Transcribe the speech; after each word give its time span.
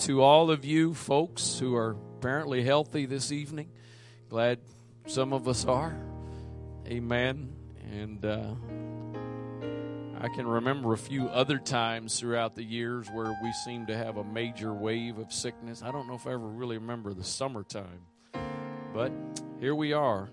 to 0.00 0.22
all 0.22 0.50
of 0.50 0.64
you 0.64 0.94
folks 0.94 1.58
who 1.58 1.76
are 1.76 1.94
apparently 2.16 2.62
healthy 2.62 3.04
this 3.04 3.30
evening. 3.30 3.68
Glad 4.30 4.58
some 5.06 5.34
of 5.34 5.46
us 5.46 5.66
are. 5.66 5.94
Amen. 6.86 7.52
And 7.92 8.24
uh, 8.24 8.54
I 10.18 10.28
can 10.28 10.46
remember 10.46 10.94
a 10.94 10.98
few 10.98 11.26
other 11.28 11.58
times 11.58 12.18
throughout 12.18 12.54
the 12.54 12.62
years 12.62 13.08
where 13.12 13.38
we 13.42 13.52
seem 13.66 13.84
to 13.88 13.96
have 13.96 14.16
a 14.16 14.24
major 14.24 14.72
wave 14.72 15.18
of 15.18 15.34
sickness. 15.34 15.82
I 15.82 15.92
don't 15.92 16.08
know 16.08 16.14
if 16.14 16.26
I 16.26 16.32
ever 16.32 16.38
really 16.38 16.78
remember 16.78 17.12
the 17.12 17.24
summertime, 17.24 18.00
but 18.94 19.12
here 19.60 19.74
we 19.74 19.92
are. 19.92 20.30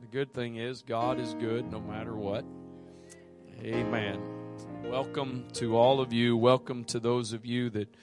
The 0.00 0.06
good 0.06 0.32
thing 0.32 0.56
is, 0.56 0.80
God 0.80 1.20
is 1.20 1.34
good 1.34 1.70
no 1.70 1.78
matter 1.78 2.14
what. 2.14 2.46
Amen. 3.62 4.18
Welcome 4.84 5.44
to 5.54 5.76
all 5.76 6.00
of 6.00 6.14
you. 6.14 6.38
Welcome 6.38 6.84
to 6.84 6.98
those 6.98 7.34
of 7.34 7.44
you 7.44 7.68
that 7.70 7.94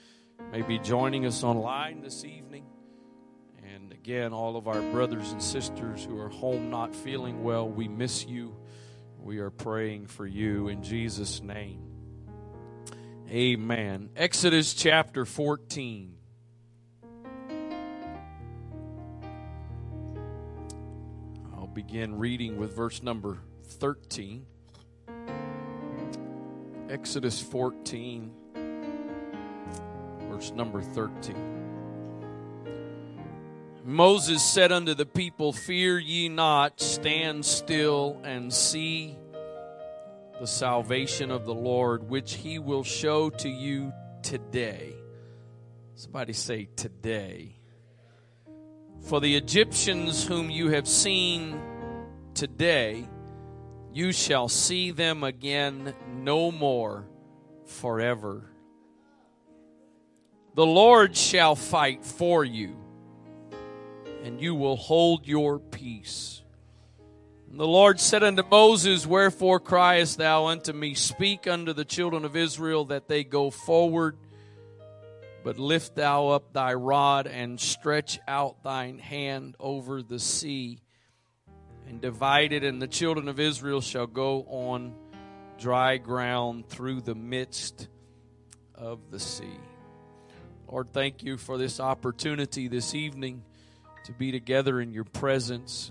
may 0.52 0.62
be 0.62 0.78
joining 0.80 1.26
us 1.26 1.44
online 1.44 2.00
this 2.00 2.24
evening. 2.24 2.64
And 3.72 3.92
again, 3.92 4.32
all 4.32 4.56
of 4.56 4.66
our 4.66 4.80
brothers 4.90 5.30
and 5.30 5.40
sisters 5.40 6.04
who 6.04 6.18
are 6.18 6.28
home 6.28 6.70
not 6.70 6.94
feeling 6.94 7.44
well, 7.44 7.68
we 7.68 7.86
miss 7.86 8.26
you. 8.26 8.56
We 9.18 9.38
are 9.38 9.50
praying 9.50 10.08
for 10.08 10.26
you 10.26 10.66
in 10.66 10.82
Jesus' 10.82 11.40
name. 11.40 11.82
Amen. 13.28 14.10
Exodus 14.16 14.74
chapter 14.74 15.24
14. 15.24 16.16
I'll 21.54 21.68
begin 21.68 22.18
reading 22.18 22.56
with 22.56 22.74
verse 22.74 23.04
number 23.04 23.38
13. 23.68 24.46
Exodus 26.88 27.40
14 27.40 28.32
verse 30.30 30.52
number 30.52 30.80
13. 30.80 31.34
Moses 33.84 34.42
said 34.42 34.70
unto 34.70 34.94
the 34.94 35.06
people, 35.06 35.52
Fear 35.52 35.98
ye 35.98 36.28
not, 36.28 36.80
stand 36.80 37.44
still 37.44 38.20
and 38.22 38.52
see 38.52 39.16
the 40.38 40.46
salvation 40.46 41.30
of 41.30 41.44
the 41.44 41.54
Lord, 41.54 42.08
which 42.08 42.34
he 42.34 42.58
will 42.58 42.84
show 42.84 43.30
to 43.30 43.48
you 43.48 43.92
today. 44.22 44.94
Somebody 45.96 46.32
say, 46.32 46.68
Today. 46.76 47.56
For 49.08 49.20
the 49.20 49.34
Egyptians 49.34 50.26
whom 50.26 50.50
you 50.50 50.68
have 50.68 50.86
seen 50.86 51.58
today, 52.34 53.08
you 53.92 54.12
shall 54.12 54.48
see 54.48 54.90
them 54.90 55.24
again 55.24 55.94
no 56.14 56.52
more 56.52 57.08
forever. 57.64 58.49
The 60.60 60.66
Lord 60.66 61.16
shall 61.16 61.56
fight 61.56 62.04
for 62.04 62.44
you, 62.44 62.76
and 64.24 64.38
you 64.38 64.54
will 64.54 64.76
hold 64.76 65.26
your 65.26 65.58
peace. 65.58 66.42
And 67.50 67.58
the 67.58 67.66
Lord 67.66 67.98
said 67.98 68.22
unto 68.22 68.42
Moses, 68.42 69.06
Wherefore 69.06 69.58
criest 69.58 70.18
thou 70.18 70.48
unto 70.48 70.74
me? 70.74 70.92
Speak 70.92 71.46
unto 71.46 71.72
the 71.72 71.86
children 71.86 72.26
of 72.26 72.36
Israel 72.36 72.84
that 72.84 73.08
they 73.08 73.24
go 73.24 73.48
forward, 73.48 74.18
but 75.42 75.58
lift 75.58 75.94
thou 75.94 76.28
up 76.28 76.52
thy 76.52 76.74
rod 76.74 77.26
and 77.26 77.58
stretch 77.58 78.20
out 78.28 78.62
thine 78.62 78.98
hand 78.98 79.56
over 79.58 80.02
the 80.02 80.18
sea, 80.18 80.82
and 81.88 82.02
divide 82.02 82.52
it, 82.52 82.64
and 82.64 82.82
the 82.82 82.86
children 82.86 83.28
of 83.28 83.40
Israel 83.40 83.80
shall 83.80 84.06
go 84.06 84.42
on 84.42 84.94
dry 85.58 85.96
ground 85.96 86.68
through 86.68 87.00
the 87.00 87.14
midst 87.14 87.88
of 88.74 89.10
the 89.10 89.18
sea. 89.18 89.58
Lord, 90.70 90.92
thank 90.92 91.24
you 91.24 91.36
for 91.36 91.58
this 91.58 91.80
opportunity 91.80 92.68
this 92.68 92.94
evening 92.94 93.42
to 94.04 94.12
be 94.12 94.30
together 94.30 94.80
in 94.80 94.92
your 94.92 95.02
presence. 95.02 95.90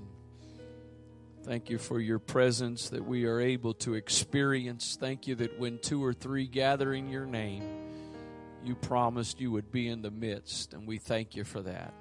Thank 1.44 1.70
you 1.70 1.78
for 1.78 2.00
your 2.00 2.20
presence 2.20 2.88
that 2.90 3.06
we 3.06 3.26
are 3.26 3.42
able 3.42 3.74
to 3.74 3.96
experience. 3.96 4.98
Thank 4.98 5.28
you 5.28 5.36
that 5.36 5.60
when 5.60 5.80
two 5.80 6.02
or 6.02 6.14
three 6.14 6.48
gather 6.48 6.94
in 6.94 7.10
your 7.10 7.26
name, 7.26 7.62
you 8.64 8.74
promised 8.74 9.42
you 9.42 9.52
would 9.52 9.70
be 9.70 9.90
in 9.90 10.02
the 10.02 10.12
midst, 10.12 10.74
and 10.74 10.88
we 10.88 10.98
thank 10.98 11.36
you 11.36 11.44
for 11.44 11.62
that. 11.62 11.94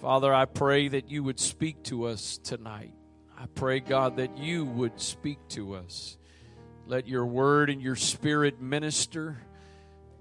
Father, 0.00 0.32
I 0.32 0.46
pray 0.46 0.88
that 0.88 1.10
you 1.10 1.22
would 1.22 1.38
speak 1.38 1.82
to 1.84 2.04
us 2.04 2.38
tonight. 2.38 2.94
I 3.38 3.44
pray, 3.54 3.80
God, 3.80 4.16
that 4.16 4.38
you 4.38 4.64
would 4.64 4.98
speak 4.98 5.46
to 5.50 5.74
us. 5.74 6.16
Let 6.86 7.06
your 7.06 7.26
word 7.26 7.68
and 7.68 7.82
your 7.82 7.96
spirit 7.96 8.62
minister. 8.62 9.36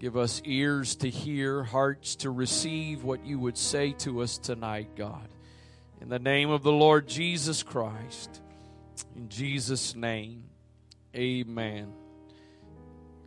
Give 0.01 0.17
us 0.17 0.41
ears 0.45 0.95
to 0.95 1.09
hear, 1.11 1.63
hearts 1.63 2.15
to 2.15 2.31
receive 2.31 3.03
what 3.03 3.23
you 3.23 3.37
would 3.37 3.55
say 3.55 3.91
to 3.99 4.23
us 4.23 4.39
tonight, 4.39 4.95
God. 4.95 5.27
In 6.01 6.09
the 6.09 6.17
name 6.17 6.49
of 6.49 6.63
the 6.63 6.71
Lord 6.71 7.07
Jesus 7.07 7.61
Christ. 7.61 8.41
In 9.15 9.29
Jesus' 9.29 9.93
name, 9.93 10.45
amen. 11.15 11.93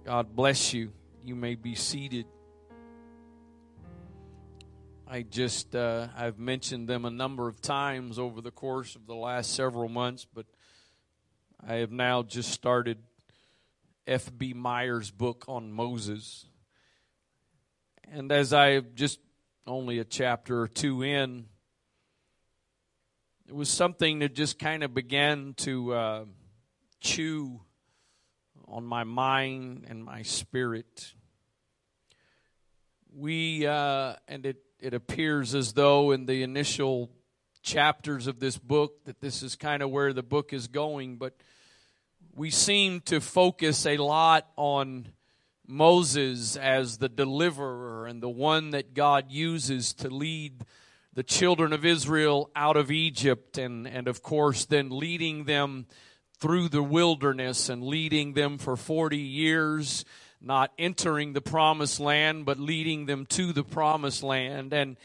God 0.05 0.35
bless 0.35 0.75
you. 0.75 0.91
You 1.25 1.37
may 1.37 1.55
be 1.55 1.77
seated. 1.77 2.27
I 5.07 5.23
just, 5.23 5.77
uh, 5.77 6.09
I've 6.17 6.41
mentioned 6.41 6.89
them 6.89 7.05
a 7.05 7.11
number 7.11 7.47
of 7.47 7.63
times 7.63 8.19
over 8.19 8.41
the 8.41 8.51
course 8.51 8.97
of 8.97 9.07
the 9.07 9.15
last 9.15 9.55
several 9.55 9.89
months, 9.89 10.27
but 10.35 10.47
I 11.65 11.75
have 11.75 11.93
now 11.93 12.25
just 12.25 12.51
started 12.51 12.99
F.B. 14.09 14.55
Meyer's 14.55 15.13
book 15.13 15.45
on 15.47 15.71
Moses. 15.71 16.47
And 18.13 18.31
as 18.31 18.53
I 18.53 18.81
just 18.81 19.19
only 19.67 19.99
a 19.99 20.05
chapter 20.05 20.61
or 20.61 20.69
two 20.69 21.03
in, 21.03 21.47
it 23.47 23.55
was 23.55 23.69
something 23.69 24.21
that 24.21 24.35
just 24.35 24.59
kind 24.59 24.83
of 24.83 24.95
began 24.95 25.55
to 25.59 25.93
uh, 25.95 26.25
chew 27.01 27.61
on 28.69 28.85
my 28.85 29.05
mind 29.05 29.87
and 29.89 30.05
my 30.05 30.23
spirit. 30.23 31.15
We, 33.15 33.67
uh, 33.67 34.15
and 34.29 34.45
it, 34.47 34.59
it 34.81 34.95
appears 34.95 35.55
as 35.55 35.73
though 35.73 36.11
in 36.11 36.27
the 36.27 36.43
initial 36.43 37.11
chapters 37.63 38.27
of 38.27 38.41
this 38.41 38.59
book 38.59 39.05
that 39.05 39.21
this 39.21 39.43
is 39.43 39.57
kind 39.57 39.83
of 39.83 39.91
where 39.91 40.13
the 40.13 40.23
book 40.23 40.53
is 40.53 40.69
going, 40.69 41.17
but 41.17 41.35
we 42.35 42.51
seem 42.51 43.01
to 43.03 43.21
focus 43.21 43.87
a 43.87 43.97
lot 43.97 44.49
on 44.57 45.09
Moses 45.67 46.57
as 46.57 46.99
the 46.99 47.09
deliverer 47.09 48.07
and 48.07 48.23
the 48.23 48.29
one 48.29 48.71
that 48.71 48.95
God 48.95 49.31
uses 49.31 49.93
to 49.95 50.09
lead 50.09 50.65
the 51.15 51.23
children 51.23 51.73
of 51.73 51.85
Israel 51.85 52.51
out 52.57 52.77
of 52.77 52.91
Egypt 52.91 53.57
and, 53.57 53.87
and 53.87 54.09
of 54.09 54.23
course 54.23 54.65
then 54.65 54.91
leading 54.91 55.45
them 55.45 55.87
through 56.39 56.69
the 56.69 56.83
wilderness 56.83 57.69
and 57.69 57.85
leading 57.85 58.35
them 58.35 58.59
for 58.59 58.77
40 58.77 59.17
years, 59.17 60.05
not 60.41 60.73
entering 60.79 61.33
the 61.33 61.41
promised 61.41 62.01
land, 62.01 62.45
but 62.45 62.59
leading 62.59 63.07
them 63.07 63.25
to 63.27 63.53
the 63.53 63.65
promised 63.65 64.23
land. 64.23 64.73
And, 64.73 64.97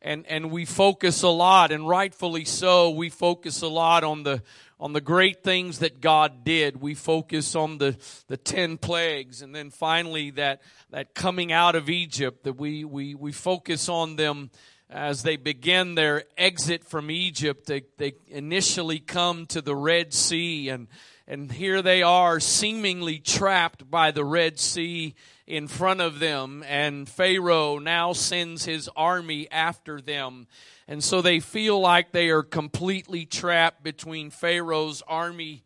and, 0.00 0.26
and 0.26 0.50
we 0.50 0.64
focus 0.64 1.22
a 1.22 1.28
lot, 1.28 1.70
and 1.70 1.86
rightfully 1.86 2.44
so, 2.44 2.90
we 2.90 3.10
focus 3.10 3.62
a 3.62 3.68
lot 3.68 4.04
on 4.04 4.22
the, 4.22 4.42
on 4.80 4.92
the 4.92 5.00
great 5.00 5.42
things 5.42 5.80
that 5.80 6.00
God 6.00 6.44
did. 6.44 6.80
We 6.80 6.94
focus 6.94 7.54
on 7.54 7.78
the, 7.78 7.96
the 8.28 8.36
ten 8.36 8.78
plagues 8.78 9.42
and 9.42 9.54
then 9.54 9.70
finally 9.70 10.30
that, 10.32 10.62
that 10.90 11.14
coming 11.14 11.52
out 11.52 11.74
of 11.74 11.88
Egypt 11.88 12.44
that 12.44 12.54
we, 12.54 12.84
we, 12.84 13.14
we 13.14 13.32
focus 13.32 13.88
on 13.88 14.16
them 14.16 14.50
as 14.90 15.22
they 15.22 15.36
begin 15.36 15.94
their 15.94 16.24
exit 16.36 16.84
from 16.84 17.10
Egypt. 17.10 17.66
They, 17.66 17.82
they 17.98 18.14
initially 18.28 19.00
come 19.00 19.46
to 19.46 19.60
the 19.60 19.76
Red 19.76 20.14
Sea 20.14 20.68
and, 20.68 20.88
and 21.28 21.52
here 21.52 21.82
they 21.82 22.02
are 22.02 22.40
seemingly 22.40 23.18
trapped 23.18 23.88
by 23.90 24.10
the 24.10 24.24
Red 24.24 24.58
Sea 24.58 25.14
in 25.46 25.68
front 25.68 26.00
of 26.00 26.18
them 26.18 26.64
and 26.66 27.08
Pharaoh 27.08 27.78
now 27.78 28.14
sends 28.14 28.64
his 28.64 28.88
army 28.96 29.48
after 29.50 30.00
them 30.00 30.48
and 30.88 31.04
so 31.04 31.20
they 31.20 31.38
feel 31.38 31.78
like 31.78 32.12
they 32.12 32.30
are 32.30 32.42
completely 32.42 33.26
trapped 33.26 33.84
between 33.84 34.30
Pharaoh's 34.30 35.02
army 35.06 35.62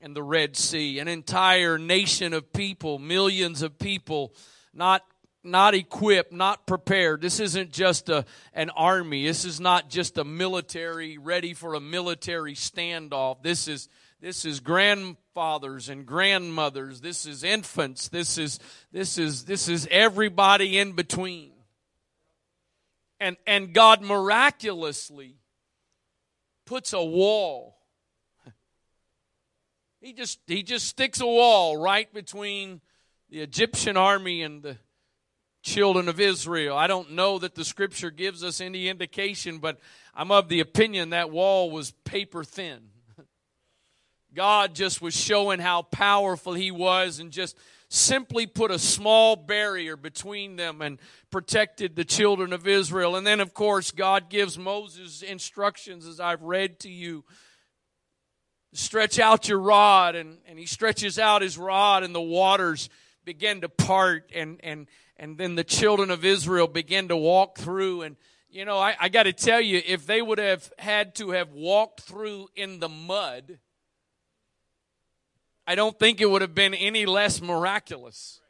and 0.00 0.14
the 0.14 0.22
Red 0.22 0.56
Sea. 0.56 1.00
An 1.00 1.08
entire 1.08 1.78
nation 1.78 2.32
of 2.32 2.52
people, 2.52 3.00
millions 3.00 3.62
of 3.62 3.78
people, 3.78 4.34
not 4.72 5.02
not 5.44 5.74
equipped, 5.74 6.32
not 6.32 6.68
prepared. 6.68 7.20
This 7.20 7.40
isn't 7.40 7.72
just 7.72 8.08
a, 8.08 8.24
an 8.54 8.70
army. 8.70 9.26
This 9.26 9.44
is 9.44 9.58
not 9.58 9.90
just 9.90 10.16
a 10.16 10.22
military 10.22 11.18
ready 11.18 11.52
for 11.52 11.74
a 11.74 11.80
military 11.80 12.54
standoff. 12.54 13.42
This 13.42 13.66
is 13.66 13.88
this 14.22 14.46
is 14.46 14.60
grandfathers 14.60 15.90
and 15.90 16.06
grandmothers. 16.06 17.02
This 17.02 17.26
is 17.26 17.44
infants. 17.44 18.08
This 18.08 18.38
is 18.38 18.58
this 18.90 19.18
is 19.18 19.44
this 19.44 19.68
is 19.68 19.86
everybody 19.90 20.78
in 20.78 20.92
between 20.92 21.52
and, 23.22 23.36
and 23.46 23.72
God 23.72 24.02
miraculously 24.02 25.36
puts 26.66 26.92
a 26.92 27.02
wall. 27.02 27.78
He 30.00 30.12
just, 30.12 30.40
he 30.48 30.64
just 30.64 30.88
sticks 30.88 31.20
a 31.20 31.26
wall 31.26 31.76
right 31.76 32.12
between 32.12 32.80
the 33.30 33.38
Egyptian 33.38 33.96
army 33.96 34.42
and 34.42 34.60
the 34.60 34.76
children 35.62 36.08
of 36.08 36.18
Israel. 36.18 36.76
I 36.76 36.88
don't 36.88 37.12
know 37.12 37.38
that 37.38 37.54
the 37.54 37.64
scripture 37.64 38.10
gives 38.10 38.42
us 38.42 38.60
any 38.60 38.88
indication, 38.88 39.58
but 39.58 39.78
I'm 40.12 40.32
of 40.32 40.48
the 40.48 40.58
opinion 40.58 41.10
that 41.10 41.30
wall 41.30 41.70
was 41.70 41.92
paper 42.04 42.42
thin. 42.42 42.80
God 44.34 44.74
just 44.74 45.02
was 45.02 45.14
showing 45.14 45.60
how 45.60 45.82
powerful 45.82 46.54
He 46.54 46.70
was 46.70 47.18
and 47.18 47.30
just 47.30 47.56
simply 47.88 48.46
put 48.46 48.70
a 48.70 48.78
small 48.78 49.36
barrier 49.36 49.96
between 49.96 50.56
them 50.56 50.80
and 50.80 50.98
protected 51.30 51.94
the 51.94 52.06
children 52.06 52.54
of 52.54 52.66
Israel. 52.66 53.16
And 53.16 53.26
then, 53.26 53.38
of 53.38 53.52
course, 53.52 53.90
God 53.90 54.30
gives 54.30 54.58
Moses 54.58 55.20
instructions, 55.20 56.06
as 56.06 56.18
I've 56.18 56.42
read 56.42 56.80
to 56.80 56.88
you. 56.88 57.22
Stretch 58.72 59.18
out 59.18 59.46
your 59.46 59.58
rod, 59.58 60.14
and, 60.14 60.38
and 60.48 60.58
he 60.58 60.64
stretches 60.64 61.18
out 61.18 61.42
his 61.42 61.58
rod, 61.58 62.02
and 62.02 62.14
the 62.14 62.22
waters 62.22 62.88
begin 63.26 63.60
to 63.60 63.68
part, 63.68 64.30
and, 64.34 64.58
and, 64.62 64.88
and 65.18 65.36
then 65.36 65.54
the 65.54 65.64
children 65.64 66.10
of 66.10 66.24
Israel 66.24 66.66
begin 66.66 67.08
to 67.08 67.16
walk 67.16 67.58
through. 67.58 68.00
And, 68.00 68.16
you 68.48 68.64
know, 68.64 68.78
I, 68.78 68.96
I 68.98 69.10
got 69.10 69.24
to 69.24 69.34
tell 69.34 69.60
you, 69.60 69.82
if 69.86 70.06
they 70.06 70.22
would 70.22 70.38
have 70.38 70.72
had 70.78 71.14
to 71.16 71.32
have 71.32 71.52
walked 71.52 72.00
through 72.00 72.48
in 72.56 72.80
the 72.80 72.88
mud, 72.88 73.58
I 75.66 75.74
don't 75.74 75.98
think 75.98 76.20
it 76.20 76.28
would 76.28 76.42
have 76.42 76.54
been 76.54 76.74
any 76.74 77.06
less 77.06 77.40
miraculous. 77.40 78.40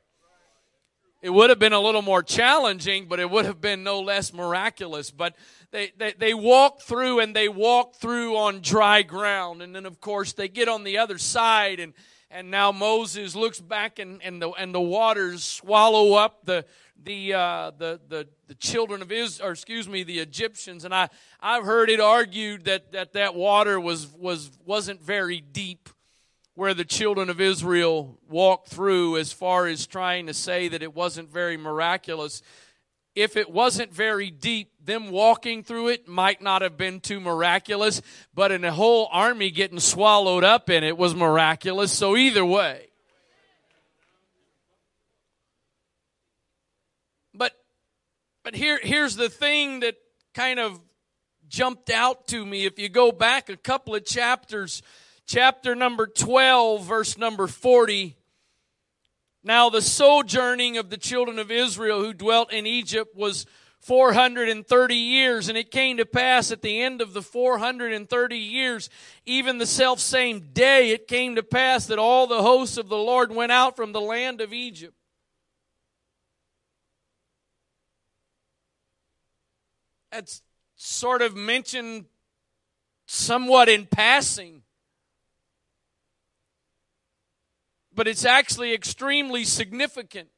It 1.21 1.31
would 1.31 1.51
have 1.51 1.61
been 1.61 1.73
a 1.73 1.81
little 1.81 2.03
more 2.03 2.23
challenging, 2.23 3.07
but 3.07 3.21
it 3.21 3.31
would 3.31 3.45
have 3.45 3.61
been 3.61 3.85
no 3.85 4.01
less 4.01 4.33
miraculous. 4.33 5.13
But 5.13 5.37
they, 5.71 5.93
they, 5.97 6.15
they 6.19 6.35
walk 6.35 6.81
through 6.81 7.21
and 7.21 7.37
they 7.37 7.49
walk 7.49 7.95
through 7.95 8.37
on 8.37 8.61
dry 8.61 9.03
ground. 9.03 9.63
And 9.63 9.75
then, 9.75 9.87
of 9.87 10.01
course, 10.01 10.33
they 10.33 10.49
get 10.49 10.69
on 10.69 10.83
the 10.83 10.99
other 10.99 11.19
side. 11.19 11.79
And, 11.79 11.93
and 12.29 12.51
now 12.51 12.73
Moses 12.73 13.37
looks 13.37 13.61
back 13.61 14.01
and, 14.01 14.21
and, 14.23 14.43
the, 14.43 14.51
and 14.51 14.75
the 14.75 14.81
waters 14.81 15.45
swallow 15.45 16.15
up 16.15 16.45
the, 16.45 16.65
the, 17.05 17.35
uh, 17.35 17.71
the, 17.79 18.01
the, 18.09 18.27
the 18.49 18.55
children 18.57 19.01
of 19.01 19.13
Israel, 19.13 19.51
or 19.51 19.53
excuse 19.53 19.87
me, 19.87 20.03
the 20.03 20.19
Egyptians. 20.19 20.85
And 20.85 20.93
I, 20.93 21.09
I've 21.41 21.65
heard 21.65 21.89
it 21.89 22.01
argued 22.01 22.65
that 22.65 22.91
that, 22.93 23.13
that 23.13 23.37
water 23.37 23.79
was, 23.79 24.09
was, 24.09 24.51
wasn't 24.65 25.01
very 25.01 25.41
deep 25.41 25.89
where 26.55 26.75
the 26.75 26.85
children 26.85 27.31
of 27.31 27.41
Israel 27.41 28.19
walked 28.29 28.69
through 28.69 29.17
as 29.17 29.33
far 29.33 29.67
as 29.67 29.87
trying 29.87 30.27
to 30.27 30.35
say 30.35 30.69
that 30.69 30.83
it 30.83 30.95
wasn't 30.95 31.31
very 31.31 31.57
miraculous. 31.57 32.43
If 33.15 33.37
it 33.37 33.51
wasn't 33.51 33.93
very 33.93 34.31
deep, 34.31 34.73
them 34.83 35.11
walking 35.11 35.63
through 35.63 35.89
it 35.89 36.09
might 36.09 36.43
not 36.43 36.63
have 36.63 36.77
been 36.77 37.01
too 37.01 37.21
miraculous, 37.21 38.03
but 38.35 38.53
in 38.53 38.65
a 38.65 38.73
whole 38.73 39.09
army 39.13 39.51
getting 39.51 39.81
swallowed 39.81 40.45
up 40.45 40.69
in 40.69 40.85
it 40.85 40.99
was 40.99 41.15
miraculous. 41.15 41.93
So 41.93 42.17
either 42.17 42.45
way. 42.45 42.89
But 47.35 47.53
but 48.45 48.55
here 48.55 48.79
here's 48.83 49.17
the 49.17 49.31
thing 49.31 49.81
that 49.81 49.97
kind 50.35 50.59
of 50.59 50.81
jumped 51.49 51.91
out 51.91 52.27
to 52.29 52.45
me. 52.45 52.65
If 52.65 52.79
you 52.79 52.89
go 52.89 53.13
back 53.13 53.49
a 53.49 53.57
couple 53.57 53.95
of 53.95 54.05
chapters, 54.05 54.83
chapter 55.33 55.75
number 55.75 56.07
12, 56.07 56.85
verse 56.85 57.17
number 57.17 57.47
40. 57.47 58.15
Now, 59.43 59.71
the 59.71 59.81
sojourning 59.81 60.77
of 60.77 60.91
the 60.91 60.99
children 60.99 61.39
of 61.39 61.51
Israel 61.51 62.01
who 62.01 62.13
dwelt 62.13 62.53
in 62.53 62.67
Egypt 62.67 63.17
was 63.17 63.47
430 63.81 64.95
years, 64.95 65.49
and 65.49 65.57
it 65.57 65.71
came 65.71 65.97
to 65.97 66.05
pass 66.05 66.53
at 66.53 66.61
the 66.61 66.83
end 66.83 67.01
of 67.01 67.15
the 67.15 67.23
430 67.23 68.37
years, 68.37 68.91
even 69.25 69.57
the 69.57 69.65
self 69.65 70.01
same 70.01 70.51
day, 70.53 70.91
it 70.91 71.09
came 71.09 71.37
to 71.37 71.43
pass 71.43 71.87
that 71.87 71.99
all 71.99 72.27
the 72.27 72.43
hosts 72.43 72.77
of 72.77 72.91
the 72.91 72.99
Lord 72.99 73.35
went 73.35 73.53
out 73.53 73.75
from 73.75 73.93
the 73.93 74.03
land 74.03 74.43
of 74.43 74.53
Egypt. 74.53 74.95
That's 80.11 80.43
sort 80.77 81.23
of 81.23 81.35
mentioned 81.35 82.05
somewhat 83.07 83.71
in 83.71 83.87
passing. 83.87 84.62
But 87.95 88.09
it's 88.09 88.25
actually 88.25 88.73
extremely 88.73 89.45
significant. 89.45 90.29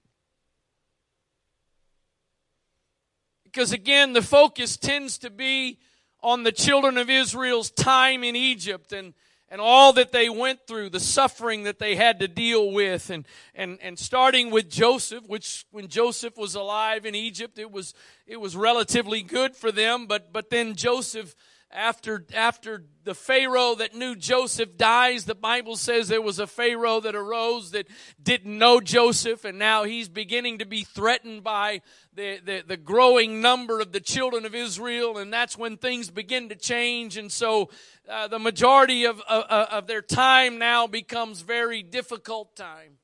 Because 3.44 3.72
again, 3.72 4.12
the 4.12 4.22
focus 4.22 4.76
tends 4.76 5.18
to 5.18 5.30
be 5.30 5.78
on 6.20 6.42
the 6.42 6.52
children 6.52 6.98
of 6.98 7.08
Israel's 7.08 7.70
time 7.70 8.24
in 8.24 8.34
Egypt 8.34 8.92
and, 8.92 9.14
and 9.48 9.60
all 9.60 9.92
that 9.92 10.10
they 10.10 10.28
went 10.28 10.66
through, 10.66 10.88
the 10.88 10.98
suffering 10.98 11.62
that 11.64 11.78
they 11.78 11.94
had 11.94 12.18
to 12.18 12.26
deal 12.26 12.72
with, 12.72 13.10
and, 13.10 13.26
and, 13.54 13.78
and 13.80 13.98
starting 13.98 14.50
with 14.50 14.68
Joseph, 14.68 15.28
which 15.28 15.66
when 15.70 15.86
Joseph 15.86 16.36
was 16.36 16.56
alive 16.56 17.06
in 17.06 17.14
Egypt, 17.14 17.58
it 17.58 17.70
was, 17.70 17.94
it 18.26 18.40
was 18.40 18.56
relatively 18.56 19.22
good 19.22 19.54
for 19.54 19.70
them, 19.70 20.06
but, 20.06 20.32
but 20.32 20.50
then 20.50 20.74
Joseph 20.74 21.36
after 21.74 22.24
after 22.34 22.84
the 23.02 23.14
pharaoh 23.14 23.74
that 23.74 23.94
knew 23.94 24.14
joseph 24.14 24.76
dies 24.76 25.24
the 25.24 25.34
bible 25.34 25.76
says 25.76 26.08
there 26.08 26.22
was 26.22 26.38
a 26.38 26.46
pharaoh 26.46 27.00
that 27.00 27.14
arose 27.14 27.72
that 27.72 27.86
didn't 28.22 28.56
know 28.56 28.80
joseph 28.80 29.44
and 29.44 29.58
now 29.58 29.82
he's 29.82 30.08
beginning 30.08 30.58
to 30.58 30.64
be 30.64 30.84
threatened 30.84 31.42
by 31.42 31.82
the, 32.14 32.38
the, 32.44 32.62
the 32.66 32.76
growing 32.76 33.40
number 33.40 33.80
of 33.80 33.92
the 33.92 34.00
children 34.00 34.44
of 34.44 34.54
israel 34.54 35.18
and 35.18 35.32
that's 35.32 35.58
when 35.58 35.76
things 35.76 36.10
begin 36.10 36.48
to 36.48 36.54
change 36.54 37.16
and 37.16 37.32
so 37.32 37.68
uh, 38.08 38.28
the 38.28 38.38
majority 38.38 39.04
of, 39.04 39.20
of, 39.22 39.44
of 39.44 39.86
their 39.86 40.02
time 40.02 40.58
now 40.58 40.86
becomes 40.86 41.40
very 41.40 41.82
difficult 41.82 42.54
time. 42.54 42.98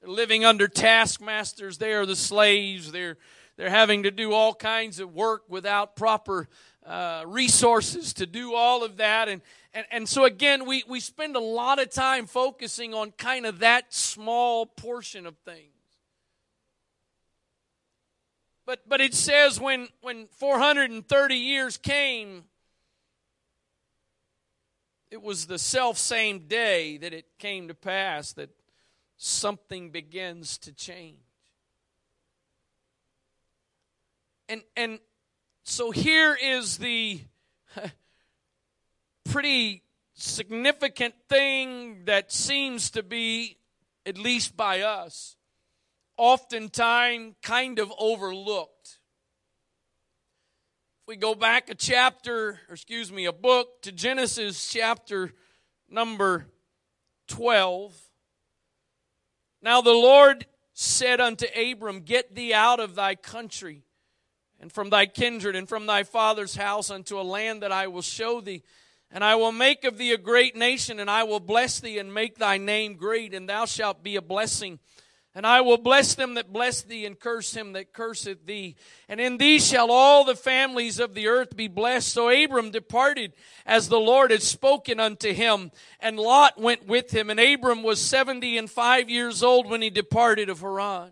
They're 0.00 0.10
living 0.10 0.44
under 0.44 0.68
taskmasters 0.68 1.78
they 1.78 1.92
are 1.92 2.06
the 2.06 2.16
slaves 2.16 2.90
they're 2.90 3.18
they're 3.56 3.70
having 3.70 4.04
to 4.04 4.10
do 4.10 4.32
all 4.32 4.54
kinds 4.54 4.98
of 4.98 5.14
work 5.14 5.42
without 5.48 5.94
proper 5.94 6.48
uh, 6.86 7.24
resources 7.26 8.12
to 8.14 8.26
do 8.26 8.54
all 8.54 8.84
of 8.84 8.96
that. 8.96 9.28
And, 9.28 9.42
and, 9.72 9.86
and 9.90 10.08
so, 10.08 10.24
again, 10.24 10.66
we, 10.66 10.84
we 10.88 11.00
spend 11.00 11.36
a 11.36 11.40
lot 11.40 11.78
of 11.78 11.90
time 11.90 12.26
focusing 12.26 12.94
on 12.94 13.12
kind 13.12 13.46
of 13.46 13.60
that 13.60 13.92
small 13.94 14.66
portion 14.66 15.26
of 15.26 15.36
things. 15.44 15.68
But, 18.64 18.88
but 18.88 19.00
it 19.00 19.14
says 19.14 19.60
when, 19.60 19.88
when 20.00 20.28
430 20.38 21.34
years 21.34 21.76
came, 21.76 22.44
it 25.10 25.22
was 25.22 25.46
the 25.46 25.58
self 25.58 25.98
same 25.98 26.46
day 26.46 26.96
that 26.96 27.12
it 27.12 27.26
came 27.38 27.68
to 27.68 27.74
pass 27.74 28.32
that 28.32 28.50
something 29.18 29.90
begins 29.90 30.58
to 30.58 30.72
change. 30.72 31.18
And, 34.48 34.62
and 34.76 34.98
so 35.64 35.90
here 35.90 36.36
is 36.40 36.78
the 36.78 37.20
pretty 39.30 39.82
significant 40.14 41.14
thing 41.28 42.04
that 42.06 42.32
seems 42.32 42.90
to 42.90 43.02
be, 43.02 43.56
at 44.04 44.18
least 44.18 44.56
by 44.56 44.80
us, 44.80 45.36
oftentimes 46.16 47.34
kind 47.42 47.78
of 47.78 47.92
overlooked. 47.98 48.98
If 51.02 51.08
we 51.08 51.16
go 51.16 51.34
back 51.34 51.70
a 51.70 51.74
chapter, 51.74 52.60
or 52.68 52.74
excuse 52.74 53.12
me, 53.12 53.26
a 53.26 53.32
book 53.32 53.82
to 53.82 53.92
Genesis 53.92 54.70
chapter 54.70 55.32
number 55.88 56.46
12. 57.28 57.96
Now 59.62 59.80
the 59.80 59.90
Lord 59.90 60.46
said 60.72 61.20
unto 61.20 61.46
Abram, 61.56 62.00
Get 62.00 62.34
thee 62.34 62.52
out 62.52 62.80
of 62.80 62.94
thy 62.94 63.14
country 63.14 63.84
and 64.62 64.72
from 64.72 64.88
thy 64.88 65.04
kindred 65.04 65.56
and 65.56 65.68
from 65.68 65.86
thy 65.86 66.04
father's 66.04 66.54
house 66.54 66.88
unto 66.88 67.20
a 67.20 67.22
land 67.22 67.62
that 67.62 67.72
I 67.72 67.88
will 67.88 68.00
show 68.00 68.40
thee. 68.40 68.62
And 69.10 69.22
I 69.22 69.34
will 69.34 69.52
make 69.52 69.84
of 69.84 69.98
thee 69.98 70.12
a 70.12 70.16
great 70.16 70.56
nation, 70.56 70.98
and 70.98 71.10
I 71.10 71.24
will 71.24 71.40
bless 71.40 71.80
thee 71.80 71.98
and 71.98 72.14
make 72.14 72.38
thy 72.38 72.56
name 72.56 72.94
great, 72.94 73.34
and 73.34 73.46
thou 73.46 73.66
shalt 73.66 74.02
be 74.02 74.16
a 74.16 74.22
blessing. 74.22 74.78
And 75.34 75.46
I 75.46 75.62
will 75.62 75.78
bless 75.78 76.14
them 76.14 76.34
that 76.34 76.52
bless 76.52 76.82
thee, 76.82 77.04
and 77.04 77.18
curse 77.18 77.54
him 77.54 77.72
that 77.72 77.92
curseth 77.92 78.46
thee. 78.46 78.76
And 79.08 79.20
in 79.20 79.36
thee 79.36 79.58
shall 79.58 79.90
all 79.90 80.24
the 80.24 80.36
families 80.36 81.00
of 81.00 81.14
the 81.14 81.26
earth 81.26 81.56
be 81.56 81.68
blessed. 81.68 82.12
So 82.12 82.30
Abram 82.30 82.70
departed 82.70 83.32
as 83.66 83.88
the 83.88 83.98
Lord 84.00 84.30
had 84.30 84.42
spoken 84.42 85.00
unto 85.00 85.32
him, 85.32 85.72
and 86.00 86.18
Lot 86.18 86.60
went 86.60 86.86
with 86.86 87.10
him. 87.10 87.30
And 87.30 87.40
Abram 87.40 87.82
was 87.82 88.00
seventy 88.00 88.56
and 88.56 88.70
five 88.70 89.10
years 89.10 89.42
old 89.42 89.68
when 89.68 89.82
he 89.82 89.90
departed 89.90 90.48
of 90.48 90.60
Haran. 90.60 91.10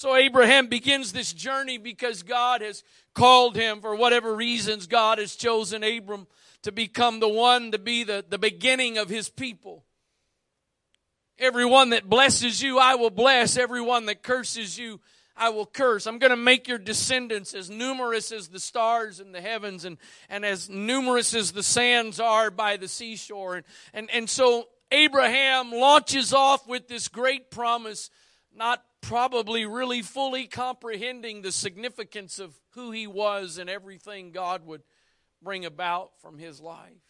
So 0.00 0.16
Abraham 0.16 0.68
begins 0.68 1.12
this 1.12 1.30
journey 1.30 1.76
because 1.76 2.22
God 2.22 2.62
has 2.62 2.82
called 3.14 3.54
him 3.54 3.82
for 3.82 3.94
whatever 3.94 4.34
reasons. 4.34 4.86
God 4.86 5.18
has 5.18 5.36
chosen 5.36 5.84
Abram 5.84 6.26
to 6.62 6.72
become 6.72 7.20
the 7.20 7.28
one 7.28 7.72
to 7.72 7.78
be 7.78 8.04
the, 8.04 8.24
the 8.26 8.38
beginning 8.38 8.96
of 8.96 9.10
his 9.10 9.28
people. 9.28 9.84
Everyone 11.38 11.90
that 11.90 12.08
blesses 12.08 12.62
you, 12.62 12.78
I 12.78 12.94
will 12.94 13.10
bless. 13.10 13.58
Everyone 13.58 14.06
that 14.06 14.22
curses 14.22 14.78
you, 14.78 15.00
I 15.36 15.50
will 15.50 15.66
curse. 15.66 16.06
I'm 16.06 16.18
going 16.18 16.30
to 16.30 16.36
make 16.36 16.66
your 16.66 16.78
descendants 16.78 17.52
as 17.52 17.68
numerous 17.68 18.32
as 18.32 18.48
the 18.48 18.58
stars 18.58 19.20
in 19.20 19.32
the 19.32 19.42
heavens 19.42 19.84
and, 19.84 19.98
and 20.30 20.46
as 20.46 20.70
numerous 20.70 21.34
as 21.34 21.52
the 21.52 21.62
sands 21.62 22.18
are 22.18 22.50
by 22.50 22.78
the 22.78 22.88
seashore. 22.88 23.56
And, 23.56 23.64
and, 23.92 24.10
and 24.12 24.30
so 24.30 24.68
Abraham 24.90 25.70
launches 25.70 26.32
off 26.32 26.66
with 26.66 26.88
this 26.88 27.06
great 27.08 27.50
promise 27.50 28.08
not 28.54 28.82
probably 29.00 29.66
really 29.66 30.02
fully 30.02 30.46
comprehending 30.46 31.42
the 31.42 31.52
significance 31.52 32.38
of 32.38 32.54
who 32.74 32.90
he 32.90 33.06
was 33.06 33.58
and 33.58 33.68
everything 33.68 34.30
God 34.30 34.66
would 34.66 34.82
bring 35.42 35.64
about 35.64 36.12
from 36.20 36.38
his 36.38 36.60
life. 36.60 37.02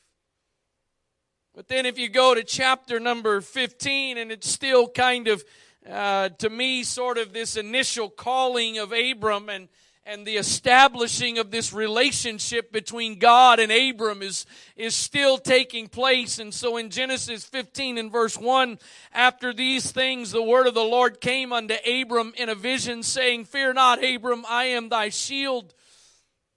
But 1.55 1.69
then, 1.69 1.85
if 1.85 1.99
you 1.99 2.09
go 2.09 2.35
to 2.35 2.45
chapter 2.45 3.01
number 3.01 3.41
15, 3.41 4.19
and 4.19 4.31
it's 4.31 4.49
still 4.49 4.89
kind 4.89 5.27
of, 5.27 5.45
uh, 5.89 6.29
to 6.29 6.49
me, 6.49 6.85
sort 6.85 7.19
of 7.19 7.33
this 7.33 7.57
initial 7.57 8.09
calling 8.09 8.79
of 8.79 8.93
Abram 8.93 9.49
and 9.49 9.69
and 10.07 10.27
the 10.27 10.37
establishing 10.37 11.39
of 11.39 11.51
this 11.51 11.73
relationship 11.73 12.73
between 12.73 13.19
God 13.19 13.61
and 13.61 13.71
Abram 13.71 14.23
is, 14.23 14.47
is 14.75 14.95
still 14.95 15.39
taking 15.39 15.89
place. 15.89 16.39
And 16.39 16.53
so 16.53 16.77
in 16.79 16.91
Genesis 16.91 17.45
15 17.45 17.99
and 17.99 18.11
verse 18.11 18.39
1, 18.39 18.79
after 19.13 19.53
these 19.53 19.93
things, 19.93 20.31
the 20.31 20.43
word 20.43 20.67
of 20.67 20.75
the 20.75 20.81
Lord 20.81 21.21
came 21.21 21.53
unto 21.53 21.75
Abram 21.87 22.33
in 22.37 22.49
a 22.49 22.55
vision, 22.55 23.03
saying, 23.03 23.45
Fear 23.45 23.75
not, 23.75 24.03
Abram, 24.03 24.45
I 24.49 24.65
am 24.65 24.89
thy 24.89 25.11
shield 25.11 25.75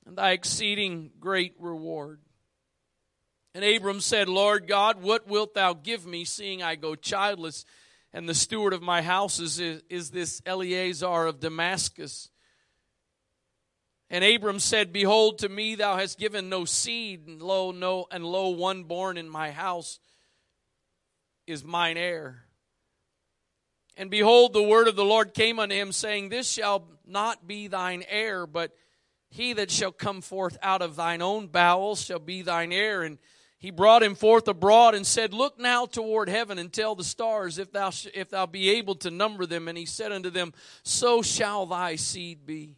and 0.05 0.17
thy 0.17 0.31
exceeding 0.31 1.11
great 1.19 1.55
reward. 1.59 2.19
And 3.55 3.63
Abram 3.63 3.99
said, 3.99 4.29
Lord 4.29 4.67
God, 4.67 5.01
what 5.01 5.27
wilt 5.27 5.53
thou 5.53 5.73
give 5.73 6.05
me, 6.05 6.25
seeing 6.25 6.63
I 6.63 6.75
go 6.75 6.95
childless? 6.95 7.65
And 8.11 8.27
the 8.27 8.33
steward 8.33 8.73
of 8.73 8.81
my 8.81 9.01
house 9.01 9.39
is, 9.39 9.59
is 9.59 10.11
this 10.11 10.41
Eliezer 10.45 11.25
of 11.27 11.39
Damascus. 11.39 12.29
And 14.13 14.23
Abram 14.23 14.59
said, 14.59 14.93
Behold, 14.93 15.39
to 15.39 15.49
me 15.49 15.73
thou 15.73 15.97
hast 15.97 16.19
given 16.19 16.47
no 16.47 16.65
seed, 16.65 17.25
and 17.25 17.41
lo, 17.41 17.71
no, 17.71 18.05
and 18.11 18.23
lo, 18.23 18.49
one 18.49 18.83
born 18.83 19.17
in 19.17 19.27
my 19.27 19.49
house 19.49 19.97
is 21.47 21.63
mine 21.63 21.97
heir. 21.97 22.43
And 23.97 24.11
behold, 24.11 24.53
the 24.53 24.61
word 24.61 24.87
of 24.87 24.95
the 24.95 25.03
Lord 25.03 25.33
came 25.33 25.57
unto 25.57 25.73
him, 25.73 25.91
saying, 25.91 26.29
This 26.29 26.47
shall 26.47 26.87
not 27.07 27.47
be 27.47 27.67
thine 27.67 28.03
heir, 28.07 28.45
but 28.45 28.75
he 29.31 29.53
that 29.53 29.71
shall 29.71 29.91
come 29.91 30.21
forth 30.21 30.59
out 30.61 30.83
of 30.83 30.95
thine 30.95 31.23
own 31.23 31.47
bowels 31.47 31.99
shall 31.99 32.19
be 32.19 32.43
thine 32.43 32.71
heir. 32.71 33.01
And 33.01 33.17
he 33.57 33.71
brought 33.71 34.03
him 34.03 34.13
forth 34.13 34.47
abroad 34.47 34.93
and 34.93 35.07
said, 35.07 35.33
Look 35.33 35.59
now 35.59 35.87
toward 35.87 36.29
heaven 36.29 36.59
and 36.59 36.71
tell 36.71 36.93
the 36.93 37.03
stars 37.03 37.57
if 37.57 37.71
thou, 37.71 37.89
sh- 37.89 38.09
if 38.13 38.29
thou 38.29 38.45
be 38.45 38.69
able 38.69 38.93
to 38.97 39.09
number 39.09 39.47
them. 39.47 39.67
And 39.67 39.75
he 39.75 39.87
said 39.87 40.11
unto 40.11 40.29
them, 40.29 40.53
So 40.83 41.23
shall 41.23 41.65
thy 41.65 41.95
seed 41.95 42.45
be. 42.45 42.77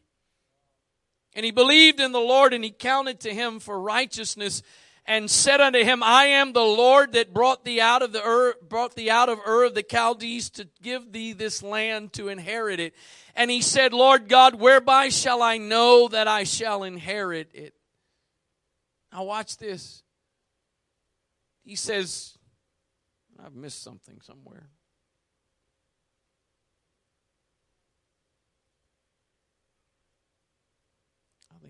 And 1.36 1.44
he 1.44 1.52
believed 1.52 2.00
in 2.00 2.14
the 2.14 2.20
Lord, 2.20 2.54
and 2.54 2.64
he 2.64 2.72
counted 2.72 3.20
to 3.22 3.34
him 3.34 3.60
for 3.60 3.80
righteousness, 3.80 4.64
and 5.06 5.30
said 5.30 5.62
unto 5.62 5.84
him, 5.84 6.02
I 6.02 6.26
am 6.26 6.54
the 6.54 6.62
Lord 6.62 7.14
that 7.14 7.34
brought 7.34 7.64
thee 7.64 7.80
out 7.82 8.02
of 8.02 8.12
the 8.12 8.26
Ur, 8.26 8.56
brought 8.68 8.96
thee 8.96 9.10
out 9.10 9.30
of 9.30 9.40
Ur 9.46 9.66
of 9.66 9.76
the 9.76 9.84
Chaldees 9.84 10.50
to 10.52 10.68
give 10.82 11.12
thee 11.12 11.34
this 11.34 11.62
land 11.62 12.14
to 12.14 12.30
inherit 12.30 12.80
it. 12.80 12.96
And 13.36 13.52
he 13.52 13.62
said, 13.62 13.94
Lord 13.94 14.30
God, 14.30 14.56
whereby 14.56 15.10
shall 15.10 15.42
I 15.42 15.58
know 15.58 16.08
that 16.08 16.28
I 16.28 16.46
shall 16.46 16.84
inherit 16.84 17.52
it? 17.54 17.76
Now 19.12 19.26
watch 19.26 19.58
this. 19.58 20.02
He 21.64 21.76
says, 21.76 22.38
I've 23.44 23.56
missed 23.56 23.84
something 23.84 24.22
somewhere. 24.22 24.70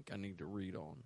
Think 0.05 0.17
I 0.17 0.21
need 0.21 0.37
to 0.39 0.45
read 0.45 0.75
on. 0.75 1.03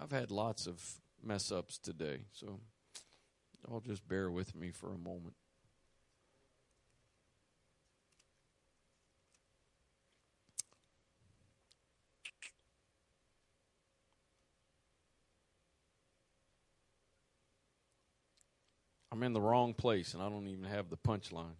I've 0.00 0.12
had 0.12 0.30
lots 0.30 0.66
of 0.66 0.82
mess 1.22 1.50
ups 1.50 1.78
today, 1.78 2.20
so 2.32 2.60
I'll 3.70 3.80
just 3.80 4.06
bear 4.08 4.30
with 4.30 4.54
me 4.54 4.70
for 4.70 4.92
a 4.92 4.98
moment. 4.98 5.34
I'm 19.12 19.24
in 19.24 19.32
the 19.32 19.40
wrong 19.40 19.74
place 19.74 20.14
and 20.14 20.22
I 20.22 20.28
don't 20.28 20.46
even 20.46 20.64
have 20.64 20.88
the 20.88 20.96
punchline 20.96 21.56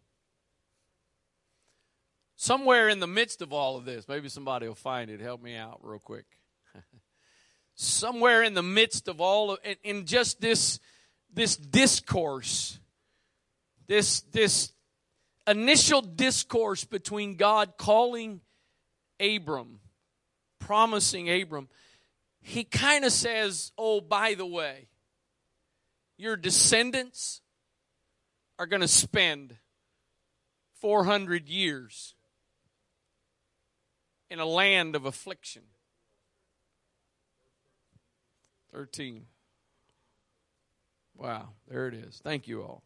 somewhere 2.40 2.88
in 2.88 3.00
the 3.00 3.06
midst 3.06 3.42
of 3.42 3.52
all 3.52 3.76
of 3.76 3.84
this, 3.84 4.08
maybe 4.08 4.30
somebody 4.30 4.66
will 4.66 4.74
find 4.74 5.10
it. 5.10 5.20
Help 5.20 5.42
me 5.42 5.56
out 5.56 5.78
real 5.82 5.98
quick. 5.98 6.24
somewhere 7.74 8.42
in 8.42 8.54
the 8.54 8.62
midst 8.62 9.08
of 9.08 9.20
all 9.20 9.52
of, 9.52 9.58
in, 9.62 9.76
in 9.84 10.06
just 10.06 10.40
this 10.40 10.80
this 11.32 11.56
discourse, 11.56 12.80
this 13.88 14.22
this 14.32 14.72
initial 15.46 16.00
discourse 16.00 16.84
between 16.84 17.36
God 17.36 17.74
calling 17.76 18.40
Abram, 19.20 19.80
promising 20.58 21.30
Abram, 21.30 21.68
he 22.40 22.64
kind 22.64 23.04
of 23.04 23.12
says, 23.12 23.70
"Oh, 23.76 24.00
by 24.00 24.32
the 24.32 24.46
way, 24.46 24.88
your 26.16 26.36
descendants 26.36 27.42
are 28.58 28.66
going 28.66 28.80
to 28.80 28.88
spend 28.88 29.58
400 30.80 31.46
years 31.46 32.14
in 34.30 34.38
a 34.38 34.46
land 34.46 34.94
of 34.94 35.04
affliction. 35.04 35.62
13. 38.72 39.26
Wow, 41.16 41.48
there 41.68 41.88
it 41.88 41.94
is. 41.94 42.20
Thank 42.22 42.48
you 42.48 42.62
all. 42.62 42.82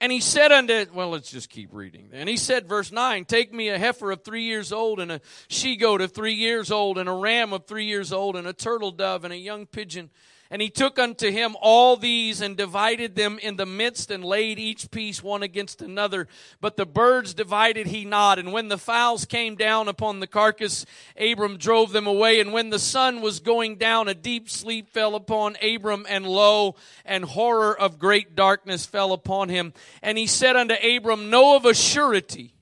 And 0.00 0.12
he 0.12 0.20
said 0.20 0.52
unto, 0.52 0.86
well, 0.92 1.10
let's 1.10 1.30
just 1.30 1.50
keep 1.50 1.70
reading. 1.72 2.10
And 2.12 2.28
he 2.28 2.36
said, 2.36 2.68
verse 2.68 2.92
9, 2.92 3.24
Take 3.24 3.52
me 3.52 3.68
a 3.68 3.78
heifer 3.78 4.12
of 4.12 4.22
three 4.22 4.44
years 4.44 4.72
old, 4.72 5.00
and 5.00 5.10
a 5.10 5.20
she 5.48 5.76
goat 5.76 6.00
of 6.00 6.12
three 6.12 6.34
years 6.34 6.70
old, 6.70 6.98
and 6.98 7.08
a 7.08 7.12
ram 7.12 7.52
of 7.52 7.66
three 7.66 7.86
years 7.86 8.12
old, 8.12 8.36
and 8.36 8.46
a 8.46 8.52
turtle 8.52 8.92
dove, 8.92 9.24
and 9.24 9.32
a 9.32 9.38
young 9.38 9.66
pigeon 9.66 10.10
and 10.50 10.62
he 10.62 10.70
took 10.70 10.98
unto 10.98 11.30
him 11.30 11.56
all 11.60 11.96
these 11.96 12.40
and 12.40 12.56
divided 12.56 13.14
them 13.14 13.38
in 13.38 13.56
the 13.56 13.66
midst 13.66 14.10
and 14.10 14.24
laid 14.24 14.58
each 14.58 14.90
piece 14.90 15.22
one 15.22 15.42
against 15.42 15.82
another. 15.82 16.26
But 16.58 16.78
the 16.78 16.86
birds 16.86 17.34
divided 17.34 17.88
he 17.88 18.06
not. 18.06 18.38
And 18.38 18.50
when 18.50 18.68
the 18.68 18.78
fowls 18.78 19.26
came 19.26 19.56
down 19.56 19.88
upon 19.88 20.20
the 20.20 20.26
carcass, 20.26 20.86
Abram 21.20 21.58
drove 21.58 21.92
them 21.92 22.06
away. 22.06 22.40
And 22.40 22.54
when 22.54 22.70
the 22.70 22.78
sun 22.78 23.20
was 23.20 23.40
going 23.40 23.76
down, 23.76 24.08
a 24.08 24.14
deep 24.14 24.48
sleep 24.48 24.88
fell 24.88 25.14
upon 25.14 25.56
Abram, 25.62 26.06
and 26.08 26.26
lo, 26.26 26.76
and 27.04 27.26
horror 27.26 27.78
of 27.78 27.98
great 27.98 28.34
darkness 28.34 28.86
fell 28.86 29.12
upon 29.12 29.50
him. 29.50 29.74
And 30.00 30.16
he 30.16 30.26
said 30.26 30.56
unto 30.56 30.74
Abram, 30.74 31.28
Know 31.28 31.56
of 31.56 31.66
a 31.66 31.74
surety 31.74 32.54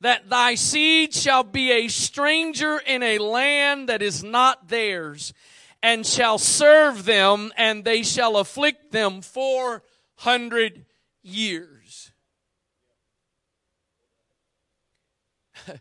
that 0.00 0.28
thy 0.28 0.54
seed 0.54 1.12
shall 1.12 1.42
be 1.42 1.72
a 1.72 1.88
stranger 1.88 2.78
in 2.78 3.02
a 3.02 3.18
land 3.18 3.88
that 3.88 4.02
is 4.02 4.22
not 4.22 4.68
theirs 4.68 5.32
and 5.82 6.06
shall 6.06 6.38
serve 6.38 7.04
them, 7.04 7.52
and 7.56 7.84
they 7.84 8.02
shall 8.02 8.36
afflict 8.36 8.92
them 8.92 9.20
four 9.20 9.82
hundred 10.16 10.86
years. 11.22 12.12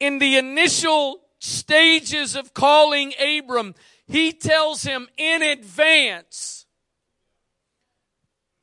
In 0.00 0.18
the 0.18 0.36
initial 0.36 1.20
stages 1.38 2.36
of 2.36 2.54
calling 2.54 3.12
Abram, 3.20 3.74
he 4.06 4.32
tells 4.32 4.82
him 4.82 5.08
in 5.16 5.42
advance 5.42 6.66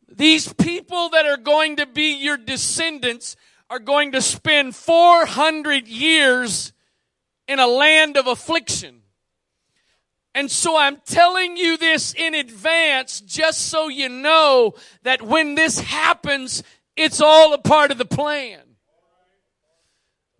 these 0.09 0.51
people 0.53 1.09
that 1.09 1.25
are 1.25 1.37
going 1.37 1.77
to 1.77 1.85
be 1.85 2.15
your 2.15 2.37
descendants 2.37 3.35
are 3.69 3.79
going 3.79 4.13
to 4.13 4.21
spend 4.21 4.75
400 4.75 5.87
years 5.87 6.73
in 7.47 7.59
a 7.59 7.67
land 7.67 8.17
of 8.17 8.27
affliction. 8.27 9.03
And 10.37 10.51
so 10.51 10.77
I'm 10.77 10.97
telling 10.97 11.57
you 11.57 11.77
this 11.77 12.13
in 12.13 12.35
advance 12.35 13.21
just 13.21 13.59
so 13.69 13.87
you 13.87 14.07
know 14.07 14.75
that 15.01 15.23
when 15.23 15.55
this 15.55 15.79
happens, 15.79 16.61
it's 16.95 17.19
all 17.19 17.55
a 17.55 17.57
part 17.57 17.89
of 17.89 17.97
the 17.97 18.05
plan. 18.05 18.59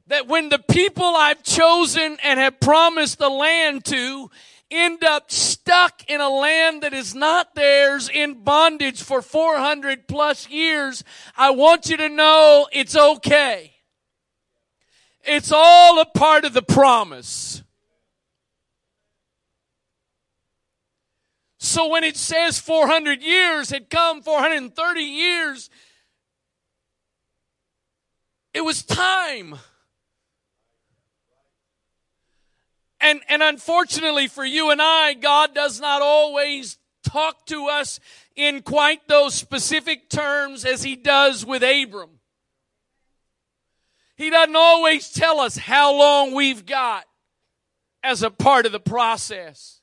That 0.05 0.27
when 0.27 0.49
the 0.49 0.59
people 0.59 1.03
I've 1.03 1.41
chosen 1.41 2.19
and 2.23 2.39
have 2.39 2.59
promised 2.59 3.17
the 3.17 3.27
land 3.27 3.85
to 3.85 4.29
end 4.69 5.03
up 5.03 5.31
stuck 5.31 6.07
in 6.07 6.21
a 6.21 6.29
land 6.29 6.83
that 6.83 6.93
is 6.93 7.15
not 7.15 7.55
theirs 7.55 8.07
in 8.07 8.43
bondage 8.43 9.01
for 9.01 9.23
400 9.23 10.07
plus 10.07 10.47
years, 10.47 11.03
I 11.35 11.49
want 11.49 11.89
you 11.89 11.97
to 11.97 12.07
know 12.07 12.67
it's 12.71 12.95
okay. 12.95 13.73
It's 15.23 15.51
all 15.51 15.99
a 15.99 16.05
part 16.05 16.45
of 16.45 16.53
the 16.53 16.61
promise. 16.61 17.63
So 21.67 21.89
when 21.89 22.05
it 22.05 22.15
says 22.15 22.59
400 22.59 23.21
years 23.21 23.71
had 23.71 23.89
come, 23.89 24.21
430 24.21 25.01
years, 25.01 25.69
it 28.53 28.61
was 28.61 28.83
time. 28.83 29.53
And, 33.01 33.19
and 33.27 33.43
unfortunately 33.43 34.27
for 34.27 34.45
you 34.45 34.71
and 34.71 34.81
I, 34.81 35.13
God 35.13 35.53
does 35.53 35.81
not 35.81 36.01
always 36.01 36.77
talk 37.03 37.45
to 37.47 37.67
us 37.67 37.99
in 38.37 38.61
quite 38.61 39.05
those 39.09 39.35
specific 39.35 40.09
terms 40.09 40.63
as 40.63 40.83
he 40.83 40.95
does 40.95 41.45
with 41.45 41.63
Abram. 41.63 42.11
He 44.15 44.29
doesn't 44.29 44.55
always 44.55 45.11
tell 45.11 45.41
us 45.41 45.57
how 45.57 45.93
long 45.93 46.33
we've 46.33 46.65
got 46.65 47.03
as 48.03 48.23
a 48.23 48.31
part 48.31 48.65
of 48.65 48.71
the 48.71 48.79
process. 48.79 49.76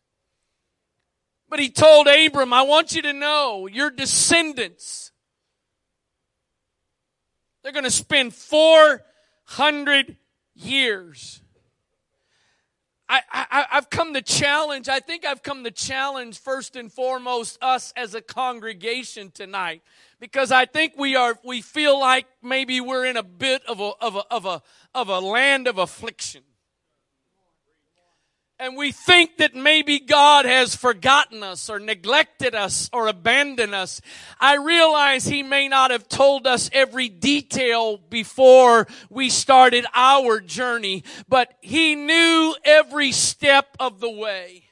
But 1.48 1.60
he 1.60 1.68
told 1.68 2.08
Abram, 2.08 2.52
I 2.52 2.62
want 2.62 2.94
you 2.94 3.02
to 3.02 3.12
know 3.12 3.66
your 3.66 3.90
descendants, 3.90 5.12
they're 7.62 7.72
going 7.72 7.84
to 7.84 7.90
spend 7.90 8.34
400 8.34 10.16
years. 10.54 11.40
I, 13.08 13.20
I, 13.30 13.66
I've 13.72 13.90
come 13.90 14.14
to 14.14 14.22
challenge, 14.22 14.88
I 14.88 14.98
think 14.98 15.26
I've 15.26 15.42
come 15.42 15.62
to 15.64 15.70
challenge 15.70 16.38
first 16.38 16.74
and 16.74 16.90
foremost 16.90 17.58
us 17.62 17.92
as 17.96 18.14
a 18.14 18.22
congregation 18.22 19.30
tonight 19.30 19.82
because 20.20 20.50
I 20.50 20.64
think 20.64 20.94
we 20.96 21.14
are 21.14 21.38
we 21.44 21.60
feel 21.60 22.00
like 22.00 22.26
maybe 22.42 22.80
we're 22.80 23.04
in 23.04 23.18
a 23.18 23.22
bit 23.22 23.62
of 23.66 23.78
a 23.78 23.92
of 24.00 24.16
a 24.16 24.24
of 24.30 24.46
a 24.46 24.62
of 24.94 25.08
a 25.08 25.20
land 25.20 25.68
of 25.68 25.76
affliction. 25.76 26.42
And 28.58 28.76
we 28.76 28.92
think 28.92 29.38
that 29.38 29.56
maybe 29.56 29.98
God 29.98 30.44
has 30.44 30.76
forgotten 30.76 31.42
us 31.42 31.68
or 31.68 31.80
neglected 31.80 32.54
us 32.54 32.88
or 32.92 33.08
abandoned 33.08 33.74
us. 33.74 34.00
I 34.40 34.56
realize 34.56 35.26
He 35.26 35.42
may 35.42 35.66
not 35.66 35.90
have 35.90 36.08
told 36.08 36.46
us 36.46 36.70
every 36.72 37.08
detail 37.08 37.98
before 37.98 38.86
we 39.10 39.28
started 39.28 39.86
our 39.92 40.40
journey, 40.40 41.02
but 41.28 41.52
He 41.62 41.96
knew 41.96 42.54
every 42.64 43.10
step 43.10 43.76
of 43.80 43.98
the 43.98 44.10
way. 44.10 44.63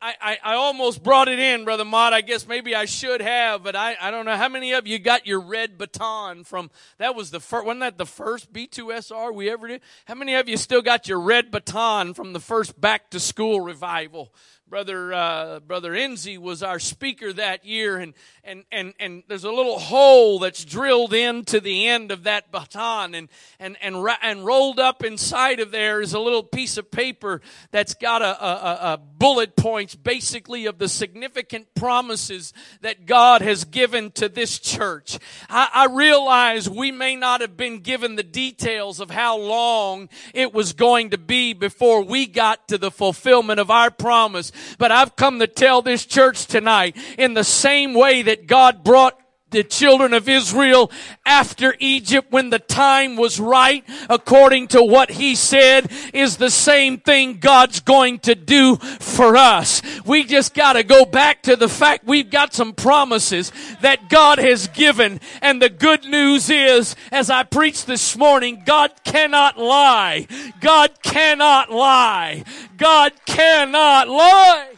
I, 0.00 0.14
I, 0.20 0.38
I, 0.52 0.54
almost 0.56 1.02
brought 1.02 1.28
it 1.28 1.38
in, 1.38 1.64
Brother 1.64 1.84
Mott. 1.84 2.12
I 2.12 2.20
guess 2.20 2.46
maybe 2.46 2.74
I 2.74 2.84
should 2.84 3.22
have, 3.22 3.62
but 3.62 3.74
I, 3.74 3.96
I 3.98 4.10
don't 4.10 4.26
know. 4.26 4.36
How 4.36 4.48
many 4.48 4.72
of 4.72 4.86
you 4.86 4.98
got 4.98 5.26
your 5.26 5.40
red 5.40 5.78
baton 5.78 6.44
from, 6.44 6.70
that 6.98 7.14
was 7.14 7.30
the 7.30 7.40
first, 7.40 7.64
wasn't 7.64 7.80
that 7.80 7.96
the 7.96 8.04
first 8.04 8.52
B2SR 8.52 9.34
we 9.34 9.48
ever 9.48 9.68
did? 9.68 9.80
How 10.04 10.14
many 10.14 10.34
of 10.34 10.50
you 10.50 10.58
still 10.58 10.82
got 10.82 11.08
your 11.08 11.18
red 11.18 11.50
baton 11.50 12.12
from 12.12 12.34
the 12.34 12.40
first 12.40 12.78
back 12.78 13.08
to 13.10 13.20
school 13.20 13.62
revival? 13.62 14.34
Brother 14.68 15.14
uh, 15.14 15.60
Brother 15.60 15.92
Enzi 15.92 16.38
was 16.38 16.60
our 16.60 16.80
speaker 16.80 17.32
that 17.32 17.64
year, 17.64 17.98
and 17.98 18.14
and 18.42 18.64
and 18.72 18.94
and 18.98 19.22
there's 19.28 19.44
a 19.44 19.52
little 19.52 19.78
hole 19.78 20.40
that's 20.40 20.64
drilled 20.64 21.14
into 21.14 21.60
the 21.60 21.86
end 21.86 22.10
of 22.10 22.24
that 22.24 22.50
baton, 22.50 23.14
and 23.14 23.28
and 23.60 23.76
and 23.80 24.04
and 24.22 24.44
rolled 24.44 24.80
up 24.80 25.04
inside 25.04 25.60
of 25.60 25.70
there 25.70 26.00
is 26.00 26.14
a 26.14 26.18
little 26.18 26.42
piece 26.42 26.78
of 26.78 26.90
paper 26.90 27.42
that's 27.70 27.94
got 27.94 28.22
a, 28.22 28.44
a, 28.44 28.94
a 28.94 28.96
bullet 28.98 29.54
points, 29.54 29.94
basically 29.94 30.66
of 30.66 30.78
the 30.78 30.88
significant 30.88 31.72
promises 31.76 32.52
that 32.80 33.06
God 33.06 33.42
has 33.42 33.62
given 33.62 34.10
to 34.12 34.28
this 34.28 34.58
church. 34.58 35.16
I, 35.48 35.68
I 35.72 35.86
realize 35.86 36.68
we 36.68 36.90
may 36.90 37.14
not 37.14 37.40
have 37.40 37.56
been 37.56 37.82
given 37.82 38.16
the 38.16 38.24
details 38.24 38.98
of 38.98 39.12
how 39.12 39.38
long 39.38 40.08
it 40.34 40.52
was 40.52 40.72
going 40.72 41.10
to 41.10 41.18
be 41.18 41.52
before 41.52 42.02
we 42.02 42.26
got 42.26 42.66
to 42.66 42.78
the 42.78 42.90
fulfillment 42.90 43.60
of 43.60 43.70
our 43.70 43.92
promise. 43.92 44.50
But 44.78 44.92
I've 44.92 45.16
come 45.16 45.38
to 45.38 45.46
tell 45.46 45.82
this 45.82 46.06
church 46.06 46.46
tonight 46.46 46.96
in 47.18 47.34
the 47.34 47.44
same 47.44 47.94
way 47.94 48.22
that 48.22 48.46
God 48.46 48.84
brought 48.84 49.18
the 49.56 49.64
children 49.64 50.12
of 50.12 50.28
Israel 50.28 50.90
after 51.24 51.74
Egypt 51.78 52.30
when 52.30 52.50
the 52.50 52.58
time 52.58 53.16
was 53.16 53.40
right, 53.40 53.82
according 54.10 54.68
to 54.68 54.82
what 54.82 55.10
he 55.10 55.34
said, 55.34 55.90
is 56.12 56.36
the 56.36 56.50
same 56.50 56.98
thing 56.98 57.38
God's 57.38 57.80
going 57.80 58.18
to 58.18 58.34
do 58.34 58.76
for 58.76 59.34
us. 59.34 59.80
We 60.04 60.24
just 60.24 60.52
gotta 60.52 60.82
go 60.82 61.06
back 61.06 61.42
to 61.44 61.56
the 61.56 61.70
fact 61.70 62.04
we've 62.04 62.28
got 62.28 62.52
some 62.52 62.74
promises 62.74 63.50
that 63.80 64.10
God 64.10 64.38
has 64.38 64.68
given. 64.68 65.20
And 65.40 65.62
the 65.62 65.70
good 65.70 66.04
news 66.04 66.50
is, 66.50 66.94
as 67.10 67.30
I 67.30 67.42
preached 67.42 67.86
this 67.86 68.14
morning, 68.14 68.62
God 68.66 68.92
cannot 69.04 69.56
lie. 69.56 70.26
God 70.60 71.02
cannot 71.02 71.72
lie. 71.72 72.44
God 72.76 73.12
cannot 73.24 74.06
lie. 74.08 74.75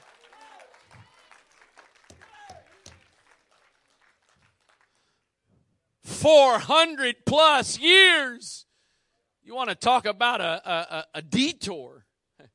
400 6.18 7.24
plus 7.24 7.78
years. 7.78 8.66
You 9.42 9.54
want 9.54 9.70
to 9.70 9.76
talk 9.76 10.04
about 10.04 10.40
a, 10.40 10.70
a, 10.70 11.04
a 11.14 11.22
detour. 11.22 12.04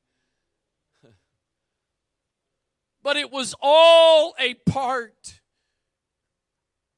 but 3.02 3.16
it 3.16 3.32
was 3.32 3.54
all 3.62 4.34
a 4.38 4.54
part 4.54 5.40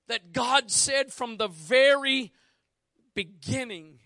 that 0.09 0.33
God 0.33 0.71
said 0.71 1.13
from 1.13 1.37
the 1.37 1.49
very 1.49 2.33
beginning. 3.15 4.01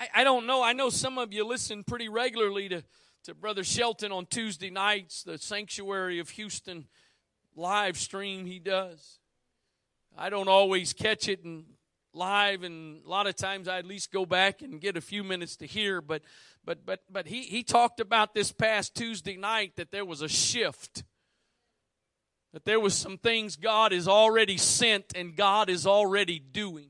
I, 0.00 0.08
I, 0.16 0.24
don't 0.24 0.46
know. 0.46 0.62
I 0.62 0.72
know 0.72 0.88
some 0.88 1.18
of 1.18 1.34
you 1.34 1.46
listen 1.46 1.84
pretty 1.84 2.08
regularly 2.08 2.70
to, 2.70 2.82
to 3.24 3.34
Brother 3.34 3.62
Shelton 3.62 4.10
on 4.10 4.24
Tuesday 4.26 4.70
nights, 4.70 5.22
the 5.22 5.36
Sanctuary 5.36 6.18
of 6.18 6.30
Houston 6.30 6.86
live 7.54 7.98
stream 7.98 8.46
he 8.46 8.58
does. 8.58 9.18
I 10.16 10.30
don't 10.30 10.48
always 10.48 10.92
catch 10.92 11.28
it 11.28 11.44
and 11.44 11.64
live 12.12 12.62
and 12.62 13.04
a 13.04 13.08
lot 13.08 13.26
of 13.26 13.36
times 13.36 13.68
I 13.68 13.78
at 13.78 13.86
least 13.86 14.10
go 14.10 14.24
back 14.24 14.62
and 14.62 14.80
get 14.80 14.96
a 14.96 15.02
few 15.02 15.22
minutes 15.22 15.56
to 15.56 15.66
hear 15.66 16.00
but 16.00 16.22
but 16.64 16.86
but 16.86 17.00
but 17.10 17.26
he 17.26 17.42
he 17.42 17.62
talked 17.62 18.00
about 18.00 18.34
this 18.34 18.52
past 18.52 18.94
Tuesday 18.94 19.36
night 19.36 19.76
that 19.76 19.90
there 19.90 20.04
was 20.04 20.22
a 20.22 20.28
shift 20.28 21.04
that 22.54 22.64
there 22.64 22.80
was 22.80 22.94
some 22.94 23.18
things 23.18 23.56
God 23.56 23.92
is 23.92 24.08
already 24.08 24.56
sent 24.56 25.12
and 25.14 25.36
God 25.36 25.68
is 25.68 25.86
already 25.86 26.38
doing. 26.38 26.88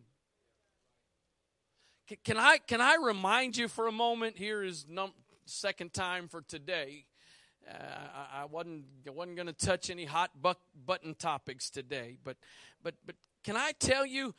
Can, 2.07 2.19
can 2.25 2.37
I 2.37 2.59
can 2.59 2.81
I 2.81 2.97
remind 3.03 3.57
you 3.57 3.67
for 3.67 3.89
a 3.89 3.93
moment? 3.93 4.39
Here 4.39 4.63
is 4.63 4.87
num- 4.89 5.13
second 5.45 5.93
time 5.93 6.29
for 6.29 6.43
today 6.43 7.07
uh, 7.69 7.73
I, 8.15 8.43
I, 8.43 8.45
wasn't 8.45 8.85
I 9.07 9.11
wasn't 9.11 9.37
going 9.37 9.47
to 9.47 9.53
touch 9.53 9.91
any 9.91 10.05
hot 10.05 10.31
buck, 10.41 10.59
button 10.87 11.15
topics 11.15 11.71
today, 11.71 12.17
but 12.25 12.37
but 12.83 12.95
but 13.05 13.17
can 13.45 13.57
I 13.57 13.73
tell 13.79 14.05
you, 14.05 14.35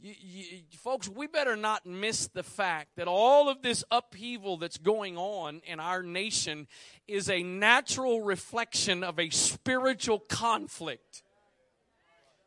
you, 0.00 0.14
you, 0.20 0.58
folks, 0.78 1.08
we 1.08 1.26
better 1.26 1.56
not 1.56 1.86
miss 1.86 2.28
the 2.28 2.42
fact 2.42 2.96
that 2.96 3.08
all 3.08 3.48
of 3.48 3.62
this 3.62 3.84
upheaval 3.90 4.56
that's 4.56 4.78
going 4.78 5.16
on 5.16 5.62
in 5.66 5.80
our 5.80 6.02
nation 6.02 6.66
is 7.06 7.28
a 7.28 7.42
natural 7.42 8.22
reflection 8.22 9.04
of 9.04 9.18
a 9.18 9.30
spiritual 9.30 10.18
conflict. 10.18 11.22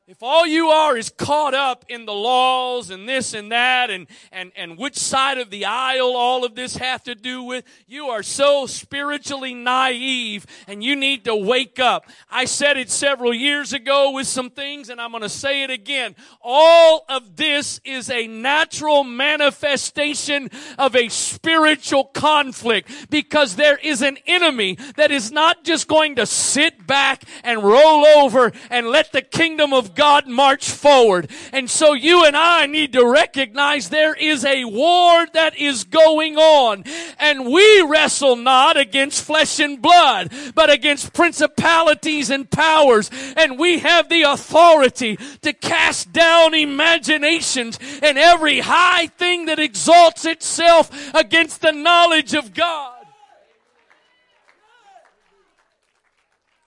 If 0.08 0.22
all 0.22 0.46
you 0.46 0.68
are 0.68 0.96
is 0.96 1.10
caught 1.10 1.56
up 1.56 1.84
in 1.90 2.06
the 2.06 2.14
laws 2.14 2.92
and 2.92 3.10
this 3.10 3.34
and 3.34 3.52
that 3.52 3.90
and, 3.90 4.06
and, 4.32 4.52
and 4.56 4.78
which 4.78 4.98
side 4.98 5.40
of 5.40 5.50
the 5.50 5.66
aisle 5.66 6.16
all 6.16 6.46
of 6.46 6.54
this 6.54 6.78
have 6.78 7.02
to 7.06 7.16
do 7.16 7.42
with, 7.42 7.66
you 7.88 8.10
are 8.10 8.22
so 8.22 8.68
spiritually 8.68 9.56
naive 9.56 10.46
and 10.68 10.84
you 10.84 10.96
need 10.96 11.26
to 11.26 11.36
wake 11.36 11.80
up. 11.80 12.06
I 12.30 12.46
said 12.46 12.78
it 12.78 12.92
several 12.92 13.34
years 13.34 13.74
ago 13.74 14.12
with 14.12 14.28
some 14.28 14.52
things 14.52 14.90
and 14.90 15.02
I'm 15.02 15.10
going 15.10 15.24
to 15.24 15.30
say 15.30 15.64
it 15.64 15.72
again. 15.72 16.16
All 16.40 17.04
of 17.10 17.36
this 17.36 17.82
is 17.84 18.12
a 18.12 18.28
natural 18.28 19.04
manifestation 19.04 20.52
of 20.78 20.96
a 20.96 21.10
spiritual 21.10 22.04
conflict 22.04 23.10
because 23.10 23.56
there 23.56 23.78
is 23.78 24.04
an 24.04 24.20
enemy 24.28 24.78
that 24.98 25.10
is 25.10 25.32
not 25.32 25.64
just 25.64 25.88
going 25.88 26.18
to 26.18 26.28
sit 26.28 26.86
back 26.86 27.24
and 27.44 27.64
roll 27.64 28.06
over 28.06 28.52
and 28.70 28.86
let 28.90 29.12
the 29.12 29.24
kingdom 29.24 29.74
of 29.74 29.95
God 29.96 30.28
march 30.28 30.70
forward. 30.70 31.30
And 31.52 31.70
so 31.70 31.94
you 31.94 32.26
and 32.26 32.36
I 32.36 32.66
need 32.66 32.94
to 32.94 33.06
recognize 33.06 33.90
there 33.90 34.14
is 34.14 34.46
a 34.46 34.66
war 34.66 35.28
that 35.34 35.58
is 35.58 35.84
going 35.84 36.38
on. 36.38 36.84
And 37.20 37.46
we 37.46 37.82
wrestle 37.82 38.36
not 38.36 38.78
against 38.78 39.24
flesh 39.24 39.60
and 39.60 39.82
blood, 39.82 40.32
but 40.54 40.70
against 40.70 41.14
principalities 41.14 42.30
and 42.30 42.50
powers. 42.50 43.10
And 43.36 43.58
we 43.58 43.80
have 43.80 44.10
the 44.10 44.24
authority 44.24 45.18
to 45.42 45.54
cast 45.54 46.12
down 46.14 46.54
imaginations 46.54 47.80
and 48.02 48.18
every 48.18 48.60
high 48.60 49.08
thing 49.08 49.46
that 49.46 49.60
exalts 49.60 50.26
itself 50.26 51.14
against 51.14 51.62
the 51.62 51.72
knowledge 51.72 52.34
of 52.34 52.54
God. 52.54 52.95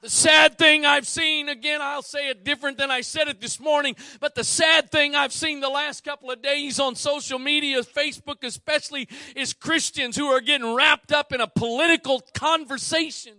The 0.01 0.11
sad 0.11 0.59
thing 0.59 0.87
I've 0.87 1.09
seen, 1.09 1.49
again, 1.49 1.81
I'll 1.83 2.03
say 2.03 2.29
it 2.29 2.45
different 2.45 2.79
than 2.79 2.89
I 2.89 3.01
said 3.01 3.27
it 3.27 3.41
this 3.41 3.59
morning, 3.59 3.97
but 4.21 4.37
the 4.37 4.45
sad 4.45 4.93
thing 4.93 5.17
I've 5.17 5.33
seen 5.33 5.59
the 5.59 5.69
last 5.69 6.05
couple 6.05 6.31
of 6.31 6.41
days 6.41 6.79
on 6.79 6.95
social 6.95 7.41
media, 7.41 7.83
Facebook 7.83 8.45
especially, 8.45 9.09
is 9.35 9.53
Christians 9.53 10.15
who 10.15 10.27
are 10.27 10.41
getting 10.41 10.73
wrapped 10.73 11.11
up 11.11 11.33
in 11.33 11.41
a 11.41 11.49
political 11.49 12.23
conversation. 12.33 13.35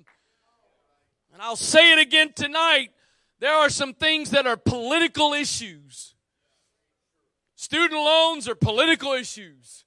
And 1.33 1.41
I'll 1.41 1.55
say 1.55 1.93
it 1.93 1.99
again 1.99 2.33
tonight. 2.33 2.89
There 3.39 3.53
are 3.53 3.69
some 3.69 3.93
things 3.93 4.31
that 4.31 4.45
are 4.45 4.57
political 4.57 5.31
issues. 5.33 6.13
Student 7.55 8.01
loans 8.01 8.49
are 8.49 8.55
political 8.55 9.13
issues. 9.13 9.85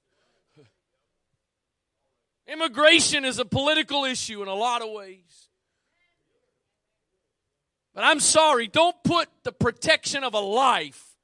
Immigration 2.47 3.25
is 3.25 3.37
a 3.37 3.45
political 3.45 4.05
issue 4.05 4.41
in 4.41 4.47
a 4.47 4.55
lot 4.55 4.81
of 4.81 4.89
ways. 4.91 5.32
But 7.93 8.03
I'm 8.03 8.19
sorry, 8.19 8.67
don't 8.67 8.95
put 9.03 9.29
the 9.43 9.51
protection 9.51 10.23
of 10.23 10.33
a 10.33 10.39
life 10.39 11.15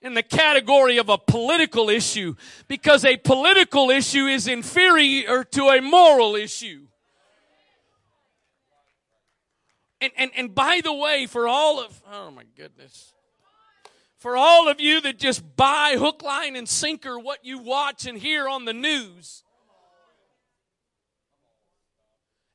in 0.00 0.14
the 0.14 0.22
category 0.22 0.98
of 0.98 1.08
a 1.08 1.18
political 1.18 1.90
issue 1.90 2.34
because 2.68 3.04
a 3.04 3.16
political 3.16 3.90
issue 3.90 4.26
is 4.26 4.46
inferior 4.46 5.44
to 5.44 5.68
a 5.68 5.80
moral 5.80 6.34
issue. 6.34 6.86
And, 10.00 10.12
and, 10.16 10.30
and 10.36 10.54
by 10.54 10.80
the 10.82 10.92
way, 10.92 11.26
for 11.26 11.48
all 11.48 11.80
of, 11.80 12.02
oh 12.10 12.30
my 12.30 12.44
goodness, 12.56 13.12
for 14.18 14.36
all 14.36 14.68
of 14.68 14.80
you 14.80 15.00
that 15.02 15.18
just 15.18 15.56
buy 15.56 15.96
hook, 15.98 16.22
line, 16.22 16.56
and 16.56 16.68
sinker 16.68 17.18
what 17.18 17.44
you 17.44 17.58
watch 17.58 18.06
and 18.06 18.18
hear 18.18 18.48
on 18.48 18.64
the 18.64 18.72
news 18.72 19.42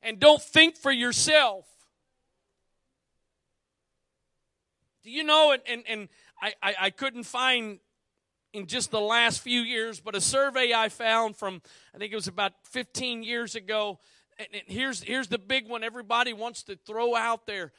and 0.03 0.19
don't 0.19 0.41
think 0.41 0.75
for 0.75 0.91
yourself. 0.91 1.65
Do 5.03 5.09
you 5.09 5.23
know, 5.23 5.51
and, 5.51 5.61
and, 5.67 5.83
and 5.87 6.09
I, 6.41 6.53
I, 6.61 6.75
I 6.81 6.89
couldn't 6.89 7.23
find 7.23 7.79
in 8.53 8.67
just 8.67 8.91
the 8.91 8.99
last 8.99 9.41
few 9.41 9.61
years, 9.61 9.99
but 9.99 10.15
a 10.15 10.21
survey 10.21 10.73
I 10.73 10.89
found 10.89 11.37
from, 11.37 11.61
I 11.95 11.97
think 11.97 12.11
it 12.11 12.15
was 12.15 12.27
about 12.27 12.53
15 12.65 13.23
years 13.23 13.55
ago. 13.55 13.99
And 14.37 14.47
here's, 14.67 15.01
here's 15.01 15.27
the 15.27 15.37
big 15.37 15.69
one 15.69 15.83
everybody 15.83 16.33
wants 16.33 16.63
to 16.63 16.75
throw 16.75 17.15
out 17.15 17.45
there 17.45 17.71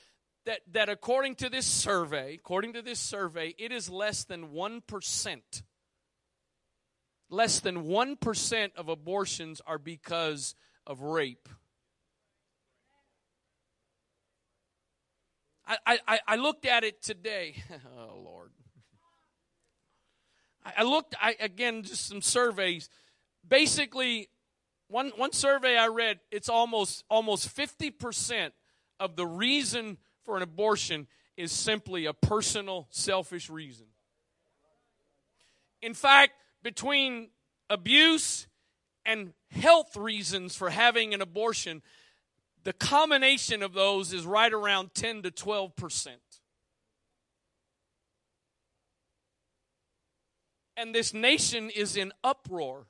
that, 0.46 0.60
that 0.72 0.88
according 0.88 1.36
to 1.36 1.48
this 1.48 1.66
survey, 1.66 2.34
according 2.34 2.72
to 2.72 2.82
this 2.82 2.98
survey, 2.98 3.54
it 3.58 3.70
is 3.72 3.88
less 3.88 4.24
than 4.24 4.48
1%. 4.48 5.62
Less 7.30 7.60
than 7.60 7.84
1% 7.84 8.76
of 8.76 8.88
abortions 8.88 9.60
are 9.66 9.78
because 9.78 10.54
of 10.86 11.00
rape. 11.00 11.48
I, 15.66 15.98
I, 16.06 16.20
I 16.26 16.36
looked 16.36 16.66
at 16.66 16.84
it 16.84 17.02
today. 17.02 17.62
oh, 17.98 18.18
Lord. 18.18 18.50
I 20.64 20.84
looked, 20.84 21.14
I, 21.20 21.36
again, 21.40 21.82
just 21.82 22.06
some 22.06 22.22
surveys. 22.22 22.88
Basically, 23.46 24.28
one, 24.88 25.10
one 25.16 25.32
survey 25.32 25.76
I 25.76 25.88
read, 25.88 26.20
it's 26.30 26.48
almost, 26.48 27.04
almost 27.08 27.54
50% 27.56 28.50
of 29.00 29.16
the 29.16 29.26
reason 29.26 29.98
for 30.24 30.36
an 30.36 30.42
abortion 30.42 31.08
is 31.36 31.50
simply 31.50 32.06
a 32.06 32.12
personal, 32.12 32.86
selfish 32.90 33.50
reason. 33.50 33.86
In 35.80 35.94
fact, 35.94 36.34
between 36.62 37.30
abuse 37.68 38.46
and 39.04 39.32
health 39.50 39.96
reasons 39.96 40.54
for 40.54 40.70
having 40.70 41.12
an 41.14 41.20
abortion, 41.20 41.82
the 42.64 42.72
combination 42.72 43.62
of 43.62 43.72
those 43.72 44.12
is 44.12 44.24
right 44.24 44.52
around 44.52 44.94
10 44.94 45.22
to 45.22 45.30
12 45.30 45.76
percent. 45.76 46.20
And 50.76 50.94
this 50.94 51.12
nation 51.12 51.70
is 51.70 51.96
in 51.96 52.12
uproar. 52.24 52.86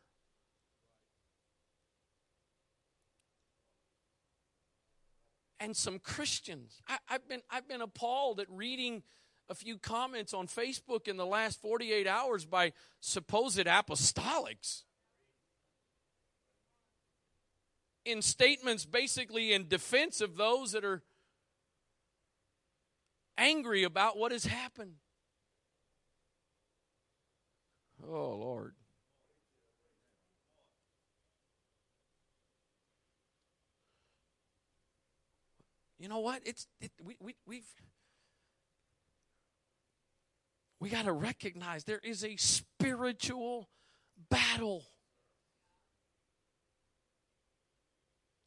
And 5.58 5.76
some 5.76 5.98
Christians, 5.98 6.80
I, 6.88 6.98
have 7.06 7.28
been 7.28 7.40
I've 7.50 7.68
been 7.68 7.82
appalled 7.82 8.40
at 8.40 8.46
reading 8.50 9.02
a 9.48 9.54
few 9.54 9.78
comments 9.78 10.32
on 10.32 10.46
Facebook 10.46 11.06
in 11.06 11.16
the 11.16 11.26
last 11.26 11.60
48 11.60 12.06
hours 12.06 12.44
by 12.44 12.72
supposed 13.00 13.58
apostolics 13.58 14.82
in 18.04 18.22
statements 18.22 18.84
basically 18.84 19.52
in 19.52 19.68
defense 19.68 20.20
of 20.20 20.36
those 20.36 20.72
that 20.72 20.84
are 20.84 21.02
angry 23.38 23.82
about 23.84 24.16
what 24.16 24.32
has 24.32 24.44
happened. 24.44 24.94
Oh, 28.06 28.36
Lord. 28.36 28.74
You 35.98 36.08
know 36.08 36.18
what? 36.18 36.42
It's 36.44 36.66
it, 36.80 36.90
we 37.00 37.16
we 37.20 37.36
we've 37.46 37.68
we 40.80 40.88
got 40.88 41.04
to 41.04 41.12
recognize 41.12 41.84
there 41.84 42.00
is 42.02 42.24
a 42.24 42.34
spiritual 42.34 43.68
battle 44.28 44.84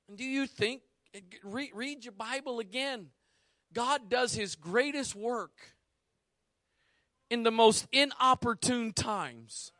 And 0.07 0.17
do 0.17 0.23
you 0.23 0.47
think, 0.47 0.81
read, 1.43 1.71
read 1.73 2.05
your 2.05 2.13
Bible 2.13 2.59
again, 2.59 3.07
God 3.73 4.09
does 4.09 4.33
his 4.33 4.55
greatest 4.55 5.15
work 5.15 5.75
in 7.29 7.43
the 7.43 7.51
most 7.51 7.87
inopportune 7.91 8.93
times. 8.93 9.71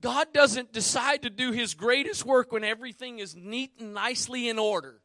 God 0.00 0.32
doesn't 0.34 0.72
decide 0.72 1.22
to 1.22 1.30
do 1.30 1.52
his 1.52 1.74
greatest 1.74 2.26
work 2.26 2.50
when 2.50 2.64
everything 2.64 3.20
is 3.20 3.36
neat 3.36 3.70
and 3.78 3.94
nicely 3.94 4.48
in 4.48 4.58
order. 4.58 5.00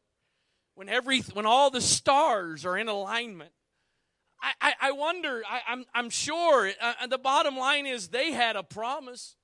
When 0.74 0.88
every 0.88 1.20
when 1.20 1.46
all 1.46 1.70
the 1.70 1.80
stars 1.80 2.64
are 2.64 2.76
in 2.76 2.88
alignment. 2.88 3.52
I, 4.40 4.52
I, 4.60 4.74
I 4.80 4.92
wonder, 4.92 5.42
I, 5.48 5.72
am 5.72 5.80
I'm, 5.80 5.84
I'm 5.94 6.10
sure 6.10 6.70
uh, 6.80 7.06
the 7.08 7.18
bottom 7.18 7.56
line 7.56 7.86
is 7.86 8.08
they 8.08 8.32
had 8.32 8.56
a 8.56 8.62
promise. 8.62 9.36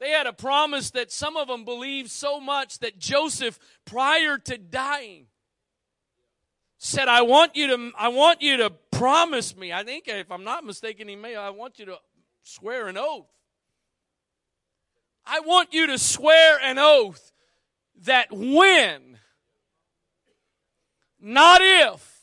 They 0.00 0.10
had 0.10 0.26
a 0.26 0.32
promise 0.32 0.90
that 0.92 1.12
some 1.12 1.36
of 1.36 1.46
them 1.46 1.66
believed 1.66 2.10
so 2.10 2.40
much 2.40 2.78
that 2.78 2.98
Joseph, 2.98 3.58
prior 3.84 4.38
to 4.38 4.56
dying, 4.56 5.26
said, 6.78 7.06
I 7.06 7.20
want 7.20 7.54
you 7.54 7.66
to, 7.66 7.92
I 7.98 8.08
want 8.08 8.40
you 8.40 8.56
to 8.56 8.70
promise 8.70 9.54
me. 9.54 9.74
I 9.74 9.84
think 9.84 10.08
if 10.08 10.32
I'm 10.32 10.42
not 10.42 10.64
mistaken, 10.64 11.06
he 11.06 11.16
may, 11.16 11.36
I 11.36 11.50
want 11.50 11.78
you 11.78 11.84
to 11.84 11.98
swear 12.42 12.88
an 12.88 12.96
oath. 12.96 13.28
I 15.26 15.40
want 15.40 15.74
you 15.74 15.86
to 15.88 15.98
swear 15.98 16.58
an 16.62 16.78
oath 16.78 17.32
that 18.04 18.28
when, 18.32 19.18
not 21.20 21.60
if, 21.62 22.22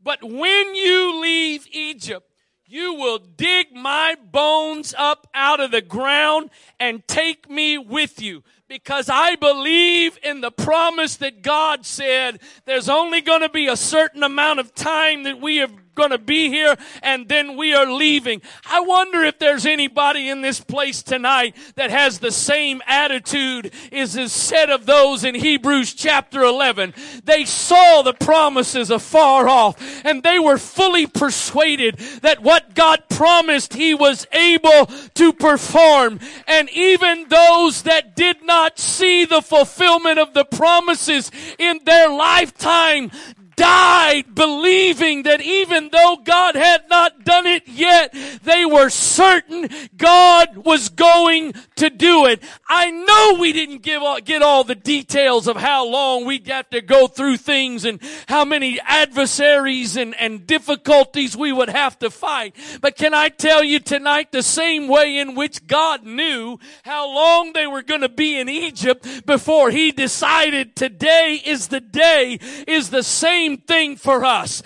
but 0.00 0.22
when 0.22 0.76
you 0.76 1.20
leave 1.20 1.66
Egypt, 1.72 2.27
you 2.70 2.94
will 2.94 3.18
dig 3.18 3.72
my 3.72 4.14
bones 4.30 4.94
up 4.98 5.26
out 5.32 5.58
of 5.58 5.70
the 5.70 5.80
ground 5.80 6.50
and 6.78 7.06
take 7.08 7.48
me 7.48 7.78
with 7.78 8.20
you. 8.20 8.44
Because 8.68 9.08
I 9.08 9.36
believe 9.36 10.18
in 10.22 10.42
the 10.42 10.50
promise 10.50 11.16
that 11.16 11.40
God 11.40 11.86
said 11.86 12.40
there's 12.66 12.90
only 12.90 13.22
going 13.22 13.40
to 13.40 13.48
be 13.48 13.68
a 13.68 13.76
certain 13.76 14.22
amount 14.22 14.60
of 14.60 14.74
time 14.74 15.22
that 15.22 15.40
we 15.40 15.56
have 15.56 15.87
going 15.98 16.10
to 16.10 16.18
be 16.18 16.48
here 16.48 16.76
and 17.02 17.28
then 17.28 17.56
we 17.56 17.74
are 17.74 17.90
leaving. 17.92 18.40
I 18.64 18.80
wonder 18.80 19.22
if 19.24 19.38
there's 19.38 19.66
anybody 19.66 20.30
in 20.30 20.40
this 20.40 20.60
place 20.60 21.02
tonight 21.02 21.56
that 21.74 21.90
has 21.90 22.20
the 22.20 22.30
same 22.30 22.80
attitude 22.86 23.72
as 23.92 24.16
is 24.16 24.32
said 24.32 24.70
of 24.70 24.86
those 24.86 25.24
in 25.24 25.34
Hebrews 25.34 25.94
chapter 25.94 26.42
11. 26.42 26.94
They 27.24 27.44
saw 27.44 28.02
the 28.02 28.14
promises 28.14 28.90
afar 28.90 29.48
off 29.48 29.76
and 30.04 30.22
they 30.22 30.38
were 30.38 30.56
fully 30.56 31.06
persuaded 31.06 31.98
that 32.22 32.42
what 32.42 32.74
God 32.74 33.02
promised 33.10 33.74
he 33.74 33.92
was 33.92 34.26
able 34.32 34.86
to 35.14 35.32
perform. 35.32 36.20
And 36.46 36.70
even 36.70 37.26
those 37.28 37.82
that 37.82 38.14
did 38.14 38.44
not 38.44 38.78
see 38.78 39.24
the 39.24 39.42
fulfillment 39.42 40.20
of 40.20 40.32
the 40.32 40.44
promises 40.44 41.32
in 41.58 41.80
their 41.84 42.08
lifetime 42.08 43.10
died 43.58 44.34
believing 44.34 45.24
that 45.24 45.42
even 45.42 45.90
though 45.90 46.16
God 46.22 46.54
had 46.54 46.88
not 46.88 47.24
done 47.24 47.44
it 47.44 47.66
yet, 47.66 48.14
they 48.44 48.64
were 48.64 48.88
certain 48.88 49.68
God 49.96 50.56
was 50.58 50.88
going 50.88 51.52
to 51.76 51.90
do 51.90 52.26
it. 52.26 52.42
I 52.68 52.90
know 52.90 53.40
we 53.40 53.52
didn't 53.52 53.82
give 53.82 54.02
all, 54.02 54.20
get 54.20 54.42
all 54.42 54.62
the 54.62 54.76
details 54.76 55.48
of 55.48 55.56
how 55.56 55.86
long 55.86 56.24
we'd 56.24 56.46
have 56.46 56.70
to 56.70 56.80
go 56.80 57.08
through 57.08 57.38
things 57.38 57.84
and 57.84 58.00
how 58.28 58.44
many 58.44 58.78
adversaries 58.80 59.96
and, 59.96 60.14
and 60.14 60.46
difficulties 60.46 61.36
we 61.36 61.52
would 61.52 61.68
have 61.68 61.98
to 61.98 62.10
fight. 62.10 62.54
But 62.80 62.96
can 62.96 63.12
I 63.12 63.28
tell 63.28 63.64
you 63.64 63.80
tonight 63.80 64.30
the 64.30 64.42
same 64.42 64.86
way 64.86 65.18
in 65.18 65.34
which 65.34 65.66
God 65.66 66.04
knew 66.04 66.58
how 66.84 67.12
long 67.12 67.52
they 67.52 67.66
were 67.66 67.82
going 67.82 68.02
to 68.02 68.08
be 68.08 68.38
in 68.38 68.48
Egypt 68.48 69.26
before 69.26 69.70
he 69.70 69.90
decided 69.90 70.76
today 70.76 71.40
is 71.44 71.68
the 71.68 71.80
day 71.80 72.38
is 72.68 72.90
the 72.90 73.02
same 73.02 73.47
same 73.48 73.56
thing 73.58 73.96
for 73.96 74.24
us. 74.24 74.62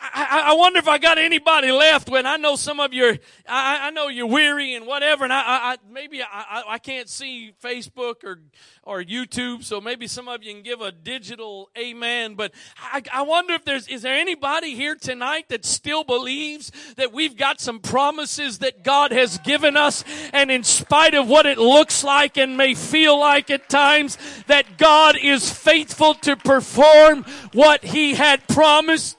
I, 0.00 0.44
I, 0.46 0.52
wonder 0.54 0.78
if 0.78 0.88
I 0.88 0.98
got 0.98 1.18
anybody 1.18 1.72
left 1.72 2.08
when 2.08 2.24
I 2.24 2.36
know 2.36 2.56
some 2.56 2.78
of 2.78 2.92
you, 2.92 3.18
I, 3.48 3.88
I 3.88 3.90
know 3.90 4.08
you're 4.08 4.26
weary 4.26 4.74
and 4.74 4.86
whatever, 4.86 5.24
and 5.24 5.32
I, 5.32 5.42
I 5.46 5.76
maybe 5.90 6.22
I, 6.22 6.62
I 6.68 6.78
can't 6.78 7.08
see 7.08 7.52
Facebook 7.62 8.22
or, 8.24 8.38
or 8.84 9.02
YouTube, 9.02 9.64
so 9.64 9.80
maybe 9.80 10.06
some 10.06 10.28
of 10.28 10.42
you 10.42 10.52
can 10.54 10.62
give 10.62 10.80
a 10.80 10.92
digital 10.92 11.70
amen, 11.76 12.34
but 12.34 12.52
I, 12.78 13.02
I 13.12 13.22
wonder 13.22 13.54
if 13.54 13.64
there's, 13.64 13.88
is 13.88 14.02
there 14.02 14.16
anybody 14.16 14.74
here 14.74 14.94
tonight 14.94 15.48
that 15.48 15.64
still 15.64 16.04
believes 16.04 16.70
that 16.96 17.12
we've 17.12 17.36
got 17.36 17.60
some 17.60 17.80
promises 17.80 18.58
that 18.58 18.84
God 18.84 19.10
has 19.10 19.38
given 19.38 19.76
us, 19.76 20.04
and 20.32 20.50
in 20.50 20.62
spite 20.62 21.14
of 21.14 21.28
what 21.28 21.46
it 21.46 21.58
looks 21.58 22.04
like 22.04 22.36
and 22.36 22.56
may 22.56 22.74
feel 22.74 23.18
like 23.18 23.50
at 23.50 23.68
times, 23.68 24.16
that 24.46 24.78
God 24.78 25.16
is 25.20 25.50
faithful 25.50 26.14
to 26.14 26.36
perform 26.36 27.24
what 27.52 27.84
He 27.84 28.14
had 28.14 28.46
promised? 28.46 29.16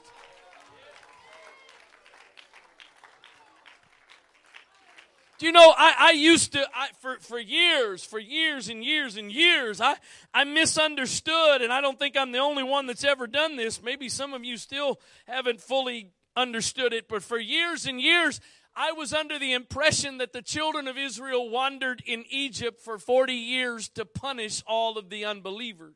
Do 5.40 5.46
you 5.46 5.52
know, 5.52 5.72
I, 5.74 5.94
I 5.98 6.10
used 6.10 6.52
to, 6.52 6.68
I, 6.74 6.88
for, 7.00 7.16
for 7.20 7.38
years, 7.38 8.04
for 8.04 8.18
years 8.18 8.68
and 8.68 8.84
years 8.84 9.16
and 9.16 9.32
years, 9.32 9.80
I, 9.80 9.94
I 10.34 10.44
misunderstood, 10.44 11.62
and 11.62 11.72
I 11.72 11.80
don't 11.80 11.98
think 11.98 12.14
I'm 12.14 12.30
the 12.30 12.40
only 12.40 12.62
one 12.62 12.86
that's 12.86 13.04
ever 13.04 13.26
done 13.26 13.56
this. 13.56 13.82
Maybe 13.82 14.10
some 14.10 14.34
of 14.34 14.44
you 14.44 14.58
still 14.58 15.00
haven't 15.26 15.62
fully 15.62 16.10
understood 16.36 16.92
it, 16.92 17.08
but 17.08 17.22
for 17.22 17.38
years 17.38 17.86
and 17.86 17.98
years, 17.98 18.38
I 18.76 18.92
was 18.92 19.14
under 19.14 19.38
the 19.38 19.54
impression 19.54 20.18
that 20.18 20.34
the 20.34 20.42
children 20.42 20.86
of 20.86 20.98
Israel 20.98 21.48
wandered 21.48 22.02
in 22.04 22.26
Egypt 22.28 22.78
for 22.78 22.98
40 22.98 23.32
years 23.32 23.88
to 23.94 24.04
punish 24.04 24.62
all 24.66 24.98
of 24.98 25.08
the 25.08 25.24
unbelievers 25.24 25.94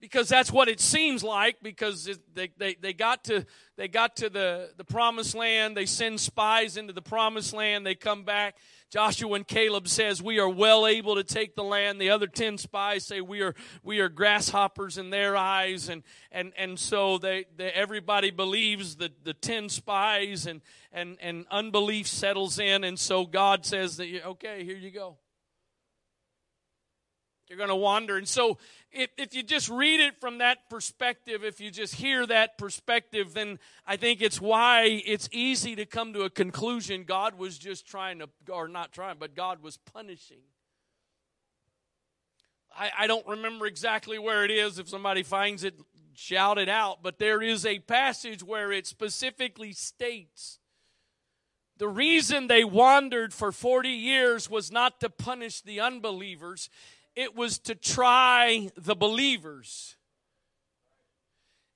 because 0.00 0.28
that's 0.28 0.52
what 0.52 0.68
it 0.68 0.80
seems 0.80 1.24
like 1.24 1.56
because 1.62 2.08
they, 2.34 2.50
they, 2.58 2.74
they 2.74 2.92
got 2.92 3.24
to 3.24 3.46
they 3.76 3.88
got 3.88 4.16
to 4.16 4.30
the, 4.30 4.70
the 4.76 4.84
promised 4.84 5.34
land. 5.34 5.76
They 5.76 5.86
send 5.86 6.20
spies 6.20 6.76
into 6.76 6.92
the 6.92 7.02
promised 7.02 7.52
land. 7.52 7.86
They 7.86 7.94
come 7.94 8.24
back. 8.24 8.56
Joshua 8.90 9.34
and 9.34 9.46
caleb 9.46 9.88
says 9.88 10.22
we 10.22 10.38
are 10.38 10.48
well 10.48 10.86
able 10.86 11.16
to 11.16 11.24
take 11.24 11.56
the 11.56 11.64
land. 11.64 12.00
The 12.00 12.10
other 12.10 12.26
10 12.26 12.58
spies 12.58 13.04
say 13.06 13.20
we 13.20 13.42
are 13.42 13.54
we 13.82 14.00
are 14.00 14.08
grasshoppers 14.08 14.96
in 14.98 15.10
their 15.10 15.36
eyes. 15.36 15.88
And 15.88 16.02
and 16.30 16.52
and 16.56 16.78
so 16.78 17.18
they, 17.18 17.46
they 17.56 17.70
everybody 17.70 18.30
believes 18.30 18.96
the 18.96 19.10
the 19.24 19.34
10 19.34 19.68
spies 19.68 20.46
and 20.46 20.60
and 20.92 21.16
and 21.20 21.46
unbelief 21.50 22.06
settles 22.06 22.58
in. 22.58 22.84
And 22.84 22.98
so 22.98 23.26
god 23.26 23.66
says 23.66 23.96
that 23.96 24.08
okay 24.26 24.64
here 24.64 24.76
you 24.76 24.90
go 24.90 25.18
you're 27.48 27.58
going 27.58 27.68
to 27.68 27.76
wander. 27.76 28.16
And 28.16 28.26
so, 28.28 28.58
if, 28.90 29.10
if 29.16 29.34
you 29.34 29.42
just 29.42 29.68
read 29.68 30.00
it 30.00 30.20
from 30.20 30.38
that 30.38 30.68
perspective, 30.70 31.44
if 31.44 31.60
you 31.60 31.70
just 31.70 31.94
hear 31.94 32.26
that 32.26 32.58
perspective, 32.58 33.34
then 33.34 33.58
I 33.86 33.96
think 33.96 34.22
it's 34.22 34.40
why 34.40 35.02
it's 35.04 35.28
easy 35.32 35.76
to 35.76 35.86
come 35.86 36.12
to 36.14 36.22
a 36.22 36.30
conclusion 36.30 37.04
God 37.04 37.38
was 37.38 37.58
just 37.58 37.86
trying 37.86 38.20
to, 38.20 38.28
or 38.50 38.68
not 38.68 38.92
trying, 38.92 39.16
but 39.18 39.34
God 39.34 39.62
was 39.62 39.76
punishing. 39.92 40.42
I, 42.76 42.90
I 43.00 43.06
don't 43.06 43.26
remember 43.26 43.66
exactly 43.66 44.18
where 44.18 44.44
it 44.44 44.50
is. 44.50 44.78
If 44.78 44.88
somebody 44.88 45.22
finds 45.22 45.64
it, 45.64 45.74
shout 46.14 46.58
it 46.58 46.68
out. 46.68 47.02
But 47.02 47.18
there 47.18 47.42
is 47.42 47.64
a 47.64 47.78
passage 47.80 48.42
where 48.42 48.72
it 48.72 48.86
specifically 48.86 49.72
states 49.72 50.58
the 51.78 51.88
reason 51.88 52.46
they 52.46 52.64
wandered 52.64 53.34
for 53.34 53.52
40 53.52 53.90
years 53.90 54.48
was 54.48 54.72
not 54.72 54.98
to 55.00 55.10
punish 55.10 55.60
the 55.60 55.80
unbelievers, 55.80 56.70
it 57.16 57.34
was 57.34 57.58
to 57.60 57.74
try 57.74 58.68
the 58.76 58.94
believers. 58.94 59.96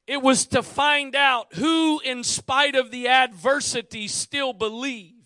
It 0.06 0.22
was 0.22 0.46
to 0.48 0.62
find 0.62 1.16
out 1.16 1.54
who, 1.54 2.00
in 2.00 2.22
spite 2.24 2.76
of 2.76 2.90
the 2.90 3.08
adversity, 3.08 4.06
still 4.06 4.52
believed. 4.52 5.16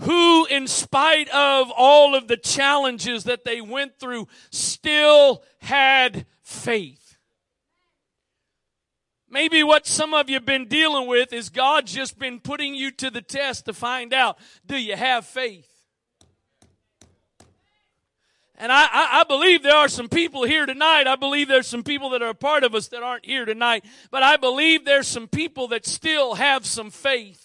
Who, 0.00 0.44
in 0.46 0.66
spite 0.66 1.28
of 1.30 1.70
all 1.74 2.14
of 2.14 2.28
the 2.28 2.36
challenges 2.36 3.24
that 3.24 3.44
they 3.44 3.62
went 3.62 3.98
through, 3.98 4.28
still 4.50 5.42
had 5.60 6.26
faith. 6.42 7.16
Maybe 9.30 9.62
what 9.62 9.86
some 9.86 10.14
of 10.14 10.28
you 10.28 10.34
have 10.34 10.44
been 10.44 10.68
dealing 10.68 11.08
with 11.08 11.32
is 11.32 11.48
God 11.48 11.86
just 11.86 12.18
been 12.18 12.40
putting 12.40 12.74
you 12.74 12.90
to 12.92 13.10
the 13.10 13.22
test 13.22 13.64
to 13.66 13.72
find 13.72 14.12
out 14.12 14.38
do 14.66 14.76
you 14.76 14.96
have 14.96 15.26
faith? 15.26 15.75
And 18.58 18.72
I, 18.72 18.84
I, 18.84 19.20
I, 19.20 19.24
believe 19.24 19.62
there 19.62 19.76
are 19.76 19.88
some 19.88 20.08
people 20.08 20.44
here 20.44 20.64
tonight. 20.64 21.06
I 21.06 21.16
believe 21.16 21.48
there's 21.48 21.66
some 21.66 21.82
people 21.82 22.10
that 22.10 22.22
are 22.22 22.30
a 22.30 22.34
part 22.34 22.64
of 22.64 22.74
us 22.74 22.88
that 22.88 23.02
aren't 23.02 23.26
here 23.26 23.44
tonight. 23.44 23.84
But 24.10 24.22
I 24.22 24.36
believe 24.36 24.84
there's 24.84 25.06
some 25.06 25.28
people 25.28 25.68
that 25.68 25.84
still 25.84 26.36
have 26.36 26.64
some 26.64 26.90
faith. 26.90 27.42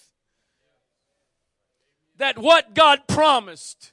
That 2.17 2.37
what 2.37 2.73
God 2.73 3.07
promised, 3.07 3.91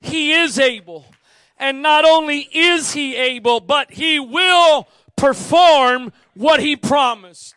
He 0.00 0.32
is 0.32 0.58
able. 0.58 1.06
And 1.58 1.82
not 1.82 2.04
only 2.06 2.48
is 2.52 2.92
He 2.92 3.14
able, 3.16 3.60
but 3.60 3.90
He 3.90 4.18
will 4.18 4.88
perform 5.16 6.12
what 6.34 6.60
He 6.60 6.76
promised. 6.76 7.55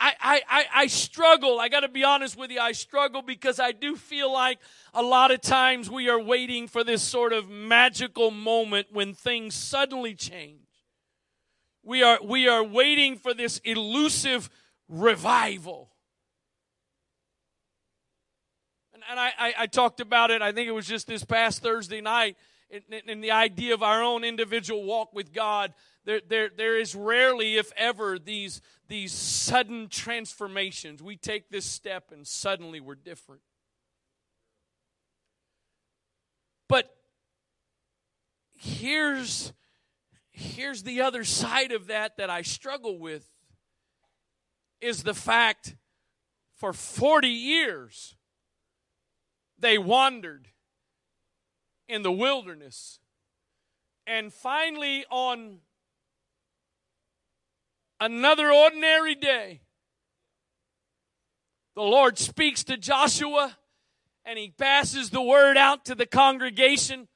I, 0.00 0.42
I, 0.48 0.64
I 0.74 0.86
struggle. 0.86 1.58
I 1.58 1.68
got 1.68 1.80
to 1.80 1.88
be 1.88 2.04
honest 2.04 2.36
with 2.36 2.50
you. 2.50 2.60
I 2.60 2.72
struggle 2.72 3.22
because 3.22 3.58
I 3.58 3.72
do 3.72 3.96
feel 3.96 4.32
like 4.32 4.58
a 4.94 5.02
lot 5.02 5.30
of 5.30 5.40
times 5.40 5.90
we 5.90 6.08
are 6.08 6.20
waiting 6.20 6.68
for 6.68 6.84
this 6.84 7.02
sort 7.02 7.32
of 7.32 7.48
magical 7.48 8.30
moment 8.30 8.88
when 8.92 9.12
things 9.14 9.54
suddenly 9.54 10.14
change. 10.14 10.60
We 11.82 12.02
are, 12.02 12.18
we 12.22 12.48
are 12.48 12.62
waiting 12.62 13.16
for 13.16 13.34
this 13.34 13.58
elusive 13.64 14.50
revival. 14.88 15.90
And, 18.94 19.02
and 19.10 19.18
I, 19.18 19.32
I, 19.38 19.54
I 19.60 19.66
talked 19.66 20.00
about 20.00 20.30
it, 20.30 20.42
I 20.42 20.52
think 20.52 20.68
it 20.68 20.72
was 20.72 20.86
just 20.86 21.06
this 21.06 21.24
past 21.24 21.62
Thursday 21.62 22.00
night, 22.00 22.36
in, 22.70 22.82
in 23.08 23.20
the 23.20 23.30
idea 23.30 23.72
of 23.74 23.82
our 23.82 24.02
own 24.02 24.22
individual 24.22 24.84
walk 24.84 25.14
with 25.14 25.32
God 25.32 25.72
there, 26.08 26.22
there, 26.26 26.50
there 26.56 26.78
is 26.78 26.94
rarely, 26.94 27.56
if 27.56 27.70
ever, 27.76 28.18
these, 28.18 28.62
these 28.88 29.12
sudden 29.12 29.88
transformations. 29.88 31.02
We 31.02 31.16
take 31.16 31.50
this 31.50 31.66
step 31.66 32.10
and 32.12 32.26
suddenly 32.26 32.80
we're 32.80 32.94
different. 32.94 33.42
But 36.68 36.94
here's, 38.54 39.52
here's 40.30 40.82
the 40.82 41.02
other 41.02 41.24
side 41.24 41.72
of 41.72 41.86
that 41.88 42.16
that 42.16 42.30
I 42.30 42.42
struggle 42.42 42.98
with 42.98 43.26
is 44.80 45.02
the 45.02 45.14
fact 45.14 45.76
for 46.56 46.72
40 46.72 47.28
years 47.28 48.14
they 49.58 49.78
wandered 49.78 50.48
in 51.88 52.02
the 52.02 52.12
wilderness. 52.12 53.00
And 54.06 54.32
finally, 54.32 55.04
on 55.10 55.58
another 58.00 58.52
ordinary 58.52 59.14
day, 59.14 59.60
the 61.74 61.82
Lord 61.82 62.18
speaks 62.18 62.64
to 62.64 62.76
Joshua 62.76 63.56
and 64.24 64.38
he 64.38 64.50
passes 64.50 65.10
the 65.10 65.22
word 65.22 65.56
out 65.56 65.84
to 65.86 65.94
the 65.94 66.06
congregation. 66.06 67.08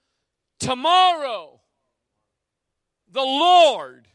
Tomorrow, 0.60 1.60
the 3.10 3.20
Lord 3.20 4.08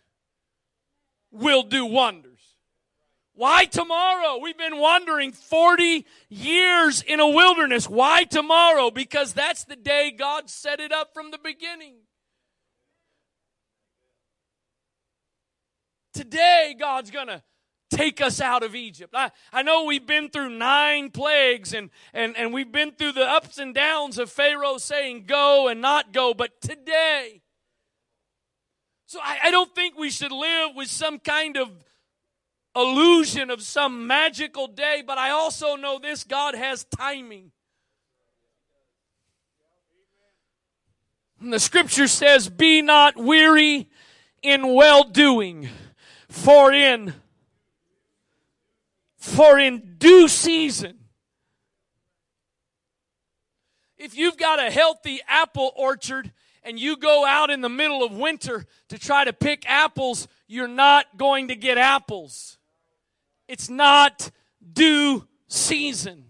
will 1.32 1.64
do 1.64 1.86
wonders. 1.86 2.40
Why 3.34 3.66
tomorrow? 3.66 4.40
We've 4.42 4.58
been 4.58 4.80
wandering 4.80 5.32
40 5.32 6.08
years 6.28 7.04
in 7.04 7.20
a 7.20 7.28
wilderness. 7.28 7.88
Why 7.88 8.24
tomorrow? 8.24 8.90
Because 8.90 9.34
that's 9.34 9.64
the 9.66 9.76
day 9.76 10.10
God 10.10 10.50
set 10.50 10.80
it 10.80 10.92
up 10.92 11.14
from 11.14 11.30
the 11.30 11.38
beginning. 11.38 11.98
Today, 16.18 16.76
God's 16.80 17.12
going 17.12 17.28
to 17.28 17.44
take 17.92 18.22
us 18.22 18.42
out 18.42 18.64
of 18.64 18.74
Egypt. 18.74 19.14
I, 19.16 19.30
I 19.54 19.62
know 19.62 19.84
we've 19.84 20.08
been 20.08 20.30
through 20.30 20.50
nine 20.50 21.12
plagues 21.12 21.76
and, 21.76 21.92
and, 22.12 22.36
and 22.36 22.52
we've 22.52 22.72
been 22.72 22.92
through 22.94 23.12
the 23.12 23.30
ups 23.30 23.60
and 23.60 23.76
downs 23.76 24.18
of 24.18 24.32
Pharaoh 24.32 24.80
saying 24.80 25.26
go 25.28 25.68
and 25.68 25.80
not 25.80 26.14
go, 26.14 26.34
but 26.34 26.60
today, 26.60 27.44
so 29.06 29.20
I, 29.22 29.38
I 29.44 29.52
don't 29.52 29.76
think 29.76 29.96
we 29.96 30.10
should 30.10 30.32
live 30.32 30.72
with 30.76 30.88
some 30.88 31.20
kind 31.20 31.56
of 31.56 31.70
illusion 32.76 33.52
of 33.52 33.62
some 33.62 34.08
magical 34.08 34.66
day, 34.66 35.04
but 35.06 35.20
I 35.20 35.30
also 35.30 35.76
know 35.76 36.00
this 36.00 36.24
God 36.24 36.56
has 36.56 36.84
timing. 36.84 37.52
And 41.40 41.54
the 41.54 41.60
scripture 41.60 42.08
says, 42.08 42.50
Be 42.50 42.82
not 42.82 43.18
weary 43.18 43.88
in 44.42 44.74
well 44.74 45.04
doing. 45.04 45.70
For 46.30 46.72
in 46.74 47.14
for 49.18 49.60
in 49.60 49.96
due 49.98 50.28
season 50.28 50.98
if 53.98 54.16
you've 54.16 54.38
got 54.38 54.60
a 54.60 54.70
healthy 54.70 55.22
apple 55.28 55.74
orchard 55.76 56.32
and 56.64 56.80
you 56.80 56.98
go 56.98 57.26
out 57.26 57.50
in 57.50 57.62
the 57.62 57.70
middle 57.70 58.04
of 58.04 58.12
winter 58.12 58.66
to 58.90 59.00
try 59.00 59.24
to 59.26 59.34
pick 59.34 59.64
apples, 59.68 60.28
you're 60.48 60.68
not 60.68 61.18
going 61.18 61.48
to 61.48 61.56
get 61.56 61.78
apples. 61.78 62.58
It's 63.48 63.70
not 63.70 64.30
due 64.74 65.28
season. 65.48 66.26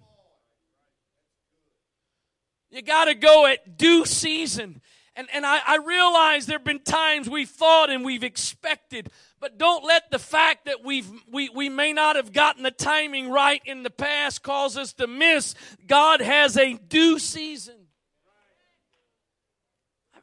You 2.70 2.82
got 2.82 3.06
to 3.06 3.16
go 3.16 3.48
at 3.48 3.78
due 3.78 4.06
season. 4.06 4.82
And, 5.18 5.28
and 5.34 5.48
I, 5.48 5.60
I 5.66 5.78
realize 5.78 6.46
there 6.46 6.60
have 6.60 6.64
been 6.64 6.80
times 6.80 7.28
we've 7.28 7.50
thought 7.50 7.90
and 7.90 8.06
we've 8.06 8.24
expected, 8.24 9.10
but 9.40 9.58
don't 9.58 9.84
let 9.84 10.12
the 10.12 10.20
fact 10.20 10.66
that 10.66 10.86
we've, 10.86 11.10
we, 11.32 11.50
we 11.50 11.70
may 11.70 11.92
not 11.92 12.18
have 12.18 12.32
gotten 12.32 12.62
the 12.62 12.70
timing 12.70 13.32
right 13.32 13.62
in 13.66 13.82
the 13.82 13.90
past 13.90 14.44
cause 14.44 14.78
us 14.78 14.94
to 14.94 15.08
miss. 15.08 15.56
God 15.88 16.22
has 16.22 16.56
a 16.56 16.74
due 16.74 17.18
season. 17.18 17.88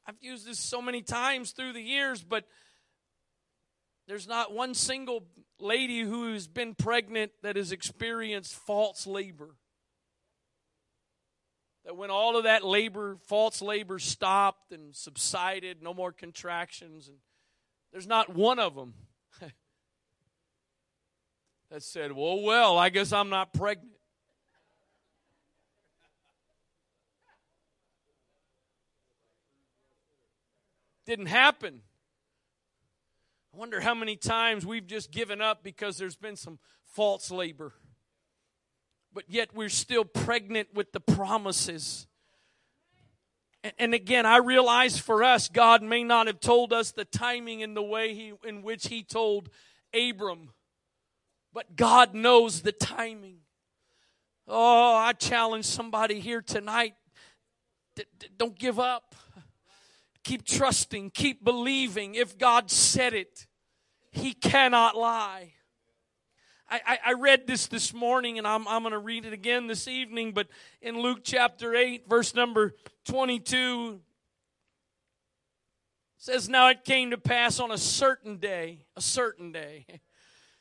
I've 0.06 0.14
used 0.20 0.46
this 0.46 0.60
so 0.60 0.80
many 0.80 1.02
times 1.02 1.50
through 1.50 1.72
the 1.72 1.82
years, 1.82 2.22
but 2.22 2.44
there's 4.06 4.28
not 4.28 4.52
one 4.52 4.74
single 4.74 5.24
lady 5.58 6.02
who's 6.02 6.46
been 6.46 6.76
pregnant 6.76 7.32
that 7.42 7.56
has 7.56 7.72
experienced 7.72 8.54
false 8.54 9.08
labor. 9.08 9.56
That 11.84 11.96
when 11.96 12.10
all 12.10 12.36
of 12.36 12.44
that 12.44 12.64
labor, 12.64 13.18
false 13.26 13.60
labor 13.60 13.98
stopped 13.98 14.72
and 14.72 14.94
subsided, 14.94 15.82
no 15.82 15.92
more 15.92 16.12
contractions, 16.12 17.08
and 17.08 17.18
there's 17.92 18.06
not 18.06 18.34
one 18.34 18.58
of 18.58 18.74
them 18.74 18.94
that 21.70 21.82
said, 21.82 22.12
Well, 22.12 22.40
well, 22.40 22.78
I 22.78 22.88
guess 22.88 23.12
I'm 23.12 23.28
not 23.28 23.52
pregnant. 23.52 23.92
Didn't 31.06 31.26
happen. 31.26 31.82
I 33.52 33.56
wonder 33.56 33.80
how 33.80 33.94
many 33.94 34.16
times 34.16 34.64
we've 34.64 34.86
just 34.86 35.12
given 35.12 35.40
up 35.40 35.62
because 35.62 35.98
there's 35.98 36.16
been 36.16 36.36
some 36.36 36.58
false 36.86 37.30
labor. 37.30 37.74
But 39.14 39.24
yet 39.28 39.54
we're 39.54 39.68
still 39.68 40.04
pregnant 40.04 40.74
with 40.74 40.92
the 40.92 41.00
promises. 41.00 42.08
And 43.78 43.94
again, 43.94 44.26
I 44.26 44.38
realize 44.38 44.98
for 44.98 45.22
us, 45.22 45.48
God 45.48 45.82
may 45.82 46.04
not 46.04 46.26
have 46.26 46.40
told 46.40 46.72
us 46.72 46.90
the 46.90 47.06
timing 47.06 47.60
in 47.60 47.72
the 47.72 47.82
way 47.82 48.12
he, 48.12 48.34
in 48.44 48.60
which 48.60 48.88
He 48.88 49.02
told 49.02 49.48
Abram, 49.94 50.50
but 51.54 51.74
God 51.74 52.14
knows 52.14 52.60
the 52.60 52.72
timing. 52.72 53.38
Oh, 54.46 54.94
I 54.96 55.14
challenge 55.14 55.64
somebody 55.64 56.20
here 56.20 56.42
tonight. 56.42 56.94
Don't 58.36 58.58
give 58.58 58.78
up. 58.78 59.14
Keep 60.24 60.44
trusting, 60.44 61.10
keep 61.10 61.42
believing. 61.44 62.14
If 62.16 62.36
God 62.36 62.70
said 62.70 63.14
it, 63.14 63.46
He 64.10 64.34
cannot 64.34 64.96
lie. 64.96 65.53
I, 66.86 66.98
I, 67.06 67.12
read 67.12 67.46
this 67.46 67.66
this 67.66 67.92
morning 67.92 68.38
and 68.38 68.46
I'm, 68.46 68.66
I'm 68.66 68.82
going 68.82 68.92
to 68.92 68.98
read 68.98 69.24
it 69.24 69.32
again 69.32 69.66
this 69.66 69.86
evening, 69.86 70.32
but 70.32 70.48
in 70.80 70.98
Luke 70.98 71.20
chapter 71.22 71.74
8, 71.74 72.08
verse 72.08 72.34
number 72.34 72.74
22, 73.04 74.00
says, 76.16 76.48
Now 76.48 76.68
it 76.70 76.84
came 76.84 77.10
to 77.10 77.18
pass 77.18 77.60
on 77.60 77.70
a 77.70 77.78
certain 77.78 78.38
day, 78.38 78.86
a 78.96 79.00
certain 79.00 79.52
day. 79.52 79.86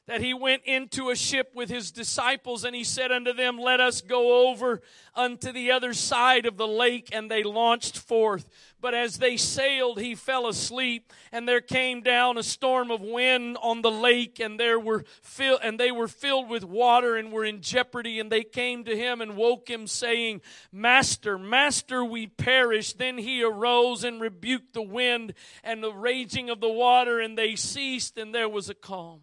That 0.06 0.22
he 0.22 0.34
went 0.34 0.64
into 0.66 1.10
a 1.10 1.16
ship 1.16 1.52
with 1.56 1.70
his 1.70 1.92
disciples 1.92 2.66
and 2.66 2.76
he 2.76 2.84
said 2.84 3.12
unto 3.12 3.32
them, 3.32 3.58
Let 3.58 3.80
us 3.80 4.02
go 4.02 4.50
over 4.50 4.82
unto 5.16 5.54
the 5.54 5.72
other 5.72 5.94
side 5.94 6.46
of 6.46 6.58
the 6.58 6.68
lake. 6.68 7.10
And 7.14 7.32
they 7.32 7.44
launched 7.44 7.98
forth. 7.98 8.50
But 8.82 8.94
as 8.94 9.18
they 9.18 9.38
sailed, 9.38 10.02
he 10.02 10.14
fell 10.14 10.46
asleep, 10.46 11.14
and 11.32 11.48
there 11.48 11.62
came 11.62 12.02
down 12.02 12.38
a 12.38 12.44
storm 12.44 12.92
of 12.92 13.00
wind 13.00 13.58
on 13.62 13.82
the 13.82 13.90
lake, 13.90 14.42
and 14.42 14.60
there 14.60 14.78
were 14.78 15.06
and 15.40 15.80
they 15.80 15.90
were 15.90 16.10
filled 16.10 16.50
with 16.50 16.66
water 16.66 17.16
and 17.16 17.32
were 17.32 17.46
in 17.46 17.62
jeopardy. 17.62 18.20
And 18.20 18.30
they 18.30 18.44
came 18.44 18.84
to 18.84 18.98
him 18.98 19.22
and 19.22 19.38
woke 19.38 19.70
him, 19.70 19.88
saying, 19.88 20.42
Master, 20.74 21.38
Master, 21.38 22.04
we 22.04 22.28
perish. 22.28 22.92
Then 22.92 23.18
he 23.18 23.42
arose 23.42 24.04
and 24.04 24.20
rebuked 24.20 24.74
the 24.74 24.82
wind 24.82 25.34
and 25.64 25.82
the 25.82 25.94
raging 25.94 26.50
of 26.50 26.60
the 26.60 26.68
water, 26.68 27.22
and 27.22 27.38
they 27.38 27.56
ceased, 27.56 28.18
and 28.18 28.36
there 28.36 28.50
was 28.50 28.70
a 28.70 28.76
calm 28.76 29.22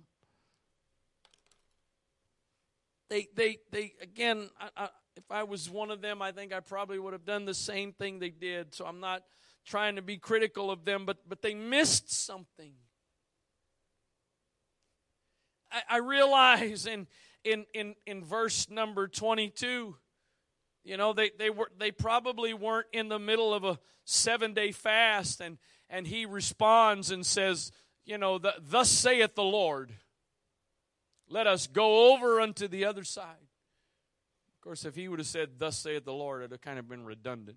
they, 3.10 3.28
they, 3.34 3.58
they 3.70 3.92
again, 4.00 4.48
I, 4.58 4.84
I, 4.84 4.88
if 5.16 5.30
I 5.30 5.42
was 5.42 5.68
one 5.68 5.90
of 5.90 6.00
them, 6.00 6.22
I 6.22 6.32
think 6.32 6.52
I 6.52 6.60
probably 6.60 6.98
would 6.98 7.12
have 7.12 7.26
done 7.26 7.44
the 7.44 7.54
same 7.54 7.92
thing 7.92 8.18
they 8.18 8.30
did. 8.30 8.74
So 8.74 8.86
I'm 8.86 9.00
not 9.00 9.22
trying 9.66 9.96
to 9.96 10.02
be 10.02 10.16
critical 10.16 10.70
of 10.70 10.84
them, 10.84 11.04
but, 11.04 11.18
but 11.28 11.42
they 11.42 11.54
missed 11.54 12.10
something. 12.24 12.72
I, 15.70 15.82
I 15.90 15.96
realize 15.98 16.86
in, 16.86 17.06
in, 17.44 17.66
in, 17.74 17.94
in 18.06 18.24
verse 18.24 18.70
number 18.70 19.08
22, 19.08 19.96
you 20.84 20.96
know, 20.96 21.12
they, 21.12 21.30
they, 21.38 21.50
were, 21.50 21.70
they 21.78 21.90
probably 21.90 22.54
weren't 22.54 22.86
in 22.92 23.08
the 23.08 23.18
middle 23.18 23.52
of 23.52 23.64
a 23.64 23.78
seven 24.04 24.54
day 24.54 24.72
fast, 24.72 25.40
and, 25.40 25.58
and 25.90 26.06
he 26.06 26.24
responds 26.24 27.10
and 27.10 27.26
says, 27.26 27.70
You 28.06 28.16
know, 28.16 28.38
the, 28.38 28.54
thus 28.60 28.88
saith 28.88 29.34
the 29.34 29.42
Lord. 29.42 29.92
Let 31.32 31.46
us 31.46 31.68
go 31.68 32.12
over 32.12 32.40
unto 32.40 32.66
the 32.66 32.84
other 32.84 33.04
side. 33.04 33.46
Of 34.56 34.60
course, 34.62 34.84
if 34.84 34.96
he 34.96 35.08
would 35.08 35.20
have 35.20 35.28
said, 35.28 35.50
Thus 35.58 35.78
saith 35.78 36.04
the 36.04 36.12
Lord, 36.12 36.40
it 36.40 36.44
would 36.44 36.50
have 36.50 36.60
kind 36.60 36.78
of 36.78 36.88
been 36.88 37.04
redundant. 37.04 37.56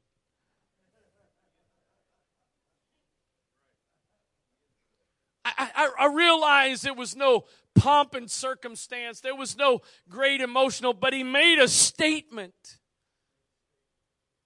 I, 5.43 5.69
I, 5.75 5.89
I 5.99 6.13
realize 6.13 6.83
there 6.83 6.93
was 6.93 7.15
no 7.15 7.45
pomp 7.75 8.13
and 8.13 8.29
circumstance, 8.29 9.19
there 9.19 9.35
was 9.35 9.57
no 9.57 9.81
great 10.07 10.39
emotional, 10.39 10.93
but 10.93 11.11
he 11.11 11.23
made 11.23 11.59
a 11.59 11.67
statement 11.67 12.77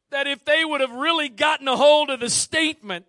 that 0.09 0.25
if 0.25 0.45
they 0.45 0.63
would 0.63 0.81
have 0.81 0.93
really 0.93 1.27
gotten 1.27 1.67
a 1.67 1.75
hold 1.75 2.09
of 2.09 2.21
the 2.21 2.29
statement, 2.29 3.05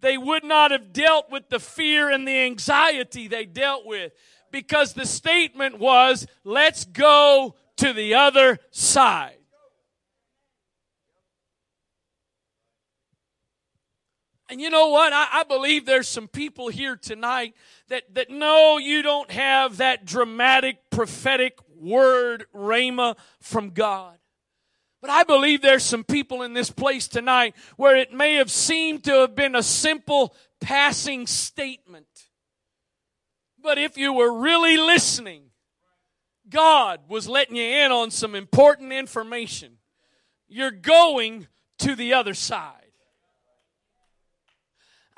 they 0.00 0.16
would 0.18 0.44
not 0.44 0.70
have 0.70 0.92
dealt 0.92 1.30
with 1.30 1.48
the 1.48 1.58
fear 1.58 2.10
and 2.10 2.28
the 2.28 2.38
anxiety 2.38 3.26
they 3.26 3.46
dealt 3.46 3.86
with 3.86 4.12
because 4.50 4.94
the 4.94 5.06
statement 5.06 5.78
was, 5.78 6.26
let's 6.44 6.84
go 6.84 7.54
to 7.76 7.92
the 7.92 8.14
other 8.14 8.58
side. 8.70 9.38
And 14.50 14.60
you 14.60 14.70
know 14.70 14.88
what? 14.88 15.12
I, 15.12 15.28
I, 15.32 15.44
believe 15.44 15.84
there's 15.84 16.08
some 16.08 16.26
people 16.26 16.68
here 16.68 16.96
tonight 16.96 17.54
that, 17.88 18.14
that 18.14 18.30
know 18.30 18.78
you 18.78 19.02
don't 19.02 19.30
have 19.30 19.76
that 19.76 20.06
dramatic 20.06 20.78
prophetic 20.90 21.58
word, 21.76 22.46
rhema, 22.54 23.16
from 23.40 23.70
God. 23.70 24.16
But 25.02 25.10
I 25.10 25.22
believe 25.24 25.60
there's 25.60 25.84
some 25.84 26.02
people 26.02 26.42
in 26.42 26.54
this 26.54 26.70
place 26.70 27.08
tonight 27.08 27.54
where 27.76 27.96
it 27.96 28.12
may 28.12 28.34
have 28.34 28.50
seemed 28.50 29.04
to 29.04 29.20
have 29.20 29.34
been 29.34 29.54
a 29.54 29.62
simple 29.62 30.34
passing 30.60 31.26
statement. 31.26 32.06
But 33.62 33.78
if 33.78 33.96
you 33.96 34.12
were 34.12 34.32
really 34.32 34.76
listening, 34.76 35.50
God 36.48 37.00
was 37.08 37.28
letting 37.28 37.56
you 37.56 37.64
in 37.64 37.92
on 37.92 38.10
some 38.10 38.34
important 38.34 38.92
information. 38.92 39.78
You're 40.48 40.70
going 40.70 41.48
to 41.78 41.94
the 41.94 42.14
other 42.14 42.34
side. 42.34 42.74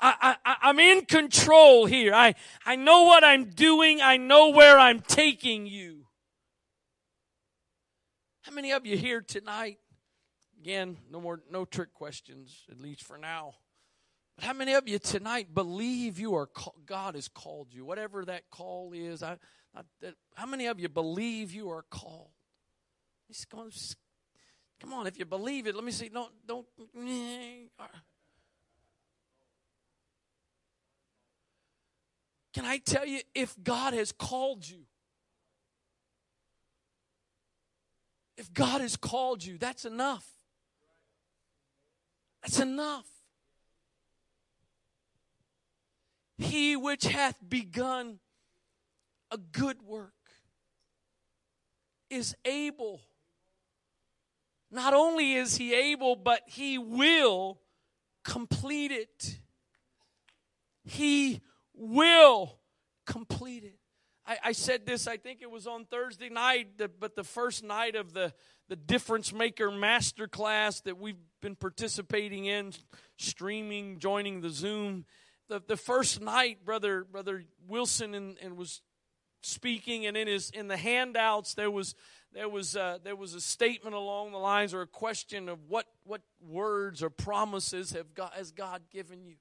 I, 0.03 0.35
I, 0.43 0.55
I'm 0.63 0.79
in 0.79 1.05
control 1.05 1.85
here. 1.85 2.13
I, 2.13 2.33
I 2.65 2.75
know 2.75 3.03
what 3.03 3.23
I'm 3.23 3.45
doing. 3.45 4.01
I 4.01 4.17
know 4.17 4.49
where 4.49 4.79
I'm 4.79 4.99
taking 4.99 5.67
you. 5.67 6.07
How 8.41 8.51
many 8.51 8.71
of 8.71 8.85
you 8.85 8.97
here 8.97 9.21
tonight? 9.21 9.77
Again, 10.59 10.97
no 11.11 11.21
more, 11.21 11.41
no 11.51 11.65
trick 11.65 11.93
questions, 11.93 12.63
at 12.71 12.79
least 12.81 13.03
for 13.03 13.17
now. 13.17 13.53
How 14.41 14.53
many 14.53 14.73
of 14.73 14.89
you 14.89 14.97
tonight 14.97 15.53
believe 15.53 16.19
you 16.19 16.33
are 16.33 16.49
God 16.87 17.13
has 17.13 17.27
called 17.27 17.67
you, 17.71 17.85
whatever 17.85 18.25
that 18.25 18.49
call 18.49 18.91
is? 18.91 19.21
I, 19.21 19.37
how 20.33 20.47
many 20.47 20.65
of 20.65 20.79
you 20.79 20.89
believe 20.89 21.53
you 21.53 21.69
are 21.69 21.83
called? 21.91 22.31
Come 24.79 24.93
on, 24.93 25.05
if 25.05 25.19
you 25.19 25.25
believe 25.25 25.67
it, 25.67 25.75
let 25.75 25.83
me 25.83 25.91
see. 25.91 26.09
Don't 26.09 26.31
don't. 26.47 26.65
Can 32.53 32.65
I 32.65 32.79
tell 32.79 33.05
you, 33.05 33.21
if 33.35 33.55
God 33.63 33.93
has 33.93 34.11
called 34.11 34.67
you, 34.67 34.85
if 38.37 38.51
God 38.51 38.81
has 38.81 38.97
called 38.97 39.43
you, 39.45 39.59
that's 39.59 39.85
enough. 39.85 40.25
That's 42.41 42.59
enough. 42.59 43.05
He 46.41 46.75
which 46.75 47.03
hath 47.03 47.37
begun 47.47 48.19
a 49.29 49.37
good 49.37 49.81
work 49.83 50.13
is 52.09 52.35
able. 52.45 53.01
Not 54.71 54.93
only 54.93 55.33
is 55.33 55.57
he 55.57 55.73
able, 55.73 56.15
but 56.15 56.41
he 56.47 56.77
will 56.77 57.59
complete 58.23 58.91
it. 58.91 59.39
He 60.83 61.41
will 61.73 62.57
complete 63.05 63.63
it. 63.63 63.77
I, 64.25 64.37
I, 64.45 64.51
said 64.51 64.85
this, 64.85 65.07
I 65.07 65.17
think 65.17 65.41
it 65.41 65.49
was 65.49 65.67
on 65.67 65.85
Thursday 65.85 66.29
night, 66.29 66.69
but 66.99 67.15
the 67.15 67.23
first 67.23 67.63
night 67.63 67.95
of 67.95 68.13
the, 68.13 68.33
the 68.69 68.75
Difference 68.75 69.33
Maker 69.33 69.71
Master 69.71 70.27
Class 70.27 70.81
that 70.81 70.97
we've 70.97 71.17
been 71.41 71.55
participating 71.55 72.45
in, 72.45 72.71
streaming, 73.17 73.99
joining 73.99 74.41
the 74.41 74.49
Zoom. 74.49 75.05
The, 75.51 75.61
the 75.67 75.75
first 75.75 76.21
night, 76.21 76.63
Brother, 76.63 77.03
Brother 77.03 77.43
Wilson 77.67 78.13
and, 78.15 78.37
and 78.41 78.55
was 78.55 78.79
speaking, 79.41 80.05
and 80.05 80.15
in, 80.15 80.25
his, 80.25 80.49
in 80.49 80.69
the 80.69 80.77
handouts, 80.77 81.55
there 81.55 81.69
was 81.69 81.93
there 82.31 82.47
was 82.47 82.77
a, 82.77 83.01
there 83.03 83.17
was 83.17 83.33
a 83.33 83.41
statement 83.41 83.93
along 83.93 84.31
the 84.31 84.37
lines 84.37 84.73
or 84.73 84.81
a 84.81 84.87
question 84.87 85.49
of 85.49 85.59
what 85.67 85.87
what 86.05 86.21
words 86.39 87.03
or 87.03 87.09
promises 87.09 87.91
have 87.91 88.13
God, 88.13 88.31
has 88.33 88.53
God 88.53 88.83
given 88.93 89.25
you? 89.25 89.35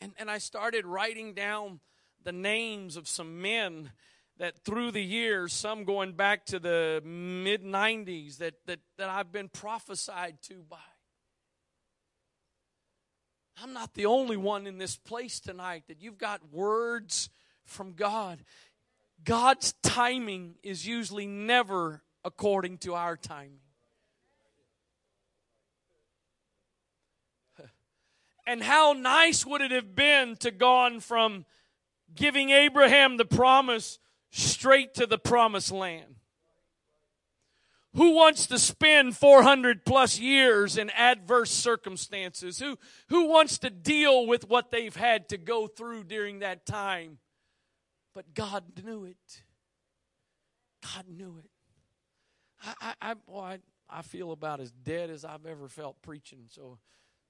And 0.00 0.12
and 0.16 0.30
I 0.30 0.38
started 0.38 0.86
writing 0.86 1.34
down 1.34 1.80
the 2.22 2.30
names 2.30 2.96
of 2.96 3.08
some 3.08 3.42
men 3.42 3.90
that 4.38 4.64
through 4.64 4.92
the 4.92 5.02
years 5.02 5.52
some 5.52 5.82
going 5.82 6.12
back 6.12 6.46
to 6.46 6.60
the 6.60 7.02
mid 7.04 7.64
90s 7.64 8.36
that 8.36 8.54
that 8.66 8.78
that 8.96 9.08
I've 9.08 9.32
been 9.32 9.48
prophesied 9.48 10.40
to 10.42 10.62
by 10.70 10.78
I'm 13.60 13.72
not 13.72 13.94
the 13.94 14.06
only 14.06 14.36
one 14.36 14.66
in 14.66 14.78
this 14.78 14.96
place 14.96 15.40
tonight 15.40 15.84
that 15.88 16.00
you've 16.00 16.18
got 16.18 16.52
words 16.52 17.28
from 17.64 17.92
God. 17.92 18.44
God's 19.24 19.74
timing 19.82 20.56
is 20.62 20.86
usually 20.86 21.26
never 21.26 22.02
according 22.24 22.78
to 22.78 22.94
our 22.94 23.16
timing. 23.16 23.60
And 28.44 28.60
how 28.62 28.92
nice 28.92 29.46
would 29.46 29.60
it 29.60 29.70
have 29.70 29.94
been 29.94 30.34
to 30.38 30.50
gone 30.50 30.98
from 30.98 31.44
giving 32.12 32.50
Abraham 32.50 33.16
the 33.16 33.24
promise 33.24 34.00
straight 34.30 34.94
to 34.94 35.06
the 35.06 35.18
promised 35.18 35.70
land? 35.70 36.16
Who 37.94 38.14
wants 38.14 38.46
to 38.46 38.58
spend 38.58 39.16
400 39.16 39.84
plus 39.84 40.18
years 40.18 40.78
in 40.78 40.88
adverse 40.90 41.50
circumstances? 41.50 42.58
Who, 42.58 42.78
who 43.08 43.26
wants 43.26 43.58
to 43.58 43.70
deal 43.70 44.26
with 44.26 44.48
what 44.48 44.70
they've 44.70 44.96
had 44.96 45.28
to 45.28 45.36
go 45.36 45.66
through 45.66 46.04
during 46.04 46.38
that 46.38 46.64
time? 46.64 47.18
But 48.14 48.32
God 48.34 48.64
knew 48.82 49.04
it. 49.04 49.42
God 50.82 51.04
knew 51.06 51.38
it. 51.44 51.50
I, 52.64 52.74
I, 52.80 53.10
I, 53.10 53.14
boy, 53.14 53.40
I, 53.40 53.58
I 53.90 54.02
feel 54.02 54.32
about 54.32 54.60
as 54.60 54.72
dead 54.72 55.10
as 55.10 55.24
I've 55.24 55.44
ever 55.44 55.68
felt 55.68 56.00
preaching. 56.00 56.44
So 56.48 56.78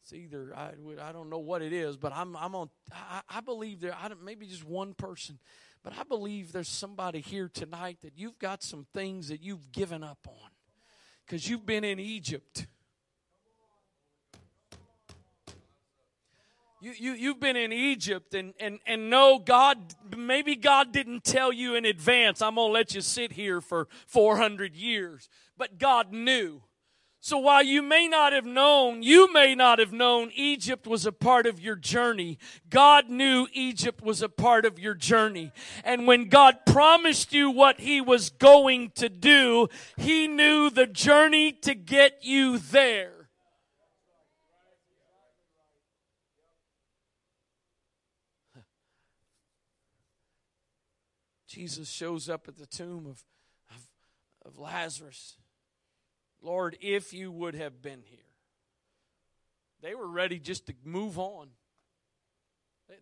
it's 0.03 0.13
either 0.13 0.53
I, 0.57 0.71
I 1.01 1.13
don't 1.13 1.29
know 1.29 1.39
what 1.39 1.63
it 1.63 1.73
is, 1.73 1.97
but 1.97 2.13
I'm 2.13 2.37
I'm 2.37 2.55
on. 2.55 2.71
I, 2.93 3.23
I 3.29 3.41
believe 3.41 3.81
there. 3.81 3.95
I 3.95 4.09
maybe 4.23 4.47
just 4.47 4.65
one 4.65 4.95
person, 4.95 5.39
but 5.83 5.93
I 5.99 6.03
believe 6.05 6.53
there's 6.53 6.69
somebody 6.69 7.21
here 7.21 7.49
tonight 7.49 7.99
that 8.03 8.13
you've 8.17 8.39
got 8.39 8.63
some 8.63 8.87
things 8.93 9.29
that 9.29 9.43
you've 9.43 9.71
given 9.73 10.03
up 10.03 10.19
on 10.29 10.52
because 11.27 11.49
you've 11.49 11.67
been 11.67 11.85
in 11.85 11.99
Egypt. 11.99 12.67
You, 16.83 16.93
you, 16.99 17.13
you've 17.13 17.39
been 17.39 17.55
in 17.55 17.73
Egypt 17.73 18.35
and, 18.35 18.55
and, 18.59 18.81
and 18.89 19.09
no, 19.09 19.39
God, 19.39 19.95
maybe 20.17 20.57
God 20.57 20.93
didn't 20.93 21.23
tell 21.23 21.53
you 21.53 21.77
in 21.77 21.85
advance, 21.85 22.43
I'm 22.43 22.57
going 22.57 22.71
to 22.71 22.73
let 22.73 22.93
you 22.93 23.01
sit 23.01 23.33
here 23.33 23.61
for 23.61 23.87
400 24.09 24.75
years. 24.75 25.29
But 25.57 25.79
God 25.79 26.13
knew. 26.13 26.61
So 27.25 27.39
while 27.39 27.63
you 27.63 27.83
may 27.83 28.09
not 28.09 28.33
have 28.33 28.45
known, 28.45 29.05
you 29.05 29.33
may 29.33 29.55
not 29.55 29.79
have 29.79 29.93
known 29.93 30.33
Egypt 30.35 30.89
was 30.89 31.07
a 31.07 31.13
part 31.13 31.47
of 31.47 31.61
your 31.61 31.77
journey. 31.77 32.37
God 32.69 33.09
knew 33.09 33.47
Egypt 33.53 34.03
was 34.03 34.23
a 34.23 34.29
part 34.29 34.65
of 34.65 34.81
your 34.81 34.95
journey. 34.95 35.53
And 35.85 36.09
when 36.09 36.29
God 36.29 36.67
promised 36.67 37.33
you 37.33 37.49
what 37.49 37.79
He 37.79 38.01
was 38.01 38.31
going 38.31 38.91
to 38.97 39.09
do, 39.09 39.69
He 39.97 40.27
knew 40.27 40.69
the 40.69 40.89
journey 40.89 41.53
to 41.63 41.77
get 41.77 42.25
you 42.25 42.59
there. 42.59 43.29
Jesus 51.47 51.89
shows 51.89 52.29
up 52.29 52.49
at 52.49 52.57
the 52.57 52.67
tomb 52.67 53.07
of, 53.07 53.23
of, 53.71 53.87
of 54.45 54.59
Lazarus. 54.59 55.37
Lord, 56.43 56.77
if 56.81 57.13
you 57.13 57.31
would 57.31 57.55
have 57.55 57.81
been 57.81 58.03
here. 58.05 58.19
They 59.83 59.95
were 59.95 60.09
ready 60.09 60.39
just 60.39 60.67
to 60.67 60.75
move 60.85 61.19
on. 61.19 61.49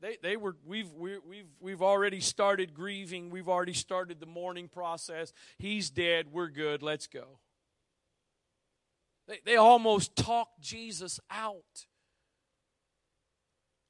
They, 0.00 0.18
they, 0.22 0.36
were 0.36 0.56
we've 0.64 0.92
we've 0.92 1.46
we've 1.58 1.82
already 1.82 2.20
started 2.20 2.74
grieving. 2.74 3.30
We've 3.30 3.48
already 3.48 3.72
started 3.72 4.20
the 4.20 4.26
mourning 4.26 4.68
process. 4.68 5.32
He's 5.58 5.90
dead. 5.90 6.26
We're 6.30 6.48
good. 6.48 6.82
Let's 6.82 7.06
go. 7.06 7.40
They, 9.26 9.40
they 9.44 9.56
almost 9.56 10.14
talked 10.16 10.60
Jesus 10.60 11.18
out 11.30 11.86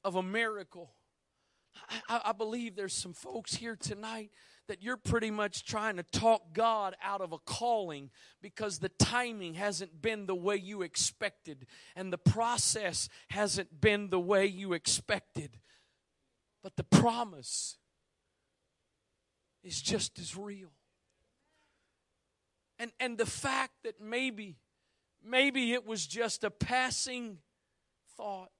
of 0.03 0.15
a 0.15 0.23
miracle. 0.23 0.91
I, 2.09 2.21
I 2.25 2.31
believe 2.31 2.75
there's 2.75 2.95
some 2.95 3.13
folks 3.13 3.55
here 3.55 3.75
tonight 3.75 4.31
that 4.67 4.81
you're 4.81 4.97
pretty 4.97 5.31
much 5.31 5.65
trying 5.65 5.97
to 5.97 6.03
talk 6.03 6.53
God 6.53 6.95
out 7.03 7.21
of 7.21 7.33
a 7.33 7.37
calling 7.39 8.09
because 8.41 8.79
the 8.79 8.89
timing 8.89 9.55
hasn't 9.55 10.01
been 10.01 10.25
the 10.25 10.35
way 10.35 10.55
you 10.55 10.81
expected 10.81 11.65
and 11.95 12.11
the 12.11 12.17
process 12.17 13.09
hasn't 13.29 13.81
been 13.81 14.09
the 14.09 14.19
way 14.19 14.45
you 14.45 14.73
expected. 14.73 15.59
But 16.63 16.75
the 16.75 16.83
promise 16.83 17.77
is 19.63 19.81
just 19.81 20.19
as 20.19 20.37
real. 20.37 20.71
And, 22.79 22.91
and 22.99 23.17
the 23.17 23.25
fact 23.25 23.73
that 23.83 24.01
maybe, 24.01 24.57
maybe 25.23 25.73
it 25.73 25.85
was 25.85 26.07
just 26.07 26.43
a 26.43 26.49
passing 26.49 27.37
thought 28.17 28.51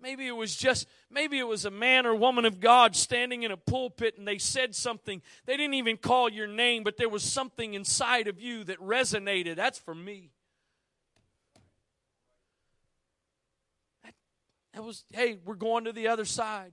Maybe 0.00 0.26
it 0.26 0.36
was 0.36 0.54
just, 0.54 0.86
maybe 1.10 1.38
it 1.38 1.46
was 1.46 1.64
a 1.64 1.70
man 1.70 2.06
or 2.06 2.14
woman 2.14 2.44
of 2.44 2.60
God 2.60 2.94
standing 2.94 3.42
in 3.42 3.50
a 3.50 3.56
pulpit 3.56 4.16
and 4.18 4.26
they 4.26 4.38
said 4.38 4.74
something. 4.74 5.22
They 5.46 5.56
didn't 5.56 5.74
even 5.74 5.96
call 5.96 6.28
your 6.28 6.46
name, 6.46 6.82
but 6.82 6.96
there 6.96 7.08
was 7.08 7.22
something 7.22 7.74
inside 7.74 8.28
of 8.28 8.40
you 8.40 8.64
that 8.64 8.78
resonated. 8.78 9.56
That's 9.56 9.78
for 9.78 9.94
me. 9.94 10.30
That, 14.04 14.14
that 14.74 14.82
was, 14.82 15.04
hey, 15.12 15.38
we're 15.44 15.54
going 15.54 15.84
to 15.84 15.92
the 15.92 16.08
other 16.08 16.24
side. 16.24 16.72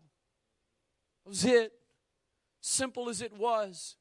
That 1.24 1.30
was 1.30 1.46
it. 1.46 1.74
Simple 2.62 3.10
as 3.10 3.22
it 3.22 3.34
was. 3.34 3.96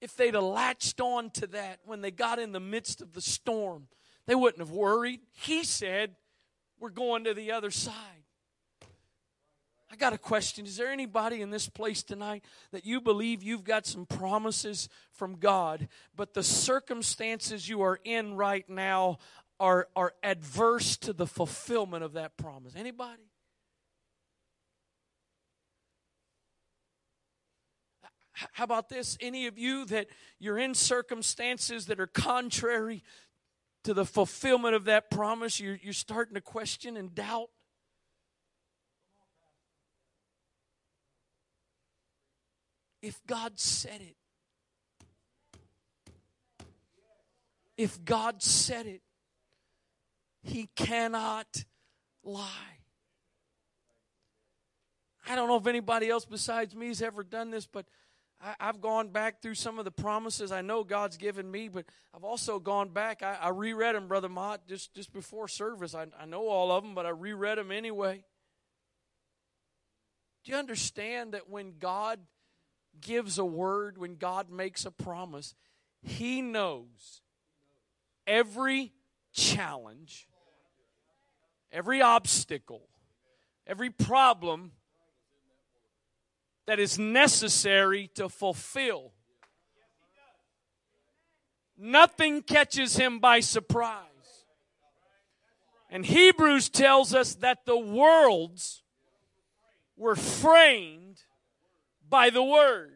If 0.00 0.14
they'd 0.14 0.34
have 0.34 0.42
latched 0.42 1.00
on 1.00 1.30
to 1.30 1.46
that 1.48 1.80
when 1.84 2.02
they 2.02 2.10
got 2.10 2.38
in 2.38 2.52
the 2.52 2.60
midst 2.60 3.00
of 3.00 3.14
the 3.14 3.22
storm, 3.22 3.88
they 4.26 4.34
wouldn't 4.34 4.60
have 4.60 4.70
worried. 4.70 5.20
He 5.32 5.64
said, 5.64 6.16
we're 6.78 6.90
going 6.90 7.24
to 7.24 7.32
the 7.32 7.52
other 7.52 7.70
side. 7.70 8.15
I 9.90 9.96
got 9.96 10.12
a 10.12 10.18
question. 10.18 10.66
Is 10.66 10.76
there 10.76 10.90
anybody 10.90 11.42
in 11.42 11.50
this 11.50 11.68
place 11.68 12.02
tonight 12.02 12.44
that 12.72 12.84
you 12.84 13.00
believe 13.00 13.42
you've 13.42 13.64
got 13.64 13.86
some 13.86 14.04
promises 14.04 14.88
from 15.12 15.36
God, 15.36 15.88
but 16.14 16.34
the 16.34 16.42
circumstances 16.42 17.68
you 17.68 17.82
are 17.82 18.00
in 18.04 18.34
right 18.34 18.68
now 18.68 19.18
are, 19.60 19.88
are 19.94 20.14
adverse 20.22 20.96
to 20.98 21.12
the 21.12 21.26
fulfillment 21.26 22.02
of 22.02 22.14
that 22.14 22.36
promise? 22.36 22.74
Anybody? 22.76 23.30
How 28.52 28.64
about 28.64 28.90
this? 28.90 29.16
Any 29.20 29.46
of 29.46 29.56
you 29.56 29.86
that 29.86 30.08
you're 30.38 30.58
in 30.58 30.74
circumstances 30.74 31.86
that 31.86 31.98
are 32.00 32.06
contrary 32.06 33.02
to 33.84 33.94
the 33.94 34.04
fulfillment 34.04 34.74
of 34.74 34.84
that 34.86 35.10
promise, 35.10 35.58
you're, 35.58 35.78
you're 35.80 35.94
starting 35.94 36.34
to 36.34 36.40
question 36.40 36.96
and 36.96 37.14
doubt. 37.14 37.48
If 43.06 43.24
God 43.24 43.60
said 43.60 44.00
it, 44.00 44.16
if 47.76 48.04
God 48.04 48.42
said 48.42 48.86
it, 48.86 49.00
He 50.42 50.68
cannot 50.74 51.46
lie. 52.24 52.50
I 55.28 55.36
don't 55.36 55.46
know 55.46 55.56
if 55.56 55.68
anybody 55.68 56.10
else 56.10 56.24
besides 56.24 56.74
me 56.74 56.88
has 56.88 57.00
ever 57.00 57.22
done 57.22 57.52
this, 57.52 57.64
but 57.64 57.86
I, 58.40 58.56
have 58.58 58.80
gone 58.80 59.10
back 59.10 59.40
through 59.40 59.54
some 59.54 59.78
of 59.78 59.84
the 59.84 59.92
promises 59.92 60.50
I 60.50 60.62
know 60.62 60.82
God's 60.82 61.16
given 61.16 61.48
me, 61.48 61.68
but 61.68 61.84
I've 62.12 62.24
also 62.24 62.58
gone 62.58 62.88
back. 62.88 63.22
I, 63.22 63.38
I 63.40 63.50
reread 63.50 63.94
them, 63.94 64.08
Brother 64.08 64.28
Mott, 64.28 64.66
just, 64.66 64.96
just 64.96 65.12
before 65.12 65.46
service. 65.46 65.94
I, 65.94 66.06
I 66.20 66.26
know 66.26 66.48
all 66.48 66.72
of 66.72 66.82
them, 66.82 66.96
but 66.96 67.06
I 67.06 67.10
reread 67.10 67.56
them 67.56 67.70
anyway. 67.70 68.24
Do 70.44 70.50
you 70.50 70.58
understand 70.58 71.34
that 71.34 71.48
when 71.48 71.74
God 71.78 72.18
gives 73.00 73.38
a 73.38 73.44
word, 73.44 73.98
when 73.98 74.16
God 74.16 74.50
makes 74.50 74.84
a 74.84 74.90
promise, 74.90 75.54
He 76.02 76.42
knows 76.42 77.22
every 78.26 78.92
challenge, 79.32 80.28
every 81.70 82.02
obstacle, 82.02 82.88
every 83.66 83.90
problem 83.90 84.72
that 86.66 86.78
is 86.80 86.98
necessary 86.98 88.10
to 88.14 88.28
fulfill. 88.28 89.12
Nothing 91.78 92.42
catches 92.42 92.96
him 92.96 93.20
by 93.20 93.40
surprise. 93.40 94.02
And 95.90 96.04
Hebrews 96.04 96.68
tells 96.68 97.14
us 97.14 97.34
that 97.36 97.64
the 97.64 97.78
worlds 97.78 98.82
were 99.96 100.16
framed 100.16 101.05
by 102.08 102.30
the 102.30 102.42
Word. 102.42 102.92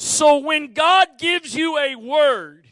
So 0.00 0.38
when 0.38 0.74
God 0.74 1.08
gives 1.18 1.56
you 1.56 1.76
a 1.76 1.96
word, 1.96 2.68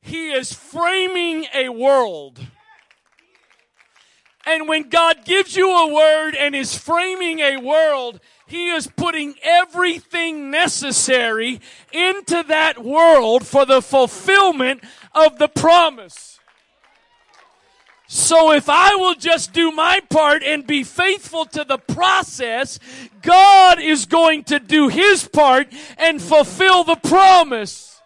He 0.00 0.30
is 0.30 0.54
framing 0.54 1.44
a 1.54 1.68
world. 1.68 2.40
And 4.46 4.66
when 4.66 4.88
God 4.88 5.26
gives 5.26 5.54
you 5.54 5.70
a 5.70 5.92
word 5.92 6.34
and 6.34 6.56
is 6.56 6.78
framing 6.78 7.40
a 7.40 7.58
world, 7.58 8.18
He 8.46 8.70
is 8.70 8.86
putting 8.86 9.34
everything 9.42 10.50
necessary 10.50 11.60
into 11.92 12.42
that 12.48 12.82
world 12.82 13.46
for 13.46 13.66
the 13.66 13.82
fulfillment 13.82 14.82
of 15.14 15.38
the 15.38 15.48
promise. 15.48 16.39
So 18.12 18.50
if 18.50 18.68
I 18.68 18.96
will 18.96 19.14
just 19.14 19.52
do 19.52 19.70
my 19.70 20.00
part 20.10 20.42
and 20.42 20.66
be 20.66 20.82
faithful 20.82 21.44
to 21.44 21.62
the 21.62 21.78
process, 21.78 22.80
God 23.22 23.80
is 23.80 24.04
going 24.04 24.42
to 24.44 24.58
do 24.58 24.88
His 24.88 25.28
part 25.28 25.68
and 25.96 26.20
fulfill 26.20 26.82
the 26.82 26.96
promise. 26.96 28.02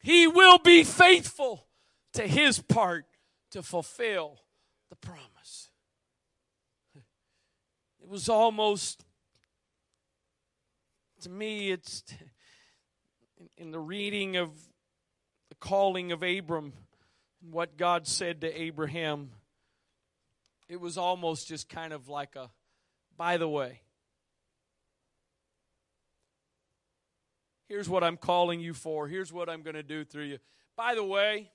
He 0.00 0.26
will 0.26 0.56
be 0.56 0.82
faithful 0.82 1.66
to 2.14 2.26
His 2.26 2.58
part 2.58 3.04
to 3.50 3.62
fulfill 3.62 4.38
the 4.88 4.96
promise. 4.96 5.68
It 8.00 8.08
was 8.08 8.30
almost, 8.30 9.04
to 11.20 11.28
me, 11.28 11.70
it's 11.70 12.02
in 13.62 13.70
the 13.70 13.78
reading 13.78 14.36
of 14.36 14.50
the 15.48 15.54
calling 15.54 16.10
of 16.10 16.24
Abram, 16.24 16.72
and 17.40 17.52
what 17.52 17.76
God 17.76 18.08
said 18.08 18.40
to 18.40 18.60
Abraham, 18.60 19.30
it 20.68 20.80
was 20.80 20.98
almost 20.98 21.46
just 21.46 21.68
kind 21.68 21.92
of 21.92 22.08
like 22.08 22.34
a, 22.34 22.50
by 23.16 23.36
the 23.36 23.48
way, 23.48 23.80
here's 27.68 27.88
what 27.88 28.02
I'm 28.02 28.16
calling 28.16 28.58
you 28.58 28.74
for, 28.74 29.06
here's 29.06 29.32
what 29.32 29.48
I'm 29.48 29.62
going 29.62 29.76
to 29.76 29.84
do 29.84 30.04
through 30.04 30.24
you. 30.24 30.38
By 30.76 30.96
the 30.96 31.04
way, 31.04 31.48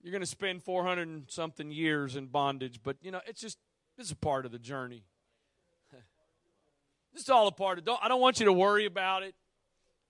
you're 0.00 0.12
going 0.12 0.22
to 0.22 0.26
spend 0.26 0.62
400 0.62 1.08
and 1.08 1.24
something 1.28 1.72
years 1.72 2.14
in 2.14 2.26
bondage, 2.26 2.80
but 2.84 2.96
you 3.02 3.10
know, 3.10 3.20
it's 3.26 3.40
just, 3.40 3.58
this 3.96 4.06
is 4.06 4.12
a 4.12 4.16
part 4.16 4.46
of 4.46 4.52
the 4.52 4.60
journey. 4.60 5.02
This 7.14 7.24
is 7.24 7.30
all 7.30 7.48
a 7.48 7.52
part 7.52 7.78
of 7.78 7.88
it. 7.88 7.94
I 8.00 8.06
don't 8.06 8.20
want 8.20 8.38
you 8.38 8.46
to 8.46 8.52
worry 8.52 8.84
about 8.84 9.24
it. 9.24 9.34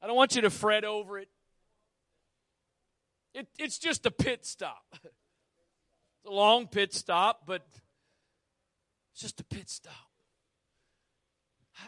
I 0.03 0.07
don't 0.07 0.17
want 0.17 0.37
you 0.37 0.43
to 0.43 0.51
fret 0.51 0.85
over 0.85 1.19
it. 1.19 1.29
it 3.35 3.49
it's 3.59 3.79
just 3.79 4.07
a 4.07 4.11
pit 4.11 4.47
stop. 4.47 4.85
It's 6.21 6.33
a 6.33 6.35
long 6.35 6.67
pit 6.67 6.93
stop, 6.93 7.43
but 7.47 7.65
it's 9.13 9.21
just 9.21 9.39
a 9.39 9.45
pit 9.45 9.71
stop. 9.71 9.95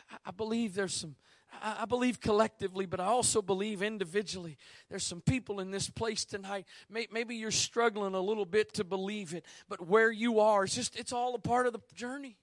I, 0.09 0.17
I 0.27 0.31
believe 0.31 0.75
there's 0.75 0.95
some 0.95 1.17
I 1.63 1.85
believe 1.85 2.21
collectively, 2.21 2.87
but 2.87 3.01
I 3.01 3.07
also 3.07 3.43
believe 3.43 3.83
individually. 3.83 4.57
There's 4.89 5.05
some 5.05 5.21
people 5.21 5.61
in 5.61 5.71
this 5.71 5.91
place 5.91 6.25
tonight. 6.25 6.67
Maybe 6.89 7.37
you're 7.37 7.51
struggling 7.51 8.15
a 8.15 8.21
little 8.21 8.47
bit 8.47 8.73
to 8.75 8.85
believe 8.85 9.35
it, 9.35 9.45
but 9.69 9.87
where 9.87 10.11
you 10.11 10.41
are, 10.41 10.65
it's 10.65 10.75
just, 10.75 10.97
it's 10.97 11.13
all 11.13 11.35
a 11.35 11.39
part 11.39 11.67
of 11.67 11.73
the 11.73 11.81
journey. 11.95 12.37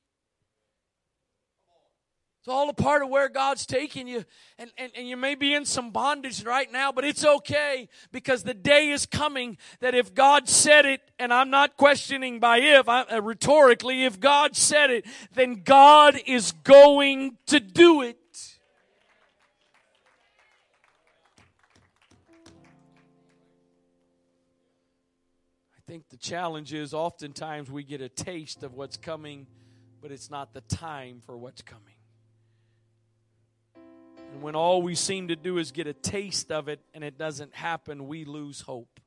It's 2.48 2.54
all 2.54 2.70
a 2.70 2.74
part 2.74 3.04
of 3.04 3.10
where 3.10 3.28
God's 3.28 3.66
taking 3.66 4.08
you. 4.08 4.24
And, 4.58 4.72
and, 4.78 4.90
and 4.96 5.06
you 5.06 5.18
may 5.18 5.36
be 5.36 5.54
in 5.54 5.66
some 5.66 5.92
bondage 5.92 6.46
right 6.46 6.72
now, 6.72 6.94
but 6.94 7.04
it's 7.04 7.26
okay 7.26 7.90
because 8.14 8.44
the 8.44 8.54
day 8.54 8.88
is 8.88 9.06
coming 9.06 9.58
that 9.82 9.94
if 9.94 10.16
God 10.16 10.48
said 10.48 10.86
it, 10.86 11.02
and 11.20 11.34
I'm 11.34 11.50
not 11.50 11.76
questioning 11.76 12.40
by 12.40 12.60
if, 12.60 12.88
I, 12.88 13.02
uh, 13.02 13.22
rhetorically, 13.22 14.06
if 14.06 14.22
God 14.22 14.56
said 14.56 14.92
it, 14.92 15.06
then 15.34 15.62
God 15.66 16.22
is 16.26 16.54
going 16.64 17.36
to 17.48 17.60
do 17.60 18.02
it. 18.02 18.18
I 25.76 25.82
think 25.86 26.08
the 26.08 26.16
challenge 26.16 26.74
is 26.74 26.94
oftentimes 26.94 27.70
we 27.70 27.84
get 27.84 28.00
a 28.00 28.08
taste 28.08 28.64
of 28.64 28.74
what's 28.74 28.96
coming, 28.96 29.48
but 30.02 30.14
it's 30.14 30.32
not 30.32 30.54
the 30.54 30.62
time 30.62 31.22
for 31.26 31.38
what's 31.38 31.62
coming. 31.62 31.97
And 34.32 34.42
when 34.42 34.56
all 34.56 34.82
we 34.82 34.96
seem 34.96 35.30
to 35.30 35.36
do 35.36 35.58
is 35.58 35.72
get 35.72 35.88
a 35.88 35.94
taste 35.94 36.52
of 36.52 36.68
it 36.68 36.80
and 36.94 37.04
it 37.04 37.18
doesn't 37.18 37.54
happen, 37.54 38.08
we 38.08 38.26
lose 38.26 38.62
hope. 38.62 39.00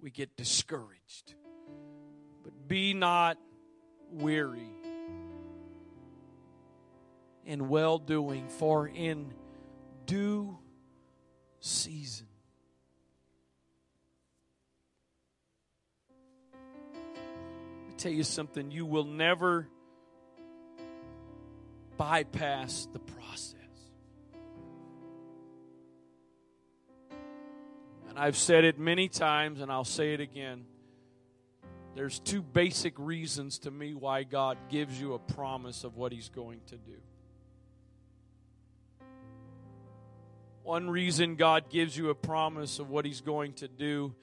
We 0.00 0.10
get 0.10 0.36
discouraged. 0.36 1.34
But 2.44 2.68
be 2.68 2.94
not 2.94 3.38
weary 4.12 4.70
in 7.44 7.68
well 7.68 7.98
doing, 7.98 8.48
for 8.48 8.88
in 8.88 9.32
due 10.04 10.58
season. 11.60 12.26
Let 16.52 17.88
me 17.88 17.94
tell 17.96 18.12
you 18.12 18.24
something 18.24 18.70
you 18.70 18.84
will 18.84 19.04
never 19.04 19.68
bypass 21.96 22.88
the 22.92 22.98
process. 22.98 23.54
And 28.08 28.18
I've 28.18 28.36
said 28.36 28.64
it 28.64 28.78
many 28.78 29.08
times, 29.08 29.60
and 29.60 29.70
I'll 29.70 29.84
say 29.84 30.14
it 30.14 30.20
again. 30.20 30.64
There's 31.94 32.18
two 32.18 32.42
basic 32.42 32.98
reasons 32.98 33.58
to 33.60 33.70
me 33.70 33.94
why 33.94 34.22
God 34.22 34.58
gives 34.68 35.00
you 35.00 35.14
a 35.14 35.18
promise 35.18 35.82
of 35.84 35.96
what 35.96 36.12
He's 36.12 36.28
going 36.28 36.60
to 36.66 36.76
do. 36.76 36.96
One 40.62 40.90
reason 40.90 41.36
God 41.36 41.70
gives 41.70 41.96
you 41.96 42.10
a 42.10 42.14
promise 42.14 42.78
of 42.78 42.90
what 42.90 43.04
He's 43.04 43.20
going 43.20 43.54
to 43.54 43.68
do 43.68 44.14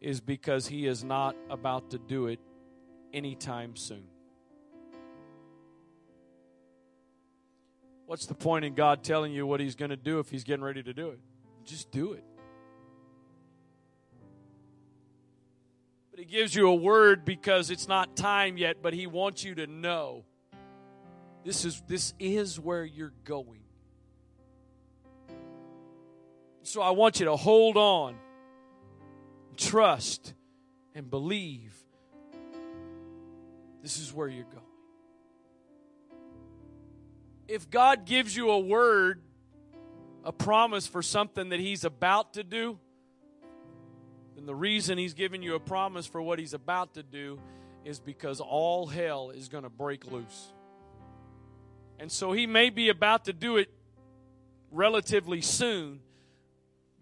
is 0.00 0.20
because 0.20 0.66
He 0.66 0.86
is 0.86 1.02
not 1.02 1.34
about 1.50 1.90
to 1.90 1.98
do 1.98 2.26
it 2.26 2.38
anytime 3.12 3.76
soon. 3.76 4.04
What's 8.06 8.26
the 8.26 8.34
point 8.34 8.64
in 8.64 8.74
God 8.74 9.02
telling 9.02 9.32
you 9.32 9.46
what 9.46 9.58
He's 9.60 9.74
going 9.74 9.90
to 9.90 9.96
do 9.96 10.20
if 10.20 10.30
He's 10.30 10.44
getting 10.44 10.64
ready 10.64 10.82
to 10.82 10.94
do 10.94 11.10
it? 11.10 11.18
Just 11.64 11.90
do 11.90 12.12
it. 12.12 12.24
But 16.12 16.20
He 16.20 16.24
gives 16.24 16.54
you 16.54 16.68
a 16.68 16.74
word 16.74 17.24
because 17.24 17.70
it's 17.70 17.88
not 17.88 18.16
time 18.16 18.56
yet, 18.56 18.76
but 18.80 18.94
He 18.94 19.08
wants 19.08 19.42
you 19.42 19.56
to 19.56 19.66
know 19.66 20.24
this 21.44 21.64
is, 21.64 21.82
this 21.88 22.14
is 22.20 22.60
where 22.60 22.84
you're 22.84 23.12
going. 23.24 23.60
So 26.62 26.82
I 26.82 26.90
want 26.90 27.20
you 27.20 27.26
to 27.26 27.36
hold 27.36 27.76
on, 27.76 28.16
trust, 29.56 30.34
and 30.94 31.08
believe 31.08 31.74
this 33.82 33.98
is 33.98 34.12
where 34.12 34.26
you're 34.26 34.44
going 34.44 34.65
if 37.48 37.70
God 37.70 38.06
gives 38.06 38.36
you 38.36 38.50
a 38.50 38.58
word, 38.58 39.22
a 40.24 40.32
promise 40.32 40.86
for 40.86 41.02
something 41.02 41.50
that 41.50 41.60
He's 41.60 41.84
about 41.84 42.34
to 42.34 42.42
do, 42.42 42.78
then 44.34 44.46
the 44.46 44.54
reason 44.54 44.98
He's 44.98 45.14
giving 45.14 45.42
you 45.42 45.54
a 45.54 45.60
promise 45.60 46.06
for 46.06 46.20
what 46.20 46.38
He's 46.38 46.54
about 46.54 46.94
to 46.94 47.02
do 47.02 47.38
is 47.84 48.00
because 48.00 48.40
all 48.40 48.86
hell 48.86 49.30
is 49.30 49.48
going 49.48 49.62
to 49.62 49.70
break 49.70 50.10
loose. 50.10 50.52
And 51.98 52.10
so 52.10 52.32
He 52.32 52.46
may 52.46 52.70
be 52.70 52.88
about 52.88 53.26
to 53.26 53.32
do 53.32 53.56
it 53.56 53.70
relatively 54.72 55.40
soon, 55.40 56.00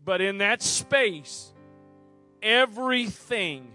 but 0.04 0.20
in 0.20 0.38
that 0.38 0.62
space, 0.62 1.52
everything 2.42 3.66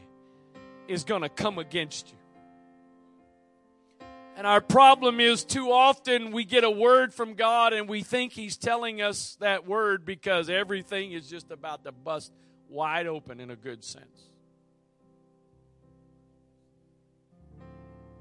is 0.87 1.03
going 1.03 1.23
to 1.23 1.29
come 1.29 1.57
against 1.57 2.09
you. 2.11 2.18
And 4.39 4.47
our 4.47 4.61
problem 4.61 5.19
is 5.19 5.43
too 5.43 5.69
often 5.69 6.31
we 6.31 6.45
get 6.45 6.63
a 6.63 6.71
word 6.71 7.13
from 7.13 7.33
God 7.33 7.73
and 7.73 7.89
we 7.89 8.03
think 8.03 8.31
He's 8.31 8.55
telling 8.55 9.01
us 9.01 9.35
that 9.41 9.67
word 9.67 10.05
because 10.05 10.49
everything 10.49 11.11
is 11.11 11.29
just 11.29 11.51
about 11.51 11.83
to 11.83 11.91
bust 11.91 12.31
wide 12.69 13.05
open 13.05 13.41
in 13.41 13.51
a 13.51 13.57
good 13.57 13.83
sense. 13.83 14.29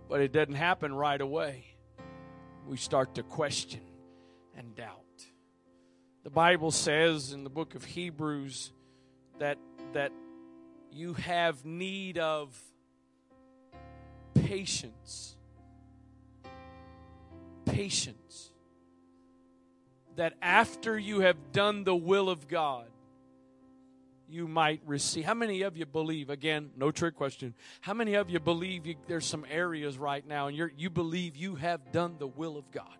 But 0.08 0.20
it 0.20 0.32
doesn't 0.32 0.56
happen 0.56 0.92
right 0.92 1.20
away. 1.20 1.66
we 2.66 2.76
start 2.76 3.14
to 3.14 3.22
question 3.22 3.82
and 4.56 4.74
doubt. 4.74 4.96
The 6.24 6.30
Bible 6.30 6.72
says 6.72 7.30
in 7.30 7.44
the 7.44 7.50
book 7.50 7.76
of 7.76 7.84
Hebrews 7.84 8.72
that 9.38 9.58
that 9.92 10.10
you 10.90 11.14
have 11.14 11.64
need 11.64 12.18
of 12.18 12.60
patience. 14.34 15.36
Patience. 17.78 18.50
That 20.16 20.34
after 20.42 20.98
you 20.98 21.20
have 21.20 21.52
done 21.52 21.84
the 21.84 21.94
will 21.94 22.28
of 22.28 22.48
God, 22.48 22.86
you 24.28 24.48
might 24.48 24.80
receive. 24.84 25.24
How 25.24 25.34
many 25.34 25.62
of 25.62 25.76
you 25.76 25.86
believe? 25.86 26.28
Again, 26.28 26.70
no 26.76 26.90
trick 26.90 27.14
question. 27.14 27.54
How 27.80 27.94
many 27.94 28.14
of 28.14 28.30
you 28.30 28.40
believe 28.40 28.84
you, 28.84 28.96
there's 29.06 29.24
some 29.24 29.46
areas 29.48 29.96
right 29.96 30.26
now 30.26 30.48
and 30.48 30.56
you 30.56 30.70
you 30.76 30.90
believe 30.90 31.36
you 31.36 31.54
have 31.54 31.92
done 31.92 32.16
the 32.18 32.26
will 32.26 32.56
of 32.56 32.68
God, 32.72 32.96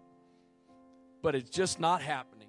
but 1.23 1.35
it's 1.35 1.51
just 1.51 1.81
not 1.81 2.01
happening? 2.01 2.47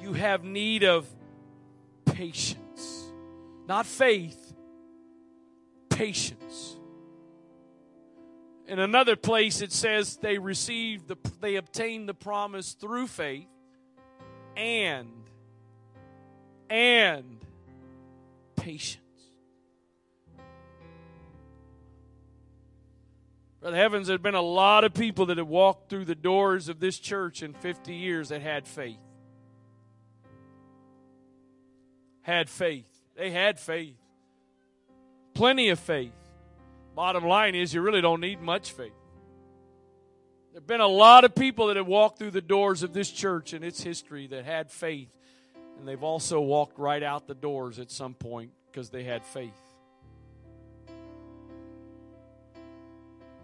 You 0.00 0.14
have 0.14 0.44
need 0.44 0.82
of 0.82 1.06
patience, 2.06 3.12
not 3.68 3.84
faith, 3.84 4.54
patience. 5.90 6.79
In 8.70 8.78
another 8.78 9.16
place, 9.16 9.62
it 9.62 9.72
says 9.72 10.16
they 10.18 10.38
received 10.38 11.08
the, 11.08 11.16
they 11.40 11.56
obtained 11.56 12.08
the 12.08 12.14
promise 12.14 12.74
through 12.74 13.08
faith 13.08 13.48
and 14.56 15.08
and 16.70 17.44
patience. 18.54 19.02
Brother 23.60 23.76
Heavens, 23.76 24.06
there 24.06 24.14
had 24.14 24.22
been 24.22 24.36
a 24.36 24.40
lot 24.40 24.84
of 24.84 24.94
people 24.94 25.26
that 25.26 25.38
had 25.38 25.48
walked 25.48 25.90
through 25.90 26.04
the 26.04 26.14
doors 26.14 26.68
of 26.68 26.78
this 26.78 27.00
church 27.00 27.42
in 27.42 27.54
50 27.54 27.92
years 27.92 28.28
that 28.28 28.40
had 28.40 28.68
faith. 28.68 29.00
Had 32.22 32.48
faith. 32.48 32.86
They 33.16 33.32
had 33.32 33.58
faith. 33.58 33.96
Plenty 35.34 35.70
of 35.70 35.80
faith. 35.80 36.12
Bottom 36.94 37.24
line 37.24 37.54
is, 37.54 37.72
you 37.72 37.80
really 37.80 38.00
don't 38.00 38.20
need 38.20 38.40
much 38.40 38.72
faith. 38.72 38.92
There 40.52 40.60
have 40.60 40.66
been 40.66 40.80
a 40.80 40.88
lot 40.88 41.24
of 41.24 41.34
people 41.34 41.68
that 41.68 41.76
have 41.76 41.86
walked 41.86 42.18
through 42.18 42.32
the 42.32 42.40
doors 42.40 42.82
of 42.82 42.92
this 42.92 43.10
church 43.10 43.54
in 43.54 43.62
its 43.62 43.82
history 43.82 44.26
that 44.28 44.44
had 44.44 44.70
faith, 44.70 45.08
and 45.78 45.86
they've 45.86 46.02
also 46.02 46.40
walked 46.40 46.78
right 46.78 47.02
out 47.02 47.28
the 47.28 47.34
doors 47.34 47.78
at 47.78 47.90
some 47.90 48.14
point 48.14 48.50
because 48.70 48.90
they 48.90 49.04
had 49.04 49.24
faith. 49.24 49.54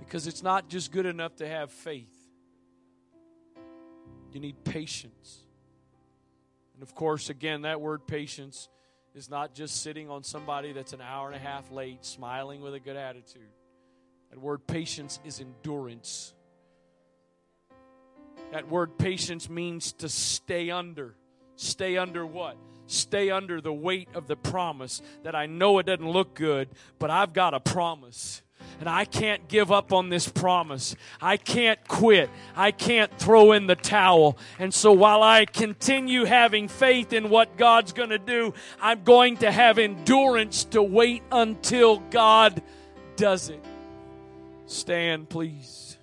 Because 0.01 0.27
it's 0.27 0.43
not 0.43 0.69
just 0.69 0.91
good 0.93 1.07
enough 1.07 1.37
to 1.37 1.49
have 1.49 1.71
faith, 1.71 2.13
you 4.33 4.41
need 4.41 4.65
patience. 4.65 5.39
And 6.75 6.83
of 6.83 6.95
course, 6.95 7.31
again, 7.31 7.63
that 7.63 7.81
word 7.81 8.07
patience 8.07 8.69
is 9.17 9.31
not 9.31 9.55
just 9.55 9.83
sitting 9.83 10.11
on 10.11 10.23
somebody 10.23 10.73
that's 10.73 10.93
an 10.93 11.01
hour 11.01 11.29
and 11.29 11.37
a 11.37 11.39
half 11.39 11.73
late, 11.73 12.05
smiling 12.05 12.61
with 12.61 12.75
a 12.75 12.81
good 12.81 12.97
attitude. 12.97 13.49
That 14.31 14.39
word 14.39 14.67
patience 14.67 15.19
is 15.25 15.41
endurance. 15.41 16.35
That 18.53 18.69
word 18.69 18.99
patience 18.99 19.49
means 19.49 19.93
to 19.95 20.09
stay 20.11 20.71
under. 20.71 21.15
Stay 21.57 21.97
under 21.97 22.27
what? 22.27 22.59
Stay 22.87 23.31
under 23.31 23.61
the 23.61 23.73
weight 23.73 24.09
of 24.15 24.27
the 24.29 24.37
promise 24.37 25.01
that 25.23 25.35
I 25.35 25.47
know 25.47 25.79
it 25.79 25.87
doesn't 25.87 26.09
look 26.09 26.35
good, 26.35 26.69
but 26.99 27.11
I've 27.11 27.33
got 27.33 27.55
a 27.55 27.61
promise. 27.61 28.43
And 28.79 28.89
I 28.89 29.07
can't 29.07 29.49
give 29.49 29.73
up 29.73 29.93
on 29.93 30.11
this 30.11 30.29
promise. 30.29 30.97
I 31.21 31.39
can't 31.39 31.87
quit. 31.89 32.29
I 32.55 32.73
can't 32.73 33.11
throw 33.19 33.53
in 33.53 33.67
the 33.67 33.75
towel. 33.75 34.37
And 34.59 34.73
so 34.73 34.93
while 34.93 35.23
I 35.23 35.47
continue 35.47 36.25
having 36.25 36.69
faith 36.69 37.13
in 37.13 37.31
what 37.31 37.57
God's 37.57 37.93
going 37.93 38.11
to 38.11 38.19
do, 38.19 38.53
I'm 38.81 39.03
going 39.03 39.39
to 39.39 39.51
have 39.51 39.79
endurance 39.79 40.65
to 40.65 40.83
wait 40.83 41.23
until 41.33 42.01
God 42.11 42.63
does 43.17 43.49
it. 43.49 43.65
Stand, 44.67 45.31
please. 45.31 45.97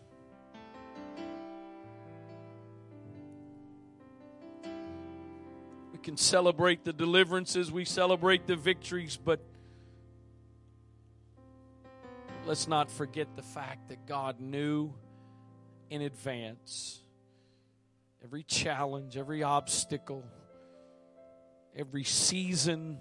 We 5.92 6.00
can 6.02 6.18
celebrate 6.18 6.86
the 6.86 6.94
deliverances, 6.94 7.72
we 7.72 7.86
celebrate 7.86 8.48
the 8.48 8.56
victories, 8.56 9.16
but 9.16 9.42
let's 12.46 12.68
not 12.68 12.92
forget 12.92 13.28
the 13.36 13.42
fact 13.42 13.90
that 13.90 14.06
God 14.06 14.40
knew 14.40 14.94
in 15.90 16.02
advance 16.02 17.02
every 18.24 18.44
challenge, 18.44 19.18
every 19.18 19.44
obstacle, 19.44 20.26
every 21.76 22.04
season 22.04 23.00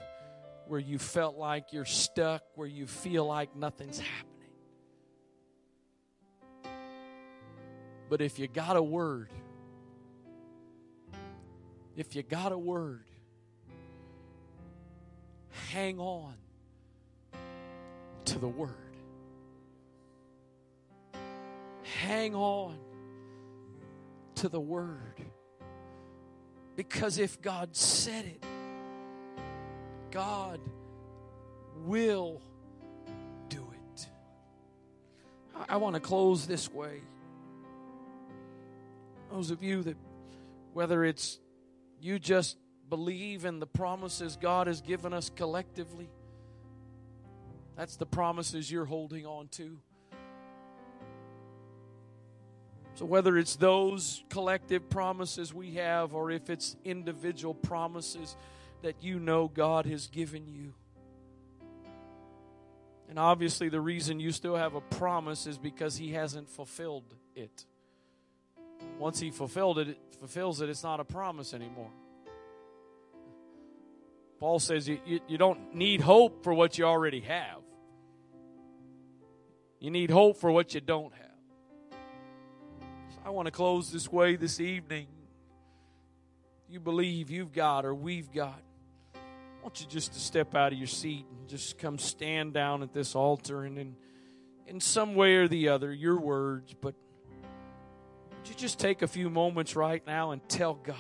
where 0.67 0.81
you 0.81 0.99
felt 0.99 1.37
like 1.37 1.73
you're 1.73 1.85
stuck, 1.85 2.43
where 2.55 2.69
you 2.69 2.87
feel 2.87 3.25
like 3.27 3.55
nothing's 3.57 3.99
happening. 3.99 4.29
But 8.09 8.21
if 8.21 8.39
you 8.39 8.47
got 8.47 8.77
a 8.77 8.83
word, 8.83 9.31
if 11.97 12.15
you 12.15 12.23
got 12.23 12.53
a 12.53 12.59
word, 12.59 13.05
hang 15.71 15.99
on 15.99 16.35
to 18.27 18.39
the 18.39 18.49
word. 18.49 18.92
Hang 21.83 22.35
on 22.35 22.79
to 24.37 24.49
the 24.49 24.61
word. 24.61 25.25
Because 26.77 27.19
if 27.19 27.41
God 27.43 27.77
said 27.77 28.25
it, 28.25 28.45
God 30.11 30.61
will 31.85 32.41
do 33.49 33.67
it. 33.73 34.07
I, 35.69 35.77
want 35.77 35.95
to 35.95 36.01
close 36.01 36.47
this 36.47 36.73
way. 36.73 37.01
Those 39.31 39.51
of 39.51 39.63
you 39.63 39.83
that, 39.83 39.97
whether 40.73 41.05
it's 41.05 41.39
you 42.01 42.19
just 42.19 42.57
believe 42.89 43.45
in 43.45 43.59
the 43.59 43.67
promises 43.67 44.37
God 44.41 44.67
has 44.67 44.81
given 44.81 45.13
us 45.13 45.31
collectively. 45.31 46.11
That's 47.77 47.97
the 47.97 48.07
promises 48.07 48.71
you're 48.71 48.85
holding 48.85 49.25
on 49.25 49.49
to. 49.53 49.79
So, 52.95 53.07
whether 53.07 53.39
it's 53.39 53.57
those 53.57 54.23
collective 54.29 54.91
promises 54.91 55.55
we 55.55 55.75
have 55.75 56.15
or 56.15 56.31
if 56.31 56.51
it's 56.51 56.77
individual 56.85 57.55
promises 57.55 58.37
that 58.83 59.03
you 59.03 59.19
know 59.19 59.49
God 59.49 59.87
has 59.87 60.09
given 60.09 60.47
you. 60.47 60.75
And 63.09 63.19
obviously, 63.19 63.69
the 63.69 63.81
reason 63.81 64.21
you 64.21 64.33
still 64.33 64.57
have 64.57 64.75
a 64.75 64.81
promise 64.81 65.47
is 65.47 65.59
because 65.59 65.97
He 65.97 66.13
hasn't 66.13 66.49
fulfilled 66.49 67.15
it. 67.35 67.65
Once 68.99 69.21
He 69.21 69.31
fulfilled 69.31 69.79
it, 69.79 69.89
it 69.89 69.99
fulfills 70.19 70.61
it, 70.61 70.69
it's 70.69 70.83
not 70.83 71.01
a 71.01 71.05
promise 71.05 71.55
anymore. 71.55 71.91
Paul 74.39 74.59
says 74.59 74.89
you, 74.89 74.99
you, 75.07 75.21
you, 75.29 75.39
don't 75.39 75.75
need 75.75 76.01
hope 76.01 76.43
for 76.43 76.53
what 76.53 76.77
you 76.77 76.85
already 76.85 77.21
have. 77.21 77.61
You 79.79 79.91
need 79.91 80.11
hope 80.11 80.39
for 80.39 80.51
what 80.51 80.75
you 80.75 80.81
don't 80.81 81.13
have. 81.13 81.32
I 83.25 83.31
want 83.31 83.47
to 83.47 83.53
close 83.53 83.93
this 83.93 84.11
way 84.11 84.35
this 84.35 84.59
evening. 84.59 85.07
You 86.69 86.81
believe 86.81 87.31
you've 87.31 87.53
got 87.53 87.85
or 87.85 87.95
we've 87.95 88.33
got. 88.33 88.61
I 89.15 89.63
want 89.63 89.81
you 89.81 89.87
just 89.87 90.13
to 90.15 90.19
step 90.19 90.57
out 90.57 90.73
of 90.73 90.79
your 90.79 90.89
seat 90.89 91.25
and 91.31 91.49
just 91.49 91.79
come 91.79 91.99
stand 91.99 92.53
down 92.53 92.83
at 92.83 92.93
this 92.93 93.15
altar 93.15 93.63
and 93.63 93.79
in, 93.79 93.95
in 94.67 94.81
some 94.81 95.15
way 95.15 95.37
or 95.37 95.47
the 95.47 95.69
other, 95.69 95.93
your 95.93 96.19
words, 96.19 96.75
but 96.81 96.95
would 98.31 98.49
you 98.49 98.57
just 98.57 98.81
take 98.81 99.03
a 99.03 99.07
few 99.07 99.31
moments 99.31 99.77
right 99.77 100.05
now 100.05 100.33
and 100.33 100.47
tell 100.49 100.75
God, 100.75 100.97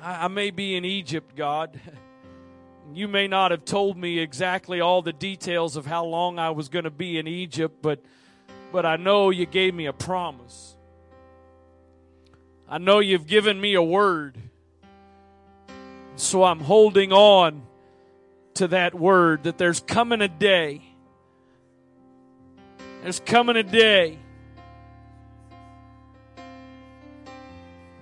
I, 0.00 0.26
I 0.26 0.28
may 0.28 0.52
be 0.52 0.76
in 0.76 0.84
Egypt, 0.84 1.34
God. 1.34 1.80
You 2.94 3.08
may 3.08 3.26
not 3.26 3.50
have 3.50 3.64
told 3.64 3.96
me 3.96 4.20
exactly 4.20 4.80
all 4.80 5.02
the 5.02 5.12
details 5.12 5.74
of 5.74 5.86
how 5.86 6.04
long 6.04 6.38
I 6.38 6.50
was 6.50 6.68
going 6.68 6.84
to 6.84 6.90
be 6.90 7.18
in 7.18 7.26
Egypt, 7.26 7.78
but, 7.82 8.00
but 8.70 8.86
I 8.86 8.94
know 8.94 9.30
you 9.30 9.44
gave 9.44 9.74
me 9.74 9.86
a 9.86 9.92
promise. 9.92 10.75
I 12.68 12.78
know 12.78 12.98
you've 12.98 13.26
given 13.26 13.60
me 13.60 13.74
a 13.74 13.82
word. 13.82 14.36
So 16.16 16.44
I'm 16.44 16.60
holding 16.60 17.12
on 17.12 17.62
to 18.54 18.68
that 18.68 18.94
word 18.94 19.44
that 19.44 19.58
there's 19.58 19.80
coming 19.80 20.20
a 20.20 20.28
day. 20.28 20.82
There's 23.02 23.20
coming 23.20 23.56
a 23.56 23.62
day 23.62 24.18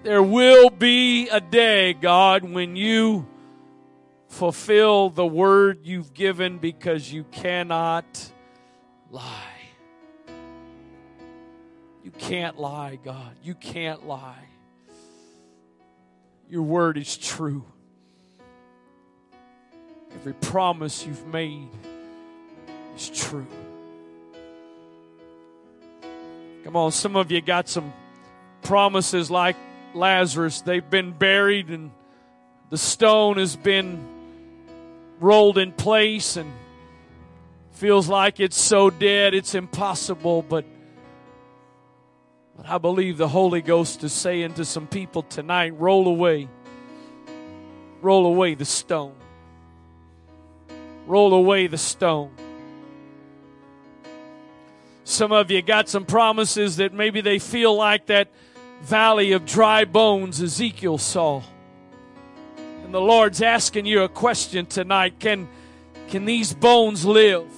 There 0.05 0.23
will 0.23 0.69
be 0.69 1.31
a 1.31 1.41
day, 1.41 1.95
God, 1.95 2.45
when 2.45 2.77
you 2.77 3.27
fulfill 4.29 5.09
the 5.09 5.25
word 5.25 5.87
you've 5.87 6.13
given 6.13 6.59
because 6.59 7.11
you 7.11 7.25
cannot 7.25 8.05
lie. 9.11 9.63
You 12.03 12.11
can't 12.11 12.59
lie, 12.59 12.99
God. 13.03 13.35
You 13.43 13.55
can't 13.55 14.07
lie. 14.07 14.44
Your 16.55 16.63
word 16.63 16.97
is 16.99 17.17
true. 17.17 17.65
Every 20.15 20.35
promise 20.35 21.05
you've 21.05 21.27
made 21.27 21.69
is 22.95 23.09
true. 23.09 23.49
Come 26.63 26.77
on, 26.77 26.93
some 26.93 27.17
of 27.17 27.33
you 27.33 27.41
got 27.41 27.69
some 27.69 27.93
promises 28.63 29.33
like 29.33 29.57
Lazarus. 29.95 30.61
They've 30.61 30.89
been 30.89 31.11
buried 31.11 31.71
and 31.71 31.91
the 32.71 32.79
stone 32.79 33.39
has 33.39 33.57
been 33.57 34.07
rolled 35.19 35.59
in 35.59 35.73
place 35.73 36.37
and 36.37 36.53
feels 37.73 38.09
like 38.09 38.39
it's 38.39 38.61
so 38.61 38.91
dead 38.91 39.35
it's 39.35 39.57
impossible, 39.57 40.43
but 40.43 40.65
but 42.57 42.67
I 42.67 42.79
believe 42.79 43.19
the 43.19 43.29
Holy 43.29 43.61
Ghost 43.61 44.05
is 44.05 44.13
saying 44.13 44.55
to 44.55 44.65
some 44.65 44.87
people 44.87 45.23
tonight, 45.23 45.79
roll 45.79 46.07
away. 46.09 46.49
Roll 48.01 48.27
away 48.27 48.55
the 48.55 48.65
stone. 48.65 49.15
Roll 51.07 51.35
away 51.35 51.67
the 51.67 51.79
stone. 51.79 52.31
Some 55.05 55.33
of 55.33 55.51
you 55.51 55.61
got 55.63 55.89
some 55.89 56.07
promises 56.07 56.77
that 56.77 56.95
maybe 56.95 57.21
they 57.21 57.39
feel 57.39 57.77
like 57.77 58.07
that 58.07 58.29
valley 58.83 59.33
of 59.33 59.45
dry 59.45 59.85
bones 59.85 60.43
Ezekiel 60.43 60.99
saw. 60.99 61.43
And 62.85 62.93
the 62.93 63.01
Lord's 63.01 63.43
asking 63.43 63.87
you 63.87 64.03
a 64.03 64.09
question 64.09 64.67
tonight. 64.67 65.19
Can, 65.19 65.49
can 66.09 66.25
these 66.25 66.55
bones 66.55 67.05
live? 67.05 67.51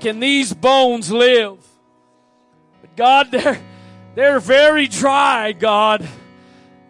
Can 0.00 0.20
these 0.20 0.52
bones 0.52 1.10
live? 1.10 1.58
God, 2.96 3.30
they're, 3.30 3.60
they're 4.14 4.40
very 4.40 4.86
dry, 4.88 5.52
God. 5.52 6.06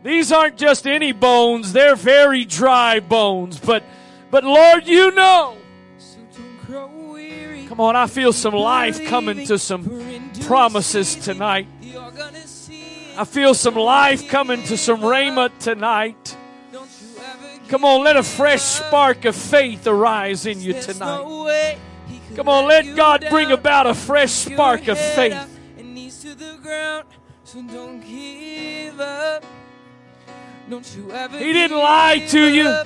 These 0.02 0.32
aren't 0.32 0.56
just 0.56 0.86
any 0.86 1.12
bones, 1.12 1.72
they're 1.72 1.96
very 1.96 2.44
dry 2.44 3.00
bones. 3.00 3.60
But, 3.60 3.84
but 4.30 4.44
Lord, 4.44 4.86
you 4.86 5.12
know. 5.12 5.56
Come 7.68 7.80
on, 7.80 7.96
I 7.96 8.06
feel 8.06 8.32
some 8.32 8.54
life 8.54 9.06
coming 9.06 9.46
to 9.46 9.58
some 9.58 9.84
promises 10.42 11.14
tonight. 11.14 11.68
I 13.16 13.24
feel 13.24 13.54
some 13.54 13.76
life 13.76 14.28
coming 14.28 14.62
to 14.64 14.76
some 14.76 15.00
rhema 15.00 15.50
tonight. 15.58 16.36
Come 17.68 17.84
on, 17.84 18.04
let 18.04 18.16
a 18.16 18.22
fresh 18.22 18.60
spark 18.60 19.24
of 19.24 19.36
faith 19.36 19.86
arise 19.86 20.44
in 20.44 20.60
you 20.60 20.74
tonight. 20.74 21.78
Come 22.34 22.48
on, 22.48 22.66
let 22.66 22.96
God 22.96 23.26
bring 23.30 23.52
about 23.52 23.86
a 23.86 23.94
fresh 23.94 24.32
spark 24.32 24.88
of 24.88 24.98
faith. 24.98 25.51
He 31.38 31.52
didn't 31.52 31.76
lie 31.76 32.18
to 32.28 32.40
you. 32.46 32.82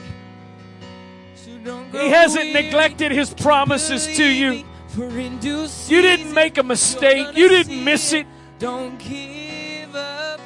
He 1.92 2.08
hasn't 2.10 2.52
neglected 2.52 3.12
his 3.12 3.32
promises 3.34 4.06
to 4.16 4.24
you. 4.24 4.64
You 4.96 6.02
didn't 6.02 6.32
make 6.32 6.58
a 6.58 6.62
mistake. 6.62 7.36
You 7.36 7.48
didn't 7.48 7.84
miss 7.84 8.12
it. 8.12 8.26
Don't 8.58 8.98
give 8.98 9.94
up. 9.94 10.40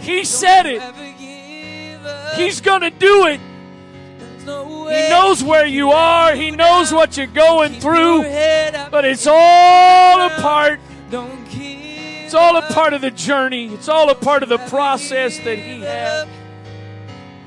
He 0.00 0.24
said 0.24 0.66
it. 0.66 0.82
He's 2.36 2.60
going 2.60 2.82
to 2.82 2.90
do 2.90 3.26
it. 3.26 3.40
He 4.44 5.08
knows 5.10 5.42
where 5.42 5.66
you 5.66 5.90
are. 5.90 6.34
He 6.36 6.52
knows 6.52 6.92
what 6.92 7.16
you're 7.16 7.26
going 7.26 7.80
through. 7.80 8.22
But 8.90 9.04
it's 9.04 9.26
all 9.26 10.20
a 10.20 10.30
part. 10.40 10.78
It's 12.26 12.34
all 12.34 12.56
a 12.56 12.62
part 12.62 12.92
of 12.92 13.02
the 13.02 13.12
journey. 13.12 13.72
It's 13.72 13.88
all 13.88 14.10
a 14.10 14.14
part 14.16 14.42
of 14.42 14.48
the 14.48 14.58
process 14.58 15.38
that 15.38 15.58
He 15.58 15.80
has. 15.82 16.26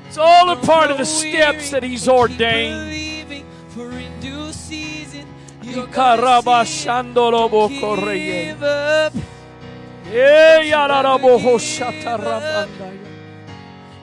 It's 0.07 0.17
all 0.17 0.49
a 0.51 0.55
part 0.55 0.89
of 0.89 0.97
the 0.97 1.03
steps 1.03 1.71
that 1.71 1.83
He's 1.83 2.07
ordained. 2.07 2.87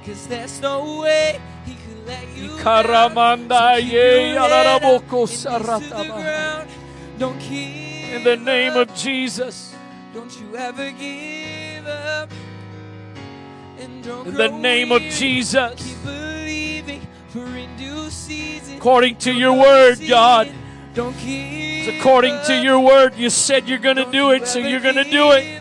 Cause 0.05 0.27
there's 0.29 0.61
no 0.61 1.01
way 1.01 1.41
he 1.65 1.75
could 1.75 2.07
let 2.07 2.29
you 2.37 2.59
In 8.13 8.23
the 8.25 8.37
name 8.37 8.75
of 8.75 8.95
Jesus. 8.95 9.66
Don't 10.17 10.41
you 10.41 10.57
ever 10.57 10.91
give 10.93 11.87
up. 11.87 12.31
In 13.79 14.01
the 14.01 14.49
name 14.49 14.91
of 14.91 15.03
Jesus. 15.03 15.95
According 18.79 19.17
to 19.17 19.31
your 19.31 19.53
word, 19.53 20.01
God. 20.09 20.49
It's 20.97 21.89
according 21.99 22.43
to 22.47 22.55
your 22.63 22.81
word. 22.81 23.15
You 23.17 23.29
said 23.29 23.69
you're 23.69 23.77
going 23.77 23.97
to 23.97 24.11
do 24.11 24.31
it, 24.31 24.49
so 24.49 24.59
you're 24.59 24.81
going 24.81 24.95
to 24.95 25.05
do 25.05 25.33
it. 25.33 25.61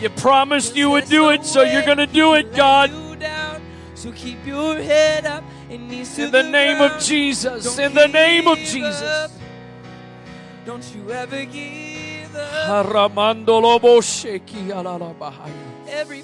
You 0.00 0.08
promised 0.08 0.74
you 0.74 0.88
would 0.88 1.04
do 1.04 1.28
it, 1.28 1.44
so 1.44 1.60
you're 1.60 1.84
going 1.84 1.98
to 1.98 2.06
do 2.06 2.32
it, 2.36 2.54
God. 2.54 2.90
So 3.96 4.12
keep 4.12 4.46
your 4.46 4.76
head 4.76 5.26
up 5.26 5.44
in 5.68 5.88
the 5.88 6.48
name 6.50 6.80
of 6.80 6.98
Jesus. 7.02 7.78
In 7.78 7.92
the 7.92 8.08
name 8.08 8.48
of 8.48 8.56
Jesus. 8.56 9.30
Don't 10.64 10.94
you 10.94 11.10
ever 11.10 11.44
give 11.44 11.74
up. 11.74 11.79
Every 15.88 16.22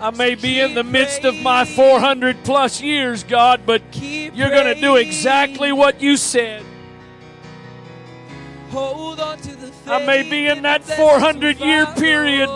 I 0.00 0.10
may 0.10 0.34
be 0.34 0.58
in 0.58 0.74
the 0.74 0.82
midst 0.82 1.24
of 1.24 1.36
my 1.40 1.64
400 1.64 2.42
plus 2.42 2.80
years, 2.80 3.22
God, 3.22 3.62
but 3.64 3.82
you're 3.94 4.50
going 4.50 4.74
to 4.74 4.80
do 4.80 4.96
exactly 4.96 5.70
what 5.70 6.02
you 6.02 6.16
said. 6.16 6.64
Hold 8.70 9.20
on 9.20 9.38
to 9.38 9.54
the 9.54 9.72
I 9.86 10.04
may 10.04 10.28
be 10.28 10.48
in 10.48 10.62
that 10.62 10.82
400 10.82 11.60
year 11.60 11.86
period. 11.86 12.50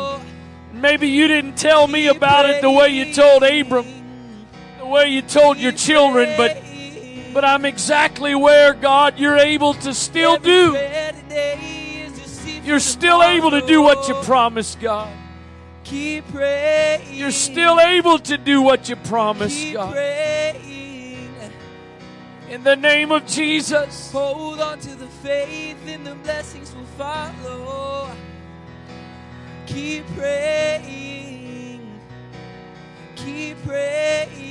Maybe 0.73 1.09
you 1.09 1.29
didn't 1.29 1.57
tell 1.57 1.87
me 1.87 2.09
about 2.09 2.51
it 2.51 2.63
the 2.63 2.71
way 2.71 2.89
you 2.89 3.15
told 3.15 3.45
Abram, 3.45 3.87
the 4.79 4.87
way 4.87 5.09
you 5.09 5.23
told 5.23 5.59
your 5.59 5.73
children, 5.73 6.35
but 6.37 6.66
but 7.37 7.45
I'm 7.45 7.67
exactly 7.67 8.35
where 8.35 8.73
God 8.73 9.19
you're 9.19 9.37
able 9.37 9.75
to 9.75 9.93
still 9.93 10.39
do. 10.39 10.75
You're 12.65 12.81
still 12.81 13.23
able 13.23 13.51
to 13.51 13.61
do 13.61 13.83
what 13.83 14.09
you 14.09 14.15
promised, 14.23 14.81
God. 14.81 15.13
Keep 15.85 16.33
praying. 16.33 17.03
You're 17.13 17.31
still 17.31 17.79
able 17.79 18.19
to 18.21 18.39
do 18.39 18.63
what 18.63 18.89
you 18.89 18.97
promised, 18.97 19.71
God. 19.71 19.95
In 22.49 22.63
the 22.63 22.75
name 22.75 23.13
of 23.13 23.27
Jesus. 23.27 24.11
Hold 24.13 24.63
on 24.63 24.79
to 24.79 24.95
the 24.95 25.07
faith 25.07 25.77
and 25.87 26.07
the 26.07 26.15
blessings 26.15 26.75
will 26.75 26.87
follow. 26.97 28.09
Keep 29.67 30.07
praying. 30.17 32.01
Keep 33.15 33.63
praying. 33.67 34.46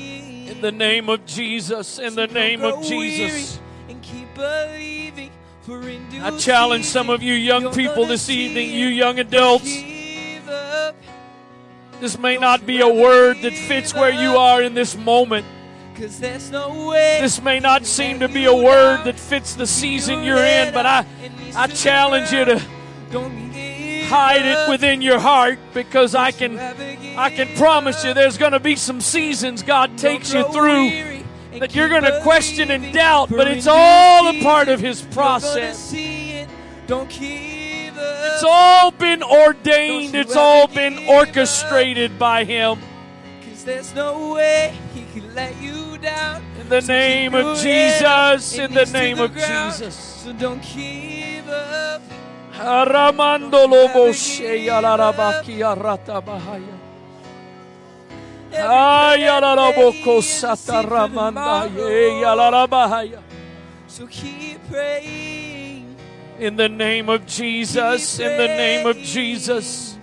In 0.46 0.62
the 0.62 0.72
name 0.72 1.10
of 1.10 1.26
Jesus. 1.26 2.00
In 2.00 2.16
the 2.16 2.28
name 2.28 2.64
of 2.64 2.84
Jesus. 2.84 3.60
And 3.90 4.02
keep 4.02 4.34
believing. 4.36 5.32
I 5.68 6.38
challenge 6.38 6.86
some 6.86 7.10
of 7.10 7.24
you 7.24 7.34
young 7.34 7.74
people 7.74 8.06
this 8.06 8.30
evening, 8.30 8.70
you 8.70 8.88
young 8.88 9.18
adults. 9.18 9.84
This 12.00 12.20
may 12.20 12.38
not 12.38 12.68
be 12.68 12.82
a 12.82 12.88
word 12.88 13.42
that 13.42 13.54
fits 13.54 13.94
where 13.94 14.12
you 14.12 14.38
are 14.38 14.62
in 14.62 14.76
this 14.76 14.96
moment. 14.96 15.46
Cause 15.96 16.20
there's 16.20 16.52
no 16.52 16.90
way 16.90 17.20
this 17.22 17.42
may 17.42 17.60
not 17.60 17.86
seem 17.86 18.20
to 18.20 18.28
be 18.28 18.46
a 18.46 18.54
word 18.54 19.06
that 19.06 19.18
fits 19.18 19.56
the 19.56 19.66
season 19.66 20.24
you're 20.24 20.44
in, 20.44 20.74
but 20.74 20.86
I, 20.86 21.06
I 21.56 21.68
challenge 21.68 22.34
you 22.34 22.44
to 22.44 22.62
hide 24.06 24.46
it 24.46 24.70
within 24.70 25.02
your 25.02 25.20
heart 25.20 25.60
because 25.74 26.16
I 26.16 26.32
can 26.32 26.58
I 27.18 27.30
can 27.30 27.48
promise 27.58 28.04
you 28.04 28.14
there's 28.14 28.38
going 28.38 28.54
to 28.54 28.60
be 28.60 28.76
some 28.76 29.02
seasons 29.02 29.64
God 29.64 29.98
takes 29.98 30.34
you 30.34 30.44
through 30.52 31.24
that 31.60 31.76
you're 31.76 31.90
going 31.90 32.04
to 32.04 32.20
question 32.22 32.72
and 32.72 32.94
doubt, 32.94 33.30
but 33.30 33.48
it's 33.48 33.68
all 33.68 34.28
a 34.28 34.42
part 34.42 34.68
of 34.68 34.80
His 34.80 35.02
process. 35.02 35.94
It's 36.88 38.44
all 38.44 38.92
been 38.92 39.24
ordained, 39.24 40.16
it's 40.16 40.36
all 40.36 40.68
been 40.68 41.00
orchestrated 41.08 42.20
by 42.20 42.44
Him. 42.44 42.80
There's 43.64 43.96
no 43.96 44.34
way 44.34 44.78
He 44.94 45.06
can 45.20 45.34
let 45.34 45.60
you 45.60 45.98
down. 45.98 46.44
In 46.60 46.70
the 46.70 46.82
name 46.82 47.34
of 47.34 47.58
Jesus, 47.58 48.58
in 48.60 48.74
the 48.74 48.86
name 48.86 49.20
of 49.20 49.34
Jesus. 49.34 49.96
So 49.96 50.34
don't 50.34 50.62
give 50.62 51.50
up. 51.50 52.02
Aramando 52.60 53.68
lobo 53.68 54.14
sheya 54.14 54.80
larabaki 54.82 55.60
arata 55.60 56.22
bahaya. 56.22 56.76
Ayalaraboko 58.56 60.22
sataramanda 60.24 61.68
ye 61.76 62.22
yalarabahaya. 62.24 63.22
So 63.88 64.08
keep 64.08 64.60
praying. 64.70 65.98
In 66.40 66.56
the 66.56 66.70
name 66.70 67.10
of 67.10 67.26
Jesus, 67.26 68.20
in 68.20 68.38
the 68.38 68.48
name 68.48 68.88
of 68.88 68.98
Jesus. 68.98 69.98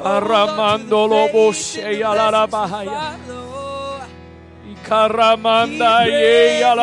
Aramando 0.00 1.06
lobo 1.08 1.52
sheya 1.52 2.14
la 2.16 2.30
la 2.30 2.46
bahaya. 2.48 3.14
Ikaramanda 4.66 6.06
ye 6.06 6.58
ya 6.60 6.74